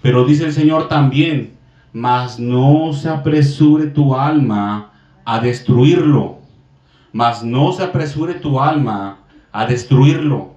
Pero 0.00 0.24
dice 0.24 0.46
el 0.46 0.54
Señor 0.54 0.88
también, 0.88 1.52
mas 1.92 2.38
no 2.40 2.94
se 2.94 3.10
apresure 3.10 3.88
tu 3.88 4.14
alma 4.14 4.92
a 5.22 5.38
destruirlo, 5.40 6.38
mas 7.12 7.44
no 7.44 7.74
se 7.74 7.82
apresure 7.84 8.36
tu 8.36 8.58
alma 8.58 9.18
a 9.52 9.66
destruirlo. 9.66 10.54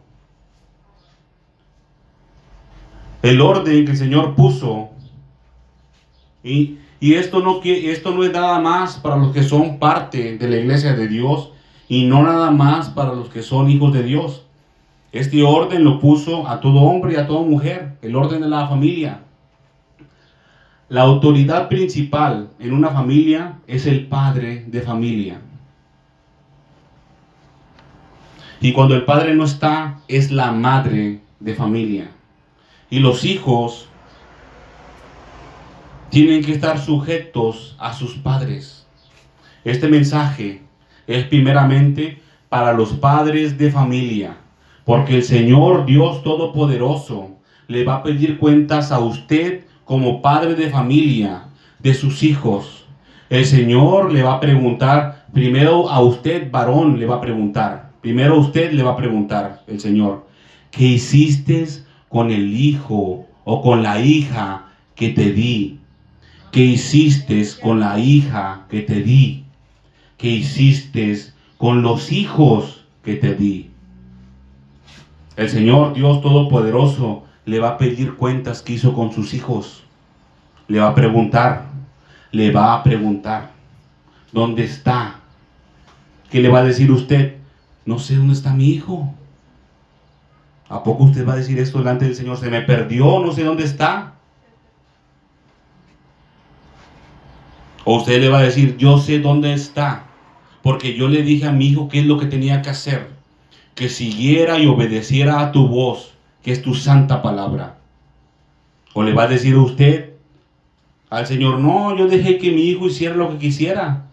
El 3.23 3.41
orden 3.41 3.83
que 3.83 3.91
el 3.91 3.97
Señor 3.97 4.35
puso, 4.35 4.87
y, 6.45 6.77
y 7.01 7.15
esto, 7.15 7.41
no, 7.41 7.59
esto 7.61 8.15
no 8.15 8.23
es 8.23 8.31
nada 8.31 8.57
más 8.61 8.95
para 8.95 9.17
los 9.17 9.33
que 9.33 9.43
son 9.43 9.79
parte 9.79 10.37
de 10.37 10.49
la 10.49 10.55
iglesia 10.55 10.93
de 10.93 11.09
Dios, 11.09 11.51
y 11.91 12.05
no 12.05 12.23
nada 12.23 12.51
más 12.51 12.89
para 12.89 13.13
los 13.13 13.27
que 13.27 13.43
son 13.43 13.69
hijos 13.69 13.91
de 13.91 14.03
Dios. 14.03 14.45
Este 15.11 15.43
orden 15.43 15.83
lo 15.83 15.99
puso 15.99 16.47
a 16.47 16.61
todo 16.61 16.79
hombre 16.79 17.11
y 17.11 17.15
a 17.17 17.27
toda 17.27 17.45
mujer, 17.45 17.97
el 18.01 18.15
orden 18.15 18.39
de 18.39 18.47
la 18.47 18.65
familia. 18.65 19.23
La 20.87 21.01
autoridad 21.01 21.67
principal 21.67 22.47
en 22.59 22.71
una 22.71 22.91
familia 22.91 23.59
es 23.67 23.87
el 23.87 24.07
padre 24.07 24.63
de 24.67 24.79
familia. 24.79 25.41
Y 28.61 28.71
cuando 28.71 28.95
el 28.95 29.03
padre 29.03 29.35
no 29.35 29.43
está, 29.43 29.99
es 30.07 30.31
la 30.31 30.53
madre 30.53 31.19
de 31.41 31.55
familia. 31.55 32.09
Y 32.89 32.99
los 32.99 33.25
hijos 33.25 33.89
tienen 36.09 36.41
que 36.41 36.53
estar 36.53 36.79
sujetos 36.79 37.75
a 37.79 37.91
sus 37.91 38.15
padres. 38.15 38.87
Este 39.65 39.89
mensaje 39.89 40.70
es 41.17 41.25
primeramente 41.25 42.21
para 42.49 42.73
los 42.73 42.93
padres 42.93 43.57
de 43.57 43.71
familia, 43.71 44.37
porque 44.85 45.15
el 45.15 45.23
Señor 45.23 45.85
Dios 45.85 46.23
Todopoderoso 46.23 47.37
le 47.67 47.83
va 47.83 47.95
a 47.95 48.03
pedir 48.03 48.37
cuentas 48.37 48.91
a 48.91 48.99
usted 48.99 49.65
como 49.85 50.21
padre 50.21 50.55
de 50.55 50.69
familia 50.69 51.45
de 51.79 51.93
sus 51.93 52.23
hijos. 52.23 52.85
El 53.29 53.45
Señor 53.45 54.11
le 54.11 54.23
va 54.23 54.33
a 54.33 54.39
preguntar, 54.39 55.25
primero 55.33 55.89
a 55.89 56.01
usted 56.01 56.51
varón 56.51 56.99
le 56.99 57.05
va 57.05 57.15
a 57.15 57.21
preguntar, 57.21 57.91
primero 58.01 58.35
a 58.35 58.39
usted 58.39 58.73
le 58.73 58.83
va 58.83 58.91
a 58.91 58.97
preguntar 58.97 59.63
el 59.67 59.79
Señor, 59.79 60.27
¿qué 60.69 60.85
hiciste 60.85 61.65
con 62.09 62.29
el 62.31 62.53
hijo 62.53 63.27
o 63.45 63.61
con 63.61 63.83
la 63.83 64.01
hija 64.01 64.65
que 64.95 65.09
te 65.09 65.31
di? 65.31 65.79
¿Qué 66.51 66.65
hiciste 66.65 67.41
con 67.61 67.79
la 67.79 67.97
hija 67.97 68.65
que 68.69 68.81
te 68.81 69.01
di? 69.01 69.40
¿Qué 70.21 70.27
hiciste 70.27 71.17
con 71.57 71.81
los 71.81 72.11
hijos 72.11 72.85
que 73.03 73.15
te 73.15 73.33
di. 73.33 73.71
El 75.35 75.49
Señor 75.49 75.93
Dios 75.95 76.21
Todopoderoso 76.21 77.23
le 77.45 77.59
va 77.59 77.69
a 77.69 77.77
pedir 77.79 78.15
cuentas 78.17 78.61
que 78.61 78.73
hizo 78.73 78.93
con 78.93 79.11
sus 79.11 79.33
hijos. 79.33 79.83
Le 80.67 80.79
va 80.79 80.89
a 80.89 80.95
preguntar, 80.95 81.65
le 82.31 82.51
va 82.51 82.75
a 82.75 82.83
preguntar, 82.83 83.49
¿dónde 84.31 84.63
está? 84.63 85.21
¿Qué 86.29 86.39
le 86.39 86.49
va 86.49 86.59
a 86.59 86.63
decir 86.65 86.91
usted? 86.91 87.37
No 87.85 87.97
sé 87.97 88.15
dónde 88.15 88.33
está 88.33 88.53
mi 88.53 88.69
hijo. 88.69 89.11
¿A 90.69 90.83
poco 90.83 91.05
usted 91.05 91.27
va 91.27 91.33
a 91.33 91.37
decir 91.37 91.57
esto 91.57 91.79
delante 91.79 92.05
del 92.05 92.15
Señor? 92.15 92.37
Se 92.37 92.51
me 92.51 92.61
perdió, 92.61 93.19
no 93.19 93.31
sé 93.31 93.43
dónde 93.43 93.63
está. 93.63 94.13
O 97.85 97.97
usted 97.97 98.21
le 98.21 98.29
va 98.29 98.37
a 98.37 98.43
decir, 98.43 98.77
yo 98.77 98.99
sé 98.99 99.19
dónde 99.19 99.53
está 99.53 100.05
porque 100.63 100.95
yo 100.95 101.07
le 101.07 101.23
dije 101.23 101.47
a 101.47 101.51
mi 101.51 101.67
hijo 101.67 101.89
qué 101.89 101.99
es 101.99 102.05
lo 102.05 102.17
que 102.17 102.25
tenía 102.25 102.61
que 102.61 102.69
hacer, 102.69 103.09
que 103.75 103.89
siguiera 103.89 104.59
y 104.59 104.67
obedeciera 104.67 105.39
a 105.39 105.51
tu 105.51 105.67
voz, 105.67 106.13
que 106.43 106.51
es 106.51 106.61
tu 106.61 106.75
santa 106.75 107.21
palabra. 107.21 107.77
O 108.93 109.03
le 109.03 109.13
va 109.13 109.23
a 109.23 109.27
decir 109.27 109.57
usted 109.57 110.13
al 111.09 111.27
Señor, 111.27 111.59
no, 111.59 111.95
yo 111.97 112.07
dejé 112.07 112.37
que 112.37 112.51
mi 112.51 112.63
hijo 112.63 112.87
hiciera 112.87 113.15
lo 113.15 113.29
que 113.29 113.37
quisiera, 113.37 114.05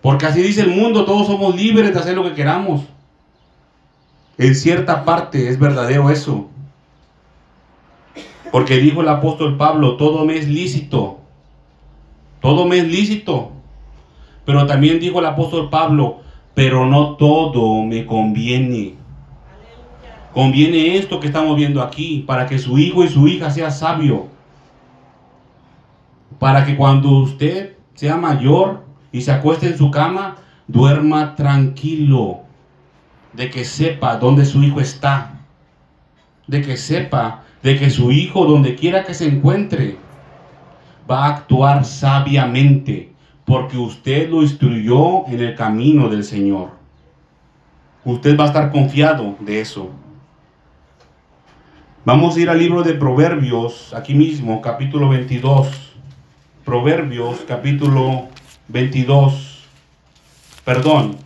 porque 0.00 0.26
así 0.26 0.40
dice 0.40 0.62
el 0.62 0.70
mundo, 0.70 1.04
todos 1.04 1.26
somos 1.26 1.54
libres 1.56 1.92
de 1.92 1.98
hacer 1.98 2.14
lo 2.14 2.24
que 2.24 2.34
queramos. 2.34 2.82
En 4.38 4.54
cierta 4.54 5.04
parte 5.04 5.48
es 5.48 5.58
verdadero 5.58 6.10
eso. 6.10 6.48
Porque 8.52 8.78
dijo 8.78 9.02
el 9.02 9.08
apóstol 9.08 9.56
Pablo, 9.56 9.96
todo 9.96 10.24
me 10.24 10.36
es 10.36 10.48
lícito. 10.48 11.18
Todo 12.40 12.64
me 12.64 12.78
es 12.78 12.86
lícito. 12.86 13.52
Pero 14.48 14.64
también 14.64 14.98
dijo 14.98 15.18
el 15.18 15.26
apóstol 15.26 15.68
Pablo, 15.68 16.20
pero 16.54 16.86
no 16.86 17.16
todo 17.16 17.84
me 17.84 18.06
conviene. 18.06 18.94
Conviene 20.32 20.96
esto 20.96 21.20
que 21.20 21.26
estamos 21.26 21.54
viendo 21.54 21.82
aquí, 21.82 22.24
para 22.26 22.46
que 22.46 22.58
su 22.58 22.78
hijo 22.78 23.04
y 23.04 23.08
su 23.08 23.28
hija 23.28 23.50
sea 23.50 23.70
sabio. 23.70 24.28
Para 26.38 26.64
que 26.64 26.78
cuando 26.78 27.10
usted 27.10 27.76
sea 27.92 28.16
mayor 28.16 28.86
y 29.12 29.20
se 29.20 29.32
acueste 29.32 29.66
en 29.66 29.76
su 29.76 29.90
cama, 29.90 30.36
duerma 30.66 31.36
tranquilo. 31.36 32.38
De 33.34 33.50
que 33.50 33.66
sepa 33.66 34.16
dónde 34.16 34.46
su 34.46 34.62
hijo 34.62 34.80
está. 34.80 35.42
De 36.46 36.62
que 36.62 36.78
sepa 36.78 37.42
de 37.62 37.78
que 37.78 37.90
su 37.90 38.10
hijo, 38.12 38.46
donde 38.46 38.76
quiera 38.76 39.04
que 39.04 39.12
se 39.12 39.28
encuentre, 39.28 39.98
va 41.06 41.26
a 41.26 41.36
actuar 41.36 41.84
sabiamente 41.84 43.17
porque 43.48 43.78
usted 43.78 44.28
lo 44.28 44.42
instruyó 44.42 45.26
en 45.26 45.40
el 45.40 45.54
camino 45.54 46.10
del 46.10 46.22
Señor. 46.22 46.72
Usted 48.04 48.38
va 48.38 48.44
a 48.44 48.46
estar 48.48 48.70
confiado 48.70 49.36
de 49.40 49.62
eso. 49.62 49.90
Vamos 52.04 52.36
a 52.36 52.40
ir 52.40 52.50
al 52.50 52.58
libro 52.58 52.82
de 52.82 52.92
Proverbios, 52.92 53.94
aquí 53.94 54.14
mismo, 54.14 54.60
capítulo 54.60 55.08
22. 55.08 55.66
Proverbios, 56.62 57.38
capítulo 57.48 58.28
22. 58.68 59.64
Perdón, 60.66 61.16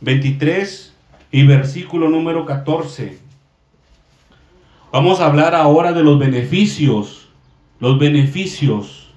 23 0.00 0.94
y 1.30 1.46
versículo 1.46 2.08
número 2.08 2.46
14. 2.46 3.18
Vamos 4.90 5.20
a 5.20 5.26
hablar 5.26 5.54
ahora 5.54 5.92
de 5.92 6.02
los 6.02 6.18
beneficios, 6.18 7.28
los 7.80 7.98
beneficios 7.98 9.12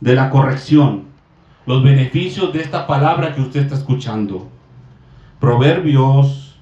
de 0.00 0.14
la 0.14 0.28
corrección 0.28 1.05
los 1.66 1.82
beneficios 1.82 2.52
de 2.52 2.62
esta 2.62 2.86
palabra 2.86 3.34
que 3.34 3.40
usted 3.40 3.60
está 3.62 3.74
escuchando. 3.74 4.48
Proverbios 5.40 6.56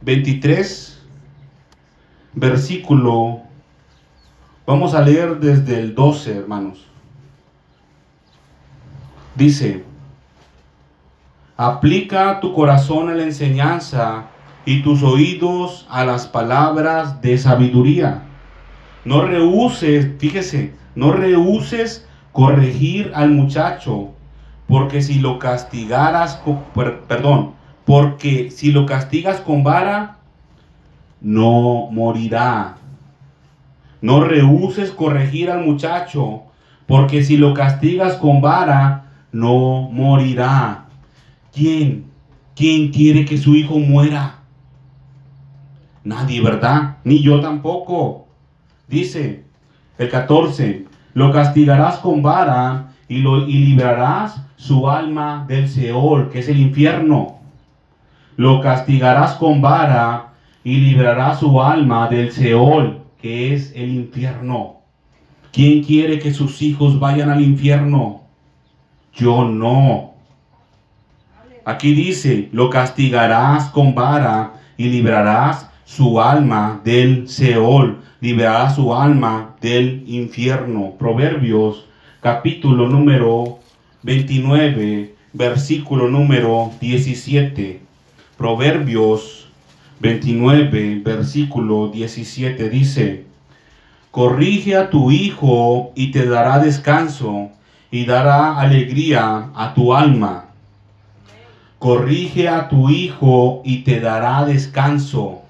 23, 0.00 1.02
versículo, 2.32 3.42
vamos 4.66 4.94
a 4.94 5.02
leer 5.02 5.38
desde 5.38 5.78
el 5.78 5.94
12, 5.94 6.36
hermanos. 6.36 6.86
Dice, 9.34 9.84
aplica 11.56 12.40
tu 12.40 12.54
corazón 12.54 13.10
a 13.10 13.14
la 13.14 13.24
enseñanza 13.24 14.26
y 14.64 14.82
tus 14.82 15.02
oídos 15.02 15.86
a 15.90 16.06
las 16.06 16.26
palabras 16.26 17.20
de 17.20 17.36
sabiduría. 17.36 18.22
No 19.04 19.20
rehuses, 19.22 20.08
fíjese, 20.18 20.72
no 20.94 21.12
rehuses 21.12 22.08
corregir 22.34 23.12
al 23.14 23.30
muchacho, 23.30 24.10
porque 24.66 25.02
si 25.02 25.20
lo 25.20 25.38
castigaras, 25.38 26.42
perdón, 27.06 27.52
porque 27.84 28.50
si 28.50 28.72
lo 28.72 28.86
castigas 28.86 29.40
con 29.40 29.62
vara, 29.62 30.18
no 31.20 31.88
morirá. 31.92 32.78
No 34.00 34.24
rehuses 34.24 34.90
corregir 34.90 35.48
al 35.48 35.64
muchacho, 35.64 36.42
porque 36.86 37.22
si 37.22 37.36
lo 37.36 37.54
castigas 37.54 38.14
con 38.16 38.40
vara, 38.40 39.12
no 39.30 39.88
morirá. 39.92 40.86
¿Quién? 41.52 42.06
¿Quién 42.56 42.90
quiere 42.90 43.24
que 43.24 43.38
su 43.38 43.54
hijo 43.54 43.78
muera? 43.78 44.40
Nadie, 46.02 46.40
¿verdad? 46.40 46.96
Ni 47.04 47.22
yo 47.22 47.40
tampoco. 47.40 48.26
Dice 48.88 49.44
el 49.98 50.08
14, 50.10 50.86
lo 51.14 51.32
castigarás 51.32 51.98
con 51.98 52.22
vara 52.22 52.92
y, 53.08 53.18
lo, 53.18 53.46
y 53.46 53.54
librarás 53.54 54.42
su 54.56 54.88
alma 54.90 55.44
del 55.48 55.68
Seol, 55.68 56.30
que 56.30 56.40
es 56.40 56.48
el 56.48 56.58
infierno. 56.58 57.38
lo 58.36 58.60
castigarás 58.60 59.34
con 59.34 59.60
vara 59.60 60.32
y 60.64 60.78
librarás 60.78 61.38
su 61.40 61.62
alma 61.62 62.08
del 62.08 62.32
Seol, 62.32 63.02
que 63.20 63.54
es 63.54 63.72
el 63.76 63.90
infierno. 63.90 64.80
¿Quién 65.52 65.84
quiere 65.84 66.18
que 66.18 66.34
sus 66.34 66.60
hijos 66.62 66.98
vayan 66.98 67.30
al 67.30 67.40
infierno? 67.40 68.22
Yo 69.14 69.44
no. 69.44 70.14
Aquí 71.64 71.94
dice, 71.94 72.48
lo 72.52 72.70
castigarás 72.70 73.70
con 73.70 73.94
vara 73.94 74.54
y 74.76 74.88
librarás 74.88 75.70
su 75.84 76.20
alma 76.20 76.80
del 76.84 77.28
Seol, 77.28 77.98
librarás 78.20 78.76
su 78.76 78.94
alma 78.94 79.54
del 79.60 80.04
infierno. 80.06 80.94
Proverbios 80.98 81.84
capítulo 82.20 82.88
número 82.88 83.58
29, 84.02 85.14
versículo 85.34 86.08
número 86.08 86.72
17. 86.80 87.80
Proverbios 88.38 89.48
29, 90.00 91.02
versículo 91.04 91.88
17 91.88 92.70
dice, 92.70 93.24
Corrige 94.10 94.76
a 94.76 94.90
tu 94.90 95.10
hijo 95.10 95.92
y 95.94 96.10
te 96.12 96.24
dará 96.26 96.58
descanso 96.60 97.50
y 97.90 98.06
dará 98.06 98.58
alegría 98.58 99.50
a 99.54 99.74
tu 99.74 99.94
alma. 99.94 100.46
Corrige 101.78 102.48
a 102.48 102.68
tu 102.68 102.88
hijo 102.88 103.60
y 103.64 103.78
te 103.84 104.00
dará 104.00 104.44
descanso. 104.46 105.43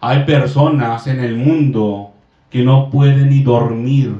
Hay 0.00 0.24
personas 0.24 1.06
en 1.06 1.20
el 1.20 1.36
mundo 1.36 2.12
que 2.50 2.64
no 2.64 2.90
pueden 2.90 3.28
ni 3.28 3.42
dormir 3.42 4.14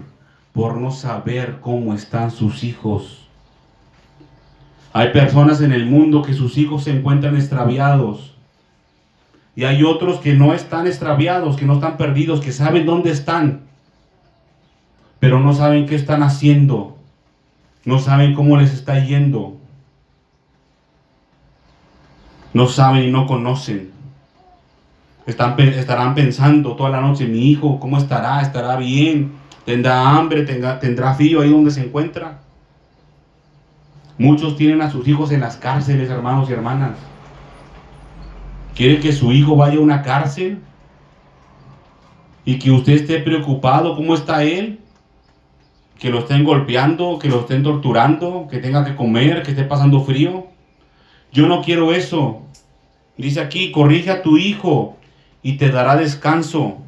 por 0.52 0.76
no 0.76 0.90
saber 0.90 1.58
cómo 1.60 1.94
están 1.94 2.30
sus 2.30 2.64
hijos. 2.64 3.26
Hay 4.92 5.10
personas 5.12 5.62
en 5.62 5.72
el 5.72 5.86
mundo 5.86 6.22
que 6.22 6.34
sus 6.34 6.58
hijos 6.58 6.84
se 6.84 6.90
encuentran 6.90 7.36
extraviados. 7.36 8.34
Y 9.56 9.64
hay 9.64 9.82
otros 9.82 10.20
que 10.20 10.34
no 10.34 10.52
están 10.52 10.86
extraviados, 10.86 11.56
que 11.56 11.64
no 11.64 11.74
están 11.74 11.96
perdidos, 11.96 12.40
que 12.40 12.52
saben 12.52 12.86
dónde 12.86 13.10
están. 13.10 13.62
Pero 15.18 15.40
no 15.40 15.54
saben 15.54 15.86
qué 15.86 15.94
están 15.94 16.22
haciendo. 16.22 16.98
No 17.84 17.98
saben 17.98 18.34
cómo 18.34 18.56
les 18.56 18.72
está 18.72 19.02
yendo. 19.04 19.56
No 22.52 22.66
saben 22.66 23.04
y 23.04 23.10
no 23.10 23.26
conocen. 23.26 23.99
Están, 25.26 25.58
estarán 25.60 26.14
pensando 26.14 26.74
toda 26.76 26.90
la 26.90 27.00
noche, 27.00 27.26
mi 27.26 27.50
hijo, 27.50 27.78
¿cómo 27.78 27.98
estará? 27.98 28.40
¿Estará 28.40 28.76
bien? 28.76 29.32
¿Tendrá 29.64 30.08
hambre? 30.08 30.42
¿Tendrá, 30.42 30.78
tendrá 30.80 31.14
frío 31.14 31.42
ahí 31.42 31.50
donde 31.50 31.70
se 31.70 31.84
encuentra? 31.84 32.40
Muchos 34.18 34.56
tienen 34.56 34.82
a 34.82 34.90
sus 34.90 35.06
hijos 35.08 35.30
en 35.32 35.40
las 35.40 35.56
cárceles, 35.56 36.10
hermanos 36.10 36.48
y 36.48 36.52
hermanas. 36.52 36.92
¿Quiere 38.74 39.00
que 39.00 39.12
su 39.12 39.32
hijo 39.32 39.56
vaya 39.56 39.78
a 39.78 39.80
una 39.80 40.02
cárcel? 40.02 40.58
Y 42.44 42.58
que 42.58 42.70
usted 42.70 42.94
esté 42.94 43.20
preocupado, 43.20 43.94
¿cómo 43.96 44.14
está 44.14 44.42
él? 44.42 44.80
Que 45.98 46.10
lo 46.10 46.20
estén 46.20 46.44
golpeando, 46.44 47.18
que 47.18 47.28
lo 47.28 47.40
estén 47.40 47.62
torturando, 47.62 48.46
que 48.50 48.58
tenga 48.58 48.84
que 48.84 48.96
comer, 48.96 49.42
que 49.42 49.50
esté 49.50 49.64
pasando 49.64 50.02
frío. 50.02 50.46
Yo 51.32 51.46
no 51.46 51.62
quiero 51.62 51.92
eso. 51.92 52.42
Dice 53.16 53.40
aquí, 53.40 53.70
corrige 53.70 54.10
a 54.10 54.22
tu 54.22 54.38
hijo 54.38 54.96
y 55.42 55.56
te 55.56 55.70
dará 55.70 55.96
descanso 55.96 56.78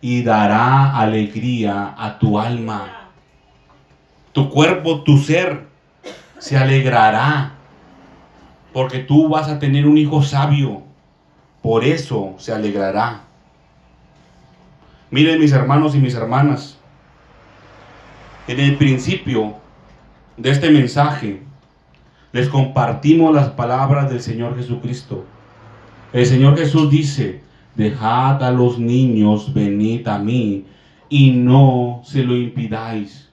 y 0.00 0.22
dará 0.22 0.96
alegría 0.96 1.94
a 1.96 2.18
tu 2.18 2.38
alma. 2.38 3.10
Tu 4.32 4.48
cuerpo, 4.50 5.02
tu 5.02 5.18
ser 5.18 5.66
se 6.38 6.56
alegrará 6.56 7.54
porque 8.72 8.98
tú 8.98 9.28
vas 9.28 9.48
a 9.48 9.58
tener 9.58 9.86
un 9.86 9.96
hijo 9.96 10.22
sabio. 10.22 10.82
Por 11.62 11.82
eso 11.82 12.34
se 12.38 12.52
alegrará. 12.52 13.22
Miren 15.10 15.40
mis 15.40 15.52
hermanos 15.52 15.94
y 15.94 15.98
mis 15.98 16.14
hermanas, 16.14 16.78
en 18.46 18.60
el 18.60 18.76
principio 18.76 19.54
de 20.36 20.50
este 20.50 20.70
mensaje 20.70 21.42
les 22.32 22.48
compartimos 22.48 23.34
las 23.34 23.48
palabras 23.48 24.10
del 24.10 24.20
Señor 24.20 24.56
Jesucristo. 24.56 25.24
El 26.12 26.26
Señor 26.26 26.58
Jesús 26.58 26.90
dice, 26.90 27.45
dejad 27.76 28.42
a 28.42 28.50
los 28.50 28.78
niños 28.78 29.52
venid 29.52 30.06
a 30.08 30.18
mí 30.18 30.64
y 31.08 31.30
no 31.30 32.00
se 32.04 32.22
lo 32.24 32.36
impidáis 32.36 33.26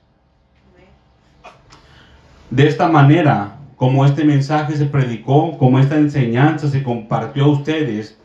de 2.54 2.68
esta 2.68 2.88
manera, 2.88 3.56
como 3.78 4.06
este 4.06 4.24
mensaje 4.24 4.76
se 4.78 4.86
predicó, 4.86 5.58
como 5.58 5.80
esta 5.80 5.98
enseñanza 5.98 6.68
se 6.68 6.84
compartió 6.84 7.46
a 7.46 7.50
ustedes, 7.50 8.16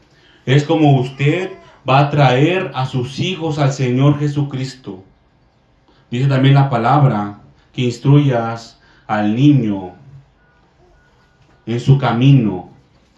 es 0.44 0.64
como 0.64 1.00
usted 1.00 1.52
va 1.88 2.00
a 2.00 2.10
traer 2.10 2.70
a 2.74 2.84
sus 2.84 3.20
hijos 3.20 3.58
al 3.58 3.72
Señor 3.72 4.18
Jesucristo. 4.18 5.02
Dice 6.10 6.26
también 6.26 6.52
la 6.52 6.68
palabra 6.68 7.38
que 7.72 7.80
instruyas 7.80 8.78
al 9.06 9.34
niño 9.34 9.92
en 11.64 11.80
su 11.80 11.96
camino 11.96 12.68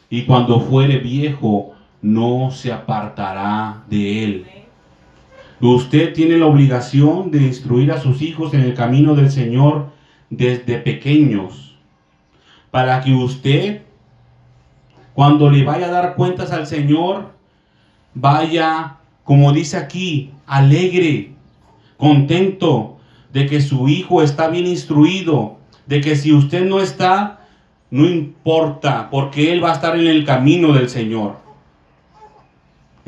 y 0.09 0.27
cuando 0.27 0.61
fuere 0.61 0.99
viejo 0.99 1.73
no 2.03 2.51
se 2.51 2.73
apartará 2.73 3.85
de 3.89 4.25
él. 4.25 4.47
Usted 5.61 6.15
tiene 6.15 6.39
la 6.39 6.47
obligación 6.47 7.31
de 7.31 7.43
instruir 7.43 7.93
a 7.93 8.01
sus 8.01 8.23
hijos 8.23 8.55
en 8.55 8.63
el 8.63 8.75
camino 8.75 9.15
del 9.15 9.31
Señor 9.31 9.91
desde 10.31 10.79
pequeños, 10.79 11.77
para 12.71 13.01
que 13.03 13.13
usted, 13.13 13.83
cuando 15.13 15.51
le 15.51 15.65
vaya 15.65 15.87
a 15.87 15.91
dar 15.91 16.15
cuentas 16.15 16.53
al 16.53 16.67
Señor, 16.67 17.33
vaya, 18.15 18.97
como 19.25 19.53
dice 19.53 19.77
aquí, 19.77 20.31
alegre, 20.47 21.33
contento 21.99 22.97
de 23.33 23.47
que 23.47 23.61
su 23.61 23.89
hijo 23.89 24.23
está 24.23 24.49
bien 24.49 24.67
instruido, 24.67 25.59
de 25.87 26.01
que 26.01 26.17
si 26.17 26.33
usted 26.33 26.65
no 26.65 26.81
está, 26.81 27.41
no 27.91 28.07
importa, 28.07 29.11
porque 29.11 29.53
él 29.53 29.63
va 29.63 29.73
a 29.73 29.75
estar 29.75 29.99
en 29.99 30.07
el 30.07 30.25
camino 30.25 30.73
del 30.73 30.89
Señor. 30.89 31.50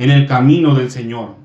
En 0.03 0.11
el 0.11 0.27
camino 0.27 0.75
del 0.75 0.91
Señor. 0.91 1.37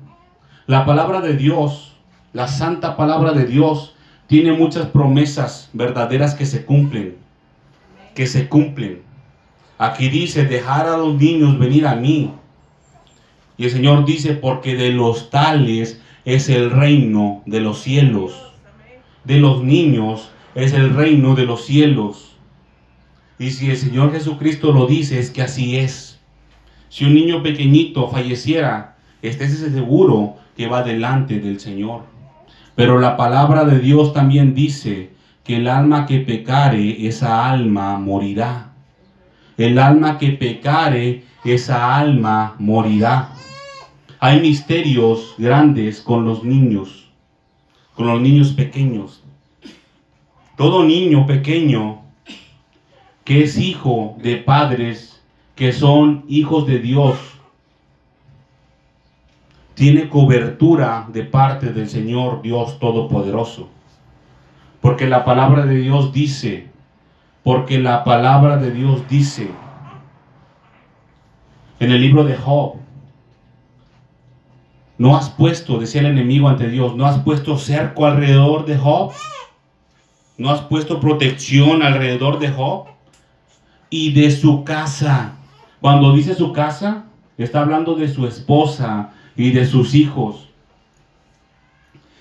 La 0.66 0.84
palabra 0.84 1.20
de 1.20 1.36
Dios, 1.36 1.94
la 2.32 2.48
santa 2.48 2.96
palabra 2.96 3.32
de 3.32 3.46
Dios, 3.46 3.94
tiene 4.26 4.50
muchas 4.50 4.86
promesas 4.86 5.70
verdaderas 5.72 6.34
que 6.34 6.44
se 6.44 6.64
cumplen, 6.64 7.18
que 8.16 8.26
se 8.26 8.48
cumplen. 8.48 9.02
Aquí 9.78 10.08
dice, 10.08 10.44
dejar 10.44 10.88
a 10.88 10.96
los 10.96 11.14
niños 11.14 11.56
venir 11.56 11.86
a 11.86 11.94
mí. 11.94 12.32
Y 13.58 13.66
el 13.66 13.70
Señor 13.70 14.04
dice, 14.04 14.34
porque 14.34 14.74
de 14.74 14.90
los 14.90 15.30
tales 15.30 16.00
es 16.24 16.48
el 16.48 16.72
reino 16.72 17.44
de 17.46 17.60
los 17.60 17.80
cielos. 17.80 18.54
De 19.22 19.38
los 19.38 19.62
niños 19.62 20.32
es 20.56 20.72
el 20.72 20.96
reino 20.96 21.36
de 21.36 21.46
los 21.46 21.64
cielos. 21.64 22.34
Y 23.38 23.52
si 23.52 23.70
el 23.70 23.76
Señor 23.76 24.10
Jesucristo 24.10 24.72
lo 24.72 24.88
dice, 24.88 25.20
es 25.20 25.30
que 25.30 25.42
así 25.42 25.76
es. 25.76 26.07
Si 26.88 27.04
un 27.04 27.14
niño 27.14 27.42
pequeñito 27.42 28.08
falleciera, 28.08 28.96
estés 29.22 29.58
seguro 29.58 30.36
que 30.56 30.68
va 30.68 30.82
delante 30.82 31.38
del 31.38 31.60
Señor. 31.60 32.02
Pero 32.74 32.98
la 32.98 33.16
palabra 33.16 33.64
de 33.64 33.78
Dios 33.80 34.12
también 34.12 34.54
dice 34.54 35.10
que 35.44 35.56
el 35.56 35.68
alma 35.68 36.06
que 36.06 36.20
pecare, 36.20 37.06
esa 37.06 37.50
alma 37.50 37.98
morirá. 37.98 38.72
El 39.56 39.78
alma 39.78 40.18
que 40.18 40.30
pecare, 40.30 41.24
esa 41.44 41.96
alma 41.96 42.54
morirá. 42.58 43.32
Hay 44.20 44.40
misterios 44.40 45.34
grandes 45.38 46.00
con 46.00 46.24
los 46.24 46.44
niños, 46.44 47.10
con 47.94 48.06
los 48.06 48.20
niños 48.20 48.52
pequeños. 48.52 49.22
Todo 50.56 50.84
niño 50.84 51.26
pequeño 51.26 52.02
que 53.24 53.44
es 53.44 53.58
hijo 53.58 54.16
de 54.22 54.36
padres 54.36 55.17
que 55.58 55.72
son 55.72 56.24
hijos 56.28 56.68
de 56.68 56.78
Dios, 56.78 57.18
tiene 59.74 60.08
cobertura 60.08 61.08
de 61.12 61.24
parte 61.24 61.72
del 61.72 61.88
Señor 61.88 62.42
Dios 62.42 62.78
Todopoderoso. 62.78 63.68
Porque 64.80 65.08
la 65.08 65.24
palabra 65.24 65.66
de 65.66 65.74
Dios 65.74 66.12
dice, 66.12 66.68
porque 67.42 67.80
la 67.80 68.04
palabra 68.04 68.58
de 68.58 68.70
Dios 68.70 69.02
dice 69.08 69.50
en 71.80 71.90
el 71.90 72.02
libro 72.02 72.22
de 72.22 72.36
Job, 72.36 72.74
no 74.96 75.16
has 75.16 75.28
puesto, 75.28 75.80
decía 75.80 76.02
el 76.02 76.06
enemigo 76.06 76.48
ante 76.48 76.68
Dios, 76.68 76.94
no 76.94 77.04
has 77.04 77.18
puesto 77.22 77.58
cerco 77.58 78.06
alrededor 78.06 78.64
de 78.64 78.78
Job, 78.78 79.10
no 80.36 80.50
has 80.50 80.60
puesto 80.60 81.00
protección 81.00 81.82
alrededor 81.82 82.38
de 82.38 82.48
Job 82.48 82.86
y 83.90 84.12
de 84.12 84.30
su 84.30 84.62
casa. 84.62 85.34
Cuando 85.80 86.12
dice 86.12 86.34
su 86.34 86.52
casa, 86.52 87.04
está 87.36 87.60
hablando 87.60 87.94
de 87.94 88.08
su 88.08 88.26
esposa, 88.26 89.12
y 89.38 89.52
de 89.52 89.64
sus 89.64 89.94
hijos. 89.94 90.48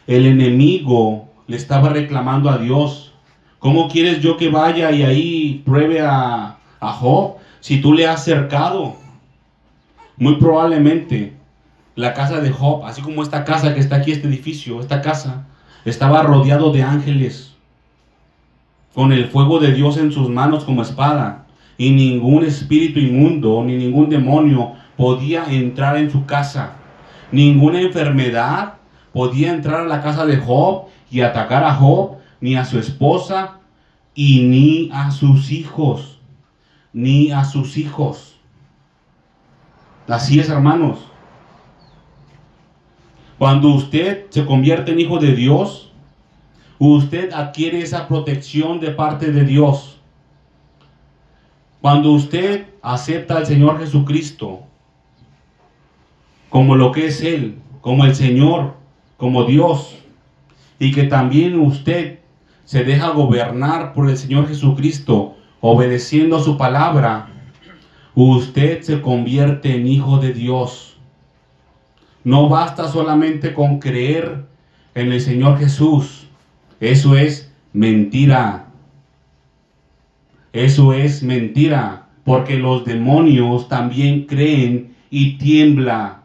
El 0.05 0.25
enemigo 0.27 1.27
le 1.47 1.57
estaba 1.57 1.89
reclamando 1.89 2.49
a 2.49 2.59
Dios, 2.59 3.11
¿cómo 3.59 3.89
quieres 3.89 4.21
yo 4.21 4.37
que 4.37 4.49
vaya 4.49 4.91
y 4.91 5.03
ahí 5.03 5.63
pruebe 5.65 5.99
a, 5.99 6.57
a 6.79 6.93
Job? 6.93 7.37
si 7.59 7.81
tú 7.81 7.91
le 7.91 8.07
has 8.07 8.23
cercado, 8.23 8.95
muy 10.15 10.35
probablemente 10.35 11.33
la 11.95 12.13
casa 12.13 12.39
de 12.39 12.51
Job, 12.51 12.85
así 12.85 13.01
como 13.01 13.23
esta 13.23 13.43
casa 13.43 13.73
que 13.73 13.79
está 13.79 13.97
aquí, 13.97 14.11
este 14.11 14.27
edificio, 14.27 14.79
esta 14.79 15.01
casa, 15.01 15.47
estaba 15.83 16.21
rodeado 16.21 16.71
de 16.71 16.83
ángeles, 16.83 17.55
con 18.93 19.11
el 19.11 19.27
fuego 19.27 19.59
de 19.59 19.73
Dios 19.73 19.97
en 19.97 20.11
sus 20.11 20.29
manos 20.29 20.63
como 20.63 20.83
espada, 20.83 21.46
y 21.77 21.91
ningún 21.91 22.43
espíritu 22.43 22.99
inmundo 22.99 23.63
ni 23.63 23.77
ningún 23.77 24.09
demonio 24.09 24.73
podía 24.95 25.45
entrar 25.45 25.97
en 25.97 26.09
su 26.09 26.25
casa. 26.25 26.73
Ninguna 27.31 27.81
enfermedad 27.81 28.73
podía 29.13 29.51
entrar 29.51 29.81
a 29.81 29.87
la 29.87 30.01
casa 30.01 30.25
de 30.25 30.37
Job 30.37 30.85
y 31.11 31.21
atacar 31.21 31.63
a 31.63 31.73
Job, 31.73 32.17
ni 32.41 32.55
a 32.55 32.65
su 32.65 32.79
esposa, 32.79 33.59
y 34.13 34.41
ni 34.43 34.89
a 34.91 35.11
sus 35.11 35.51
hijos, 35.51 36.19
ni 36.93 37.31
a 37.31 37.43
sus 37.43 37.77
hijos. 37.77 38.35
Así 40.07 40.39
es, 40.39 40.49
hermanos. 40.49 40.99
Cuando 43.37 43.69
usted 43.69 44.25
se 44.29 44.45
convierte 44.45 44.91
en 44.91 44.99
hijo 44.99 45.19
de 45.19 45.35
Dios, 45.35 45.91
usted 46.79 47.31
adquiere 47.33 47.81
esa 47.81 48.07
protección 48.07 48.79
de 48.79 48.91
parte 48.91 49.31
de 49.31 49.43
Dios. 49.43 49.96
Cuando 51.81 52.11
usted 52.11 52.67
acepta 52.81 53.37
al 53.37 53.45
Señor 53.45 53.79
Jesucristo 53.79 54.63
como 56.49 56.75
lo 56.75 56.91
que 56.91 57.07
es 57.07 57.21
Él, 57.21 57.59
como 57.81 58.05
el 58.05 58.15
Señor, 58.15 58.73
como 59.17 59.43
Dios, 59.43 59.97
y 60.79 60.91
que 60.91 61.03
también 61.03 61.59
usted 61.59 62.19
se 62.65 62.83
deja 62.83 63.09
gobernar 63.09 63.93
por 63.93 64.09
el 64.09 64.17
Señor 64.17 64.47
Jesucristo, 64.47 65.35
obedeciendo 65.61 66.39
su 66.39 66.57
palabra, 66.57 67.29
usted 68.15 68.81
se 68.81 69.01
convierte 69.01 69.75
en 69.75 69.87
hijo 69.87 70.17
de 70.17 70.33
Dios. 70.33 70.97
No 72.23 72.49
basta 72.49 72.87
solamente 72.87 73.53
con 73.53 73.79
creer 73.79 74.45
en 74.95 75.11
el 75.11 75.21
Señor 75.21 75.59
Jesús. 75.59 76.27
Eso 76.79 77.15
es 77.15 77.51
mentira. 77.73 78.66
Eso 80.57 80.91
es 80.91 81.21
mentira, 81.21 82.07
porque 82.23 82.57
los 82.57 82.83
demonios 82.83 83.69
también 83.69 84.25
creen 84.25 84.95
y 85.11 85.37
tiemblan, 85.37 86.21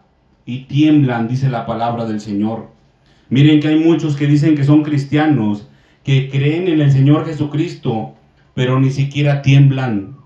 y 0.47 0.61
tiemblan, 0.61 1.28
dice 1.28 1.51
la 1.51 1.66
palabra 1.66 2.07
del 2.07 2.18
Señor. 2.18 2.70
Miren 3.28 3.61
que 3.61 3.68
hay 3.68 3.78
muchos 3.78 4.16
que 4.16 4.26
dicen 4.26 4.55
que 4.55 4.64
son 4.64 4.85
cristianos, 4.85 5.68
que 6.03 6.30
creen 6.30 6.66
en 6.68 6.80
el 6.80 6.91
Señor 6.91 7.26
Jesucristo, 7.26 8.14
pero 8.55 8.80
ni 8.80 8.91
siquiera 8.91 9.43
tiemblan, 9.43 10.16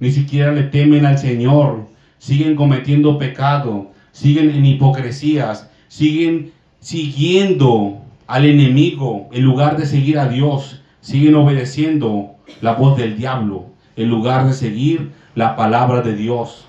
ni 0.00 0.10
siquiera 0.10 0.52
le 0.52 0.62
temen 0.62 1.04
al 1.04 1.18
Señor, 1.18 1.86
siguen 2.16 2.56
cometiendo 2.56 3.18
pecado, 3.18 3.90
siguen 4.10 4.48
en 4.48 4.64
hipocresías, 4.64 5.68
siguen 5.88 6.52
siguiendo 6.80 8.00
al 8.26 8.46
enemigo 8.46 9.28
en 9.32 9.44
lugar 9.44 9.76
de 9.76 9.84
seguir 9.84 10.18
a 10.18 10.30
Dios, 10.30 10.82
siguen 11.02 11.34
obedeciendo 11.34 12.37
la 12.60 12.72
voz 12.72 12.96
del 12.96 13.16
diablo 13.16 13.66
en 13.96 14.08
lugar 14.08 14.46
de 14.46 14.52
seguir 14.52 15.12
la 15.34 15.56
palabra 15.56 16.02
de 16.02 16.14
Dios. 16.14 16.66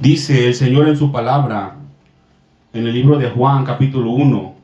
Dice 0.00 0.46
el 0.46 0.54
Señor 0.54 0.88
en 0.88 0.96
su 0.96 1.10
palabra, 1.10 1.76
en 2.72 2.86
el 2.86 2.94
libro 2.94 3.18
de 3.18 3.30
Juan 3.30 3.64
capítulo 3.64 4.12
1, 4.12 4.54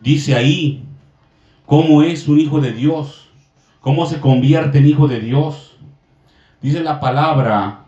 dice 0.00 0.34
ahí 0.34 0.84
cómo 1.66 2.02
es 2.02 2.26
un 2.28 2.40
hijo 2.40 2.60
de 2.60 2.72
Dios, 2.72 3.28
cómo 3.80 4.06
se 4.06 4.20
convierte 4.20 4.78
en 4.78 4.86
hijo 4.86 5.08
de 5.08 5.20
Dios. 5.20 5.76
Dice 6.62 6.80
la 6.80 7.00
palabra 7.00 7.86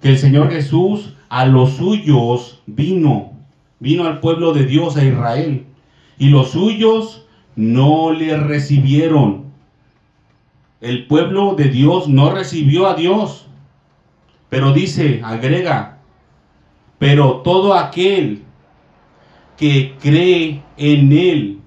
que 0.00 0.10
el 0.10 0.18
Señor 0.18 0.50
Jesús 0.50 1.14
a 1.28 1.46
los 1.46 1.74
suyos 1.74 2.60
vino, 2.66 3.32
vino 3.78 4.06
al 4.06 4.20
pueblo 4.20 4.52
de 4.52 4.66
Dios, 4.66 4.96
a 4.96 5.04
Israel, 5.04 5.66
y 6.18 6.28
los 6.28 6.50
suyos 6.50 7.26
no 7.56 8.12
le 8.12 8.36
recibieron. 8.36 9.44
El 10.80 11.06
pueblo 11.06 11.54
de 11.54 11.64
Dios 11.64 12.08
no 12.08 12.30
recibió 12.30 12.86
a 12.86 12.94
Dios, 12.94 13.46
pero 14.48 14.72
dice, 14.72 15.20
agrega, 15.24 15.98
pero 16.98 17.36
todo 17.38 17.74
aquel 17.74 18.42
que 19.56 19.94
cree 20.00 20.62
en 20.76 21.12
Él 21.12 21.60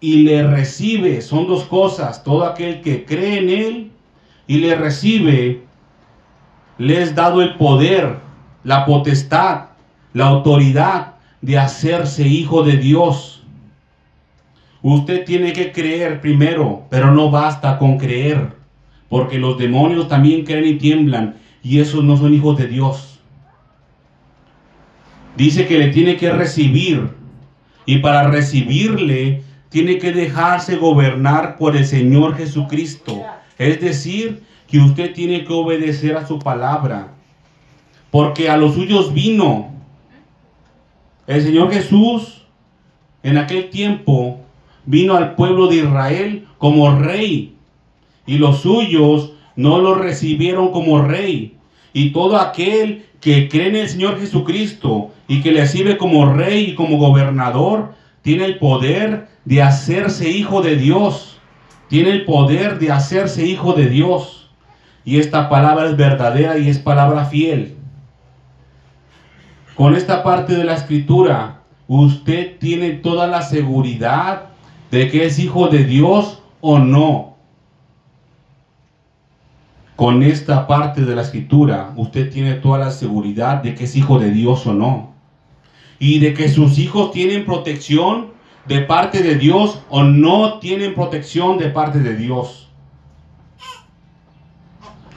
y 0.00 0.22
le 0.22 0.46
recibe, 0.46 1.20
son 1.20 1.46
dos 1.46 1.64
cosas, 1.64 2.22
todo 2.22 2.44
aquel 2.44 2.82
que 2.82 3.04
cree 3.04 3.38
en 3.38 3.50
Él 3.50 3.90
y 4.46 4.58
le 4.58 4.76
recibe, 4.76 5.64
le 6.78 7.02
es 7.02 7.14
dado 7.14 7.42
el 7.42 7.56
poder, 7.56 8.18
la 8.62 8.84
potestad, 8.84 9.66
la 10.12 10.26
autoridad 10.26 11.14
de 11.40 11.58
hacerse 11.58 12.26
hijo 12.26 12.62
de 12.62 12.76
Dios. 12.76 13.35
Usted 14.88 15.24
tiene 15.24 15.52
que 15.52 15.72
creer 15.72 16.20
primero, 16.20 16.84
pero 16.90 17.10
no 17.10 17.28
basta 17.28 17.76
con 17.76 17.98
creer, 17.98 18.52
porque 19.08 19.36
los 19.36 19.58
demonios 19.58 20.06
también 20.06 20.44
creen 20.44 20.64
y 20.64 20.74
tiemblan, 20.76 21.34
y 21.60 21.80
esos 21.80 22.04
no 22.04 22.16
son 22.16 22.32
hijos 22.32 22.56
de 22.56 22.68
Dios. 22.68 23.18
Dice 25.36 25.66
que 25.66 25.80
le 25.80 25.88
tiene 25.88 26.16
que 26.16 26.30
recibir, 26.30 27.10
y 27.84 27.98
para 27.98 28.28
recibirle 28.28 29.42
tiene 29.70 29.98
que 29.98 30.12
dejarse 30.12 30.76
gobernar 30.76 31.56
por 31.56 31.76
el 31.76 31.84
Señor 31.84 32.36
Jesucristo. 32.36 33.24
Es 33.58 33.80
decir, 33.80 34.44
que 34.68 34.78
usted 34.78 35.14
tiene 35.14 35.44
que 35.44 35.52
obedecer 35.52 36.16
a 36.16 36.28
su 36.28 36.38
palabra. 36.38 37.08
Porque 38.12 38.48
a 38.48 38.56
los 38.56 38.74
suyos 38.74 39.12
vino. 39.12 39.72
El 41.26 41.42
Señor 41.42 41.72
Jesús 41.72 42.46
en 43.24 43.36
aquel 43.36 43.68
tiempo 43.70 44.45
vino 44.86 45.16
al 45.16 45.34
pueblo 45.34 45.66
de 45.66 45.76
Israel 45.76 46.46
como 46.58 46.98
rey. 46.98 47.54
Y 48.26 48.38
los 48.38 48.60
suyos 48.62 49.32
no 49.56 49.78
lo 49.78 49.94
recibieron 49.94 50.72
como 50.72 51.02
rey. 51.02 51.56
Y 51.92 52.10
todo 52.10 52.38
aquel 52.38 53.04
que 53.20 53.48
cree 53.48 53.68
en 53.68 53.76
el 53.76 53.88
Señor 53.88 54.18
Jesucristo 54.20 55.10
y 55.28 55.42
que 55.42 55.52
le 55.52 55.66
sirve 55.66 55.96
como 55.96 56.32
rey 56.32 56.70
y 56.70 56.74
como 56.74 56.98
gobernador, 56.98 57.94
tiene 58.22 58.44
el 58.44 58.58
poder 58.58 59.28
de 59.44 59.62
hacerse 59.62 60.30
hijo 60.30 60.62
de 60.62 60.76
Dios. 60.76 61.38
Tiene 61.88 62.10
el 62.10 62.24
poder 62.24 62.78
de 62.78 62.90
hacerse 62.90 63.46
hijo 63.46 63.72
de 63.72 63.88
Dios. 63.88 64.50
Y 65.04 65.18
esta 65.20 65.48
palabra 65.48 65.86
es 65.86 65.96
verdadera 65.96 66.58
y 66.58 66.68
es 66.68 66.78
palabra 66.78 67.26
fiel. 67.26 67.76
Con 69.76 69.94
esta 69.94 70.22
parte 70.22 70.54
de 70.54 70.64
la 70.64 70.74
escritura, 70.74 71.60
usted 71.86 72.58
tiene 72.58 72.90
toda 72.90 73.26
la 73.26 73.42
seguridad 73.42 74.46
de 74.90 75.10
que 75.10 75.26
es 75.26 75.38
hijo 75.38 75.68
de 75.68 75.84
Dios 75.84 76.42
o 76.60 76.78
no. 76.78 77.36
Con 79.96 80.22
esta 80.22 80.66
parte 80.66 81.02
de 81.02 81.16
la 81.16 81.22
escritura, 81.22 81.92
usted 81.96 82.30
tiene 82.30 82.54
toda 82.54 82.78
la 82.78 82.90
seguridad 82.90 83.62
de 83.62 83.74
que 83.74 83.84
es 83.84 83.96
hijo 83.96 84.18
de 84.18 84.30
Dios 84.30 84.66
o 84.66 84.74
no. 84.74 85.14
Y 85.98 86.18
de 86.18 86.34
que 86.34 86.48
sus 86.48 86.78
hijos 86.78 87.12
tienen 87.12 87.46
protección 87.46 88.28
de 88.66 88.80
parte 88.80 89.22
de 89.22 89.36
Dios 89.36 89.80
o 89.88 90.02
no 90.02 90.58
tienen 90.58 90.94
protección 90.94 91.56
de 91.56 91.68
parte 91.70 92.00
de 92.00 92.16
Dios. 92.16 92.68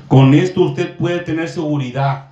Con 0.07 0.33
esto 0.33 0.61
usted 0.61 0.95
puede 0.95 1.19
tener 1.19 1.49
seguridad 1.49 2.29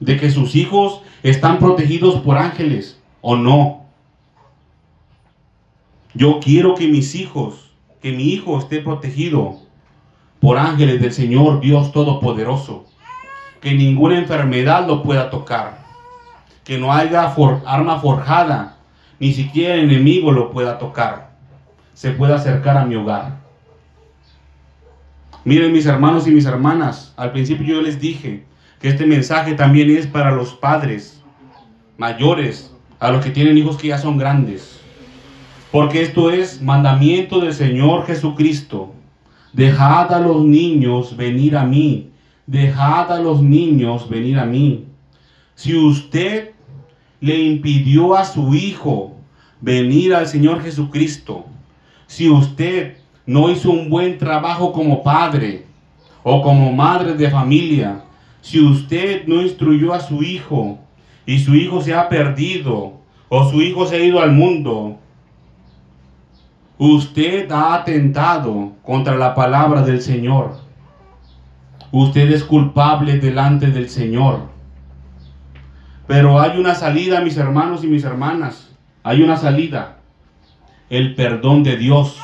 de 0.00 0.18
que 0.18 0.30
sus 0.30 0.54
hijos 0.56 1.00
están 1.22 1.58
protegidos 1.58 2.20
por 2.20 2.36
ángeles 2.36 3.00
o 3.20 3.36
no. 3.36 3.83
Yo 6.14 6.40
quiero 6.40 6.74
que 6.74 6.88
mis 6.88 7.14
hijos, 7.14 7.72
que 8.00 8.12
mi 8.12 8.24
hijo 8.24 8.58
esté 8.58 8.80
protegido 8.80 9.58
por 10.40 10.58
ángeles 10.58 11.00
del 11.00 11.12
Señor 11.12 11.60
Dios 11.60 11.92
Todopoderoso. 11.92 12.84
Que 13.60 13.72
ninguna 13.72 14.18
enfermedad 14.18 14.86
lo 14.86 15.02
pueda 15.02 15.30
tocar. 15.30 15.84
Que 16.64 16.78
no 16.78 16.92
haya 16.92 17.34
arma 17.66 17.98
forjada 18.00 18.74
ni 19.18 19.32
siquiera 19.32 19.74
el 19.74 19.90
enemigo 19.90 20.32
lo 20.32 20.50
pueda 20.50 20.78
tocar, 20.78 21.30
se 21.94 22.10
pueda 22.10 22.36
acercar 22.36 22.76
a 22.76 22.84
mi 22.84 22.94
hogar. 22.96 23.38
Miren 25.44 25.72
mis 25.72 25.86
hermanos 25.86 26.26
y 26.26 26.30
mis 26.30 26.46
hermanas, 26.46 27.12
al 27.16 27.32
principio 27.32 27.76
yo 27.76 27.82
les 27.82 28.00
dije 28.00 28.44
que 28.80 28.88
este 28.88 29.06
mensaje 29.06 29.54
también 29.54 29.90
es 29.90 30.06
para 30.06 30.30
los 30.30 30.54
padres 30.54 31.22
mayores, 31.96 32.74
a 32.98 33.10
los 33.10 33.24
que 33.24 33.30
tienen 33.30 33.56
hijos 33.58 33.76
que 33.76 33.88
ya 33.88 33.98
son 33.98 34.18
grandes. 34.18 34.80
Porque 35.74 36.02
esto 36.02 36.30
es 36.30 36.62
mandamiento 36.62 37.40
del 37.40 37.52
Señor 37.52 38.06
Jesucristo. 38.06 38.92
Dejad 39.52 40.12
a 40.12 40.20
los 40.20 40.44
niños 40.44 41.16
venir 41.16 41.56
a 41.56 41.64
mí. 41.64 42.10
Dejad 42.46 43.10
a 43.10 43.18
los 43.18 43.42
niños 43.42 44.08
venir 44.08 44.38
a 44.38 44.44
mí. 44.44 44.84
Si 45.56 45.76
usted 45.76 46.52
le 47.20 47.40
impidió 47.40 48.14
a 48.14 48.24
su 48.24 48.54
hijo 48.54 49.16
venir 49.60 50.14
al 50.14 50.28
Señor 50.28 50.62
Jesucristo, 50.62 51.44
si 52.06 52.30
usted 52.30 52.98
no 53.26 53.50
hizo 53.50 53.72
un 53.72 53.90
buen 53.90 54.16
trabajo 54.16 54.70
como 54.70 55.02
padre 55.02 55.64
o 56.22 56.40
como 56.40 56.72
madre 56.72 57.14
de 57.14 57.28
familia, 57.28 58.04
si 58.42 58.60
usted 58.60 59.26
no 59.26 59.42
instruyó 59.42 59.92
a 59.92 59.98
su 59.98 60.22
hijo 60.22 60.78
y 61.26 61.40
su 61.40 61.56
hijo 61.56 61.80
se 61.80 61.94
ha 61.94 62.08
perdido 62.08 62.92
o 63.28 63.50
su 63.50 63.60
hijo 63.60 63.86
se 63.86 63.96
ha 63.96 64.04
ido 64.04 64.20
al 64.20 64.30
mundo, 64.30 65.00
usted 66.78 67.50
ha 67.50 67.74
atentado 67.74 68.72
contra 68.82 69.16
la 69.16 69.34
palabra 69.34 69.82
del 69.82 70.00
Señor. 70.00 70.56
Usted 71.92 72.32
es 72.32 72.42
culpable 72.42 73.18
delante 73.18 73.68
del 73.68 73.88
Señor. 73.88 74.48
Pero 76.06 76.40
hay 76.40 76.58
una 76.58 76.74
salida, 76.74 77.20
mis 77.20 77.36
hermanos 77.36 77.84
y 77.84 77.86
mis 77.86 78.04
hermanas. 78.04 78.72
Hay 79.02 79.22
una 79.22 79.36
salida. 79.36 79.98
El 80.90 81.14
perdón 81.14 81.62
de 81.62 81.76
Dios. 81.76 82.18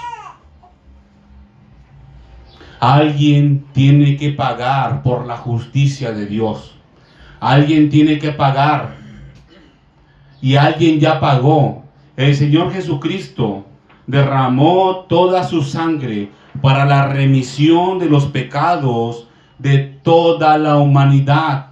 Alguien 2.81 3.65
tiene 3.73 4.17
que 4.17 4.31
pagar 4.31 5.03
por 5.03 5.27
la 5.27 5.37
justicia 5.37 6.13
de 6.13 6.27
Dios. 6.27 6.75
Alguien 7.39 7.89
tiene 7.91 8.19
que 8.19 8.33
pagar. 8.33 8.97
Y 10.43 10.57
alguien 10.57 10.99
ya 10.99 11.21
pagó. 11.21 11.85
El 12.17 12.35
Señor 12.35 12.73
Jesucristo 12.73 13.67
derramó 14.11 15.07
toda 15.09 15.45
su 15.45 15.63
sangre 15.63 16.31
para 16.61 16.85
la 16.85 17.07
remisión 17.07 18.01
de 18.01 18.07
los 18.07 18.27
pecados 18.27 19.29
de 19.59 19.79
toda 19.79 20.59
la 20.59 20.79
humanidad. 20.79 21.67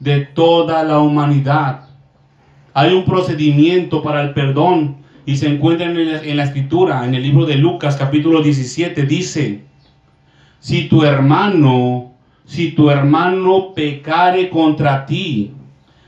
De 0.00 0.20
toda 0.20 0.82
la 0.84 1.00
humanidad. 1.00 1.88
Hay 2.72 2.94
un 2.94 3.04
procedimiento 3.04 4.02
para 4.02 4.22
el 4.22 4.32
perdón 4.32 4.96
y 5.26 5.36
se 5.36 5.48
encuentra 5.48 5.86
en 5.86 6.12
la, 6.12 6.22
en 6.22 6.36
la 6.36 6.44
escritura, 6.44 7.04
en 7.04 7.14
el 7.14 7.22
libro 7.22 7.44
de 7.44 7.56
Lucas 7.56 7.96
capítulo 7.96 8.40
17, 8.40 9.02
dice, 9.02 9.64
si 10.60 10.88
tu 10.88 11.02
hermano, 11.02 12.12
si 12.46 12.70
tu 12.72 12.88
hermano 12.88 13.74
pecare 13.74 14.48
contra 14.48 15.04
ti, 15.04 15.52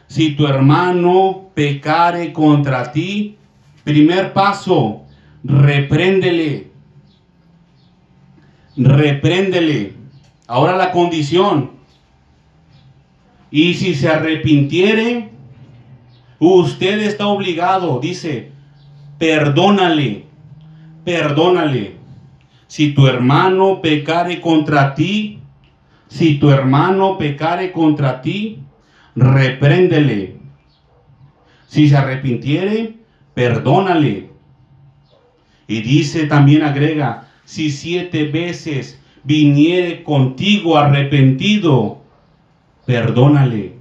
si 0.06 0.30
tu 0.30 0.46
hermano 0.46 1.50
pecare 1.52 2.32
contra 2.32 2.90
ti, 2.90 3.36
primer 3.84 4.32
paso, 4.32 5.02
repréndele. 5.44 6.70
Repréndele. 8.76 9.94
Ahora 10.46 10.76
la 10.76 10.92
condición. 10.92 11.70
Y 13.50 13.74
si 13.74 13.94
se 13.94 14.08
arrepintiere, 14.08 15.30
usted 16.38 17.00
está 17.00 17.26
obligado, 17.26 17.98
dice, 17.98 18.52
perdónale, 19.18 20.24
perdónale. 21.04 21.96
Si 22.68 22.92
tu 22.92 23.08
hermano 23.08 23.80
pecare 23.82 24.40
contra 24.40 24.94
ti, 24.94 25.40
si 26.06 26.38
tu 26.38 26.50
hermano 26.50 27.18
pecare 27.18 27.72
contra 27.72 28.22
ti, 28.22 28.60
repréndele. 29.16 30.36
Si 31.66 31.88
se 31.88 31.96
arrepintiere, 31.96 32.94
perdónale. 33.34 34.29
Y 35.70 35.82
dice 35.82 36.26
también 36.26 36.64
agrega, 36.64 37.28
si 37.44 37.70
siete 37.70 38.24
veces 38.24 39.00
viniere 39.22 40.02
contigo 40.02 40.76
arrepentido, 40.76 41.98
perdónale. 42.86 43.76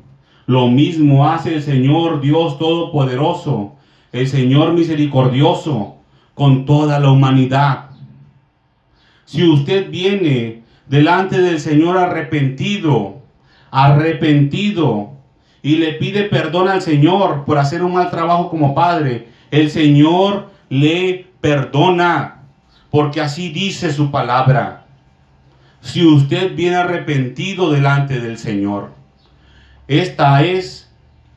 Lo 0.46 0.68
mismo 0.68 1.28
hace 1.28 1.56
el 1.56 1.64
Señor 1.64 2.22
Dios 2.22 2.60
Todopoderoso, 2.60 3.74
el 4.12 4.28
Señor 4.28 4.74
misericordioso 4.74 5.96
con 6.36 6.66
toda 6.66 7.00
la 7.00 7.10
humanidad. 7.10 7.90
Si 9.26 9.42
usted 9.50 9.90
viene 9.90 10.62
delante 10.88 11.42
del 11.42 11.60
Señor 11.60 11.98
arrepentido, 11.98 13.24
arrepentido, 13.72 15.14
y 15.64 15.78
le 15.78 15.94
pide 15.94 16.26
perdón 16.26 16.68
al 16.68 16.84
Señor 16.84 17.46
por 17.46 17.58
hacer 17.58 17.82
un 17.82 17.94
mal 17.94 18.12
trabajo 18.12 18.52
como 18.52 18.76
padre, 18.76 19.30
el 19.50 19.72
Señor 19.72 20.50
le 20.70 21.29
perdona, 21.42 22.44
porque 22.90 23.22
así 23.22 23.50
dice 23.50 23.94
su 23.94 24.12
palabra. 24.12 24.86
Si 25.82 26.06
usted 26.06 26.56
viene 26.56 26.78
arrepentido 26.78 27.72
delante 27.72 28.20
del 28.20 28.38
Señor, 28.38 28.92
esta 29.88 30.44
es 30.44 30.90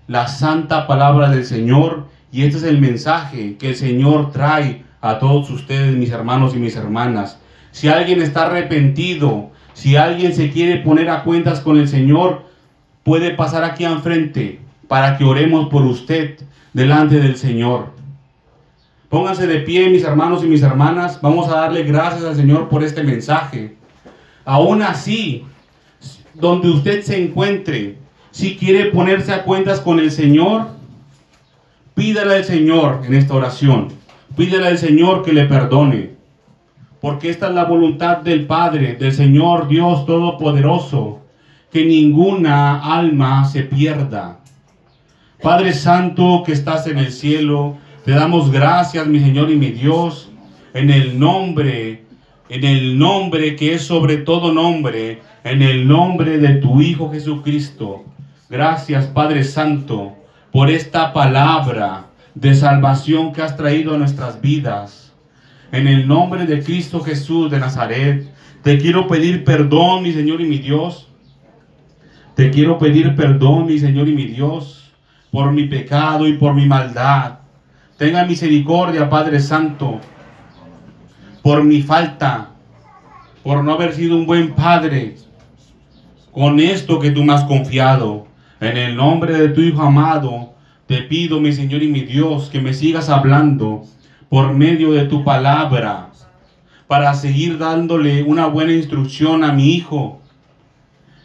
la 0.09 0.26
santa 0.26 0.86
palabra 0.86 1.30
del 1.30 1.44
Señor 1.44 2.09
y 2.32 2.42
este 2.42 2.59
es 2.59 2.64
el 2.64 2.80
mensaje 2.80 3.57
que 3.57 3.70
el 3.70 3.76
Señor 3.76 4.32
trae 4.32 4.84
a 5.00 5.18
todos 5.18 5.50
ustedes, 5.50 5.94
mis 5.94 6.11
hermanos 6.11 6.55
y 6.55 6.59
mis 6.59 6.76
hermanas. 6.76 7.38
Si 7.70 7.88
alguien 7.88 8.20
está 8.20 8.46
arrepentido, 8.46 9.50
si 9.74 9.96
alguien 9.96 10.34
se 10.34 10.50
quiere 10.50 10.78
poner 10.78 11.09
a 11.09 11.24
cuentas 11.24 11.61
con 11.61 11.78
el 11.78 11.88
Señor, 11.88 12.44
puede 13.05 13.30
pasar 13.32 13.64
aquí 13.64 13.84
enfrente 13.84 14.61
para 14.88 15.16
que 15.16 15.24
oremos 15.24 15.68
por 15.68 15.82
usted 15.82 16.38
delante 16.72 17.20
del 17.20 17.36
Señor. 17.36 17.92
Pónganse 19.13 19.47
de 19.47 19.59
pie, 19.59 19.91
mis 19.91 20.05
hermanos 20.05 20.43
y 20.43 20.47
mis 20.47 20.63
hermanas. 20.63 21.21
Vamos 21.21 21.47
a 21.49 21.57
darle 21.57 21.83
gracias 21.83 22.25
al 22.25 22.35
Señor 22.35 22.71
por 22.71 22.83
este 22.83 23.03
mensaje. 23.03 23.77
Aún 24.47 24.81
así, 24.81 25.45
donde 26.33 26.71
usted 26.71 27.03
se 27.03 27.23
encuentre, 27.23 27.99
si 28.31 28.57
quiere 28.57 28.87
ponerse 28.87 29.35
a 29.35 29.45
cuentas 29.45 29.81
con 29.81 30.01
el 30.01 30.11
Señor, 30.11 30.69
pídale 31.95 32.37
al 32.37 32.45
Señor 32.45 33.03
en 33.05 33.13
esta 33.13 33.35
oración. 33.35 33.89
Pídale 34.35 34.69
al 34.69 34.79
Señor 34.79 35.23
que 35.23 35.35
le 35.35 35.45
perdone 35.45 36.13
porque 37.03 37.31
esta 37.31 37.49
es 37.49 37.55
la 37.55 37.65
voluntad 37.65 38.19
del 38.19 38.47
Padre, 38.47 38.95
del 38.95 39.13
Señor 39.13 39.67
Dios 39.67 40.07
Todopoderoso, 40.07 41.19
que 41.73 41.85
ninguna 41.85 42.81
alma 42.81 43.45
se 43.45 43.63
pierda. 43.65 44.39
Padre 45.43 45.75
Santo 45.75 46.45
que 46.47 46.53
estás 46.53 46.87
en 46.87 46.99
el 46.99 47.11
cielo, 47.11 47.77
te 48.05 48.11
damos 48.12 48.50
gracias, 48.50 49.07
mi 49.07 49.20
Señor 49.20 49.50
y 49.50 49.57
mi 49.57 49.70
Dios, 49.70 50.28
en 50.74 50.90
el 50.90 51.18
nombre, 51.20 52.05
en 52.48 52.64
el 52.64 52.98
nombre 52.98 53.55
que 53.55 53.74
es 53.74 53.82
sobre 53.82 54.16
todo 54.18 54.53
nombre, 54.53 55.20
en 55.44 55.62
el 55.62 55.86
nombre 55.86 56.38
de 56.38 56.55
tu 56.57 56.80
Hijo 56.80 57.12
Jesucristo. 57.12 58.05
Gracias, 58.50 59.07
Padre 59.07 59.44
Santo, 59.44 60.16
por 60.50 60.68
esta 60.68 61.12
palabra 61.12 62.07
de 62.34 62.55
salvación 62.55 63.32
que 63.32 63.42
has 63.42 63.57
traído 63.57 63.94
a 63.94 63.98
nuestras 63.98 64.40
vidas. 64.40 65.12
En 65.70 65.86
el 65.86 66.09
nombre 66.09 66.44
de 66.44 66.62
Cristo 66.62 67.00
Jesús 67.00 67.50
de 67.50 67.61
Nazaret, 67.61 68.26
te 68.62 68.78
quiero 68.78 69.07
pedir 69.07 69.44
perdón, 69.44 70.03
mi 70.03 70.12
Señor 70.12 70.40
y 70.40 70.46
mi 70.46 70.59
Dios. 70.59 71.09
Te 72.34 72.50
quiero 72.50 72.78
pedir 72.78 73.14
perdón, 73.14 73.66
mi 73.66 73.78
Señor 73.78 74.09
y 74.09 74.14
mi 74.14 74.24
Dios, 74.24 74.92
por 75.30 75.53
mi 75.53 75.64
pecado 75.64 76.26
y 76.26 76.32
por 76.32 76.53
mi 76.55 76.66
maldad. 76.66 77.41
Tenga 77.97 78.24
misericordia, 78.24 79.09
Padre 79.09 79.38
Santo, 79.40 80.01
por 81.43 81.62
mi 81.62 81.82
falta, 81.82 82.51
por 83.43 83.62
no 83.62 83.72
haber 83.72 83.93
sido 83.93 84.16
un 84.16 84.26
buen 84.26 84.55
Padre, 84.55 85.16
con 86.32 86.59
esto 86.59 86.99
que 86.99 87.11
tú 87.11 87.22
me 87.22 87.34
has 87.34 87.45
confiado. 87.45 88.26
En 88.61 88.76
el 88.76 88.97
nombre 88.97 89.38
de 89.38 89.49
tu 89.49 89.61
Hijo 89.61 89.82
amado, 89.82 90.55
te 90.86 91.03
pido, 91.03 91.40
mi 91.40 91.53
Señor 91.53 91.82
y 91.82 91.88
mi 91.88 92.01
Dios, 92.01 92.49
que 92.51 92.61
me 92.61 92.72
sigas 92.72 93.09
hablando 93.09 93.84
por 94.28 94.55
medio 94.55 94.93
de 94.93 95.05
tu 95.05 95.24
palabra 95.24 96.09
para 96.86 97.14
seguir 97.14 97.59
dándole 97.59 98.22
una 98.22 98.47
buena 98.47 98.72
instrucción 98.72 99.45
a 99.45 99.53
mi 99.53 99.74
hijo. 99.74 100.20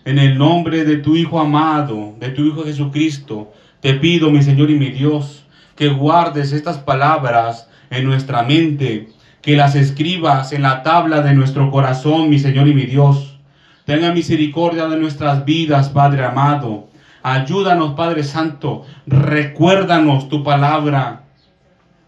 En 0.06 0.18
el 0.18 0.38
nombre 0.38 0.86
de 0.86 0.98
tu 0.98 1.16
Hijo 1.16 1.40
amado, 1.40 2.16
de 2.20 2.30
tu 2.30 2.46
Hijo 2.46 2.64
Jesucristo, 2.64 3.52
te 3.82 3.94
pido, 3.96 4.30
mi 4.30 4.42
Señor 4.42 4.72
y 4.72 4.76
mi 4.76 4.92
Dios, 4.92 5.47
que 5.78 5.90
guardes 5.90 6.52
estas 6.52 6.80
palabras 6.80 7.70
en 7.90 8.04
nuestra 8.04 8.44
mente, 8.44 9.10
que 9.42 9.56
las 9.56 9.76
escribas 9.76 10.52
en 10.52 10.64
la 10.64 10.84
tabla 10.84 11.22
de 11.22 11.34
nuestro 11.34 11.72
corazón, 11.72 12.30
mi 12.30 12.40
Señor 12.40 12.68
y 12.68 12.74
mi 12.74 12.84
Dios. 12.84 13.40
Tenga 13.86 14.12
misericordia 14.12 14.88
de 14.88 14.98
nuestras 14.98 15.46
vidas, 15.46 15.90
Padre 15.90 16.26
amado. 16.26 16.90
Ayúdanos, 17.24 17.94
Padre 17.94 18.24
Santo. 18.24 18.86
Recuérdanos 19.06 20.28
tu 20.28 20.44
palabra. 20.44 21.24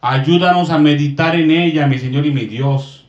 Ayúdanos 0.02 0.72
a 0.72 0.80
meditar 0.80 1.36
en 1.36 1.52
ella, 1.52 1.88
mi 1.88 2.00
Señor 2.00 2.26
y 2.26 2.32
mi 2.32 2.46
Dios. 2.46 3.06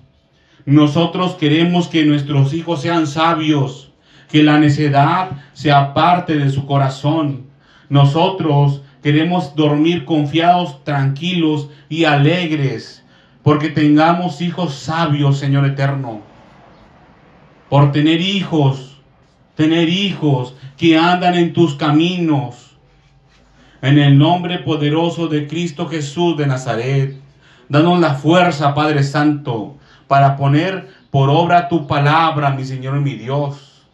Nosotros 0.67 1.37
queremos 1.37 1.89
que 1.89 2.05
nuestros 2.05 2.53
hijos 2.53 2.83
sean 2.83 3.07
sabios, 3.07 3.93
que 4.31 4.43
la 4.43 4.59
necedad 4.59 5.31
sea 5.55 5.95
parte 5.95 6.37
de 6.37 6.51
su 6.51 6.67
corazón. 6.67 7.47
Nosotros 7.89 8.83
queremos 9.03 9.55
dormir 9.55 10.05
confiados, 10.05 10.85
tranquilos 10.85 11.69
y 11.89 12.05
alegres, 12.05 13.05
porque 13.43 13.69
tengamos 13.71 14.41
hijos 14.41 14.75
sabios, 14.75 15.39
Señor 15.39 15.67
eterno. 15.67 16.21
Por 17.69 17.93
tener 17.93 18.21
hijos, 18.21 19.01
tener 19.55 19.89
hijos 19.89 20.55
que 20.77 20.99
andan 20.99 21.35
en 21.35 21.53
tus 21.53 21.75
caminos 21.75 22.71
en 23.83 23.99
el 23.99 24.19
nombre 24.19 24.59
poderoso 24.59 25.29
de 25.29 25.47
Cristo 25.47 25.89
Jesús 25.89 26.37
de 26.37 26.47
Nazaret. 26.47 27.17
Danos 27.69 28.01
la 28.01 28.15
fuerza, 28.15 28.75
Padre 28.75 29.03
Santo, 29.03 29.77
para 30.07 30.37
poner 30.37 30.89
por 31.11 31.31
obra 31.31 31.69
tu 31.69 31.87
palabra, 31.87 32.51
mi 32.51 32.65
Señor 32.65 32.99
y 32.99 33.01
mi 33.01 33.15
Dios. 33.15 33.87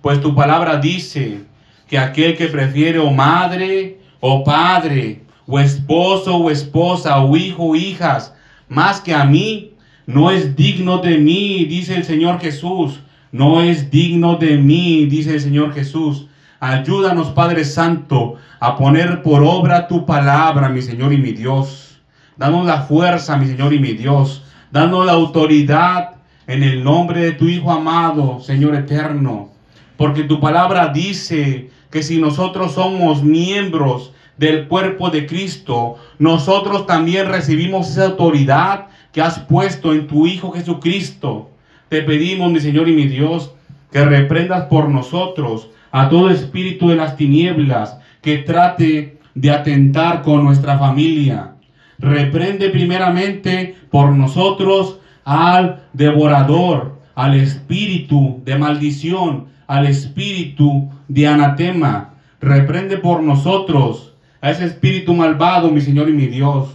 Pues 0.00 0.20
tu 0.20 0.34
palabra 0.34 0.76
dice 0.76 1.42
que 1.88 1.98
aquel 1.98 2.36
que 2.36 2.48
prefiere 2.48 2.98
o 2.98 3.10
madre 3.10 4.00
o 4.20 4.44
padre, 4.44 5.22
o 5.46 5.58
esposo 5.58 6.36
o 6.36 6.50
esposa, 6.50 7.20
o 7.20 7.36
hijo 7.36 7.64
o 7.64 7.76
hijas, 7.76 8.34
más 8.68 9.00
que 9.00 9.14
a 9.14 9.24
mí, 9.24 9.72
no 10.06 10.30
es 10.30 10.54
digno 10.54 10.98
de 10.98 11.18
mí, 11.18 11.64
dice 11.64 11.96
el 11.96 12.04
Señor 12.04 12.40
Jesús. 12.40 13.00
No 13.32 13.60
es 13.60 13.90
digno 13.90 14.36
de 14.36 14.56
mí, 14.56 15.06
dice 15.06 15.34
el 15.34 15.40
Señor 15.40 15.74
Jesús. 15.74 16.28
Ayúdanos, 16.60 17.28
Padre 17.28 17.64
Santo, 17.64 18.36
a 18.60 18.76
poner 18.76 19.22
por 19.22 19.42
obra 19.42 19.88
tu 19.88 20.06
palabra, 20.06 20.68
mi 20.68 20.80
Señor 20.80 21.12
y 21.12 21.18
mi 21.18 21.32
Dios. 21.32 22.00
Danos 22.36 22.66
la 22.66 22.82
fuerza, 22.82 23.36
mi 23.36 23.46
Señor 23.46 23.74
y 23.74 23.78
mi 23.78 23.92
Dios. 23.92 24.44
Danos 24.70 25.04
la 25.04 25.12
autoridad 25.12 26.16
en 26.46 26.62
el 26.62 26.82
nombre 26.82 27.20
de 27.20 27.32
tu 27.32 27.46
Hijo 27.46 27.72
amado, 27.72 28.40
Señor 28.40 28.74
eterno. 28.74 29.50
Porque 29.96 30.24
tu 30.24 30.40
palabra 30.40 30.88
dice 30.88 31.70
que 31.96 32.02
si 32.02 32.20
nosotros 32.20 32.72
somos 32.72 33.24
miembros 33.24 34.12
del 34.36 34.68
cuerpo 34.68 35.08
de 35.08 35.24
Cristo, 35.24 35.96
nosotros 36.18 36.86
también 36.86 37.26
recibimos 37.26 37.88
esa 37.88 38.04
autoridad 38.04 38.88
que 39.12 39.22
has 39.22 39.38
puesto 39.38 39.94
en 39.94 40.06
tu 40.06 40.26
Hijo 40.26 40.52
Jesucristo. 40.52 41.48
Te 41.88 42.02
pedimos, 42.02 42.52
mi 42.52 42.60
Señor 42.60 42.90
y 42.90 42.92
mi 42.92 43.06
Dios, 43.06 43.54
que 43.90 44.04
reprendas 44.04 44.66
por 44.66 44.90
nosotros 44.90 45.70
a 45.90 46.10
todo 46.10 46.28
espíritu 46.28 46.90
de 46.90 46.96
las 46.96 47.16
tinieblas 47.16 47.96
que 48.20 48.36
trate 48.40 49.18
de 49.34 49.50
atentar 49.50 50.20
con 50.20 50.44
nuestra 50.44 50.78
familia. 50.78 51.54
Reprende 51.98 52.68
primeramente 52.68 53.74
por 53.90 54.10
nosotros 54.10 54.98
al 55.24 55.84
devorador, 55.94 57.00
al 57.14 57.36
espíritu 57.36 58.42
de 58.44 58.58
maldición, 58.58 59.46
al 59.66 59.86
espíritu 59.86 60.90
de 61.08 61.26
anatema. 61.26 62.14
Reprende 62.40 62.98
por 62.98 63.22
nosotros 63.22 64.14
a 64.40 64.50
ese 64.50 64.66
espíritu 64.66 65.14
malvado, 65.14 65.70
mi 65.70 65.80
Señor 65.80 66.08
y 66.08 66.12
mi 66.12 66.26
Dios. 66.26 66.70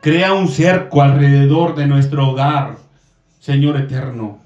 Crea 0.00 0.32
un 0.32 0.48
cerco 0.48 1.02
alrededor 1.02 1.74
de 1.74 1.86
nuestro 1.86 2.28
hogar, 2.28 2.76
Señor 3.40 3.76
eterno. 3.76 4.38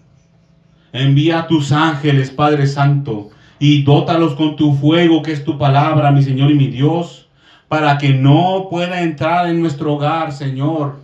Envía 0.93 1.41
a 1.41 1.47
tus 1.47 1.73
ángeles, 1.73 2.31
Padre 2.31 2.67
Santo, 2.67 3.31
y 3.59 3.83
dótalos 3.83 4.35
con 4.35 4.57
tu 4.57 4.75
fuego, 4.75 5.23
que 5.23 5.33
es 5.33 5.45
tu 5.45 5.59
palabra, 5.59 6.11
mi 6.11 6.23
Señor 6.23 6.51
y 6.51 6.55
mi 6.55 6.69
Dios, 6.69 7.29
para 7.69 7.99
que 7.99 8.13
no 8.13 8.69
pueda 8.71 9.03
entrar 9.03 9.47
en 9.47 9.61
nuestro 9.61 9.95
hogar, 9.95 10.33
Señor. 10.33 11.01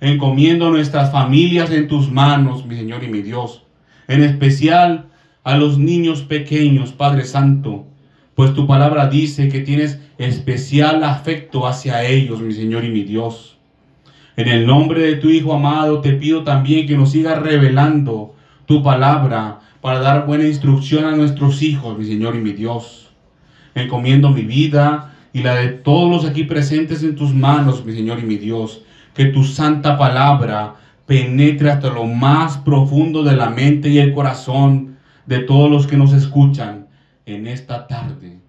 Encomiendo 0.00 0.70
nuestras 0.70 1.12
familias 1.12 1.70
en 1.70 1.86
tus 1.86 2.10
manos, 2.10 2.64
mi 2.64 2.76
Señor 2.76 3.04
y 3.04 3.08
mi 3.08 3.22
Dios. 3.22 3.62
En 4.08 4.22
especial 4.22 5.09
a 5.44 5.56
los 5.56 5.78
niños 5.78 6.22
pequeños, 6.22 6.92
Padre 6.92 7.24
Santo, 7.24 7.86
pues 8.34 8.54
tu 8.54 8.66
palabra 8.66 9.08
dice 9.08 9.48
que 9.48 9.60
tienes 9.60 10.00
especial 10.18 11.04
afecto 11.04 11.66
hacia 11.66 12.04
ellos, 12.04 12.40
mi 12.40 12.52
Señor 12.52 12.84
y 12.84 12.90
mi 12.90 13.04
Dios. 13.04 13.58
En 14.36 14.48
el 14.48 14.66
nombre 14.66 15.02
de 15.02 15.16
tu 15.16 15.28
Hijo 15.28 15.54
amado, 15.54 16.00
te 16.00 16.12
pido 16.12 16.44
también 16.44 16.86
que 16.86 16.96
nos 16.96 17.12
sigas 17.12 17.40
revelando 17.42 18.34
tu 18.66 18.82
palabra 18.82 19.60
para 19.80 20.00
dar 20.00 20.26
buena 20.26 20.46
instrucción 20.46 21.04
a 21.04 21.16
nuestros 21.16 21.62
hijos, 21.62 21.98
mi 21.98 22.04
Señor 22.04 22.36
y 22.36 22.38
mi 22.38 22.52
Dios. 22.52 23.10
Encomiendo 23.74 24.30
mi 24.30 24.42
vida 24.42 25.14
y 25.32 25.42
la 25.42 25.56
de 25.56 25.68
todos 25.68 26.10
los 26.10 26.24
aquí 26.24 26.44
presentes 26.44 27.02
en 27.02 27.16
tus 27.16 27.34
manos, 27.34 27.84
mi 27.84 27.92
Señor 27.92 28.20
y 28.20 28.22
mi 28.22 28.36
Dios. 28.36 28.82
Que 29.14 29.26
tu 29.26 29.44
santa 29.44 29.98
palabra 29.98 30.76
penetre 31.06 31.70
hasta 31.70 31.90
lo 31.90 32.04
más 32.06 32.58
profundo 32.58 33.22
de 33.22 33.36
la 33.36 33.50
mente 33.50 33.88
y 33.88 33.98
el 33.98 34.12
corazón 34.12 34.89
de 35.30 35.38
todos 35.38 35.70
los 35.70 35.86
que 35.86 35.96
nos 35.96 36.12
escuchan 36.12 36.88
en 37.24 37.46
esta 37.46 37.86
tarde. 37.86 38.40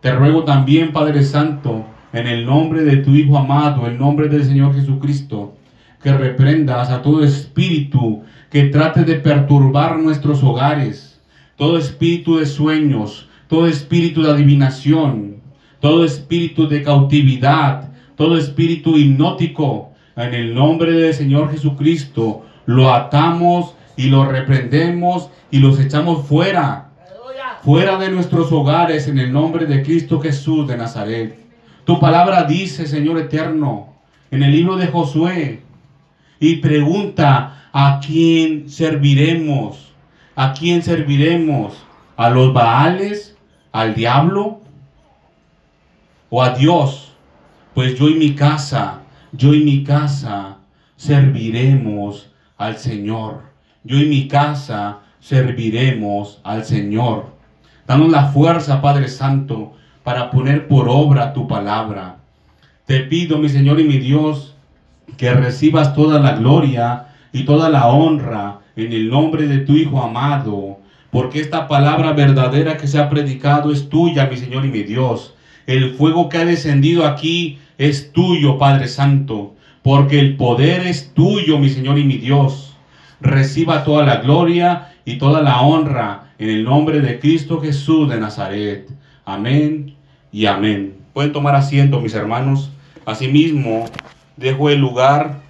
Te 0.00 0.14
ruego 0.14 0.44
también, 0.44 0.92
Padre 0.92 1.24
Santo, 1.24 1.84
en 2.12 2.28
el 2.28 2.46
nombre 2.46 2.84
de 2.84 2.98
tu 2.98 3.10
Hijo 3.10 3.36
amado, 3.36 3.86
en 3.86 3.94
el 3.94 3.98
nombre 3.98 4.28
del 4.28 4.44
Señor 4.44 4.72
Jesucristo, 4.72 5.56
que 6.00 6.12
reprendas 6.12 6.90
a 6.90 7.02
todo 7.02 7.24
espíritu 7.24 8.22
que 8.50 8.66
trate 8.66 9.02
de 9.02 9.16
perturbar 9.16 9.98
nuestros 9.98 10.44
hogares, 10.44 11.20
todo 11.56 11.76
espíritu 11.76 12.36
de 12.36 12.46
sueños, 12.46 13.28
todo 13.48 13.66
espíritu 13.66 14.22
de 14.22 14.30
adivinación, 14.30 15.38
todo 15.80 16.04
espíritu 16.04 16.68
de 16.68 16.84
cautividad, 16.84 17.90
todo 18.14 18.38
espíritu 18.38 18.96
hipnótico, 18.96 19.90
en 20.14 20.32
el 20.34 20.54
nombre 20.54 20.92
del 20.92 21.14
Señor 21.14 21.50
Jesucristo, 21.50 22.44
lo 22.64 22.94
atamos 22.94 23.74
y 23.98 24.08
lo 24.08 24.24
reprendemos 24.24 25.28
y 25.50 25.58
los 25.58 25.78
echamos 25.78 26.26
fuera 26.26 26.88
fuera 27.62 27.98
de 27.98 28.10
nuestros 28.10 28.52
hogares 28.52 29.08
en 29.08 29.18
el 29.18 29.32
nombre 29.32 29.66
de 29.66 29.82
Cristo 29.82 30.20
Jesús 30.20 30.66
de 30.68 30.76
Nazaret. 30.76 31.38
Tu 31.84 31.98
palabra 31.98 32.44
dice, 32.44 32.86
Señor 32.86 33.18
eterno, 33.18 33.94
en 34.30 34.42
el 34.42 34.52
libro 34.52 34.76
de 34.76 34.86
Josué, 34.86 35.62
y 36.40 36.56
pregunta, 36.56 37.68
¿a 37.72 38.00
quién 38.04 38.70
serviremos? 38.70 39.92
¿A 40.36 40.52
quién 40.52 40.82
serviremos? 40.82 41.74
¿A 42.16 42.30
los 42.30 42.52
Baales? 42.52 43.36
¿Al 43.72 43.94
diablo? 43.94 44.60
¿O 46.30 46.42
a 46.42 46.50
Dios? 46.50 47.12
Pues 47.74 47.98
yo 47.98 48.08
y 48.08 48.14
mi 48.14 48.34
casa, 48.34 49.00
yo 49.32 49.52
y 49.52 49.64
mi 49.64 49.82
casa 49.82 50.58
serviremos 50.96 52.30
al 52.56 52.76
Señor. 52.76 53.47
Yo 53.84 53.96
y 53.96 54.06
mi 54.06 54.28
casa 54.28 54.98
serviremos 55.20 56.40
al 56.42 56.64
Señor. 56.64 57.26
Danos 57.86 58.10
la 58.10 58.26
fuerza, 58.26 58.82
Padre 58.82 59.08
Santo, 59.08 59.72
para 60.02 60.30
poner 60.30 60.66
por 60.68 60.88
obra 60.88 61.32
tu 61.32 61.46
palabra. 61.46 62.16
Te 62.86 63.00
pido, 63.00 63.38
mi 63.38 63.48
Señor 63.48 63.78
y 63.80 63.84
mi 63.84 63.98
Dios, 63.98 64.56
que 65.16 65.32
recibas 65.32 65.94
toda 65.94 66.18
la 66.18 66.32
gloria 66.32 67.06
y 67.32 67.44
toda 67.44 67.68
la 67.68 67.86
honra 67.88 68.60
en 68.76 68.92
el 68.92 69.08
nombre 69.08 69.46
de 69.46 69.58
tu 69.58 69.74
Hijo 69.74 70.02
amado, 70.02 70.78
porque 71.10 71.40
esta 71.40 71.68
palabra 71.68 72.12
verdadera 72.12 72.76
que 72.76 72.86
se 72.86 72.98
ha 72.98 73.08
predicado 73.08 73.72
es 73.72 73.88
tuya, 73.88 74.26
mi 74.26 74.36
Señor 74.36 74.64
y 74.64 74.68
mi 74.68 74.82
Dios. 74.82 75.34
El 75.66 75.94
fuego 75.94 76.28
que 76.28 76.38
ha 76.38 76.44
descendido 76.44 77.06
aquí 77.06 77.58
es 77.76 78.12
tuyo, 78.12 78.58
Padre 78.58 78.88
Santo, 78.88 79.54
porque 79.82 80.18
el 80.18 80.36
poder 80.36 80.86
es 80.86 81.12
tuyo, 81.14 81.58
mi 81.58 81.68
Señor 81.68 81.98
y 81.98 82.04
mi 82.04 82.18
Dios. 82.18 82.67
Reciba 83.20 83.84
toda 83.84 84.04
la 84.04 84.16
gloria 84.16 84.92
y 85.04 85.18
toda 85.18 85.42
la 85.42 85.60
honra 85.60 86.32
en 86.38 86.50
el 86.50 86.64
nombre 86.64 87.00
de 87.00 87.18
Cristo 87.18 87.60
Jesús 87.60 88.08
de 88.08 88.18
Nazaret. 88.18 88.88
Amén 89.24 89.94
y 90.30 90.46
amén. 90.46 90.94
Pueden 91.12 91.32
tomar 91.32 91.54
asiento, 91.54 92.00
mis 92.00 92.14
hermanos. 92.14 92.70
Asimismo, 93.04 93.86
dejo 94.36 94.70
el 94.70 94.78
lugar 94.78 95.40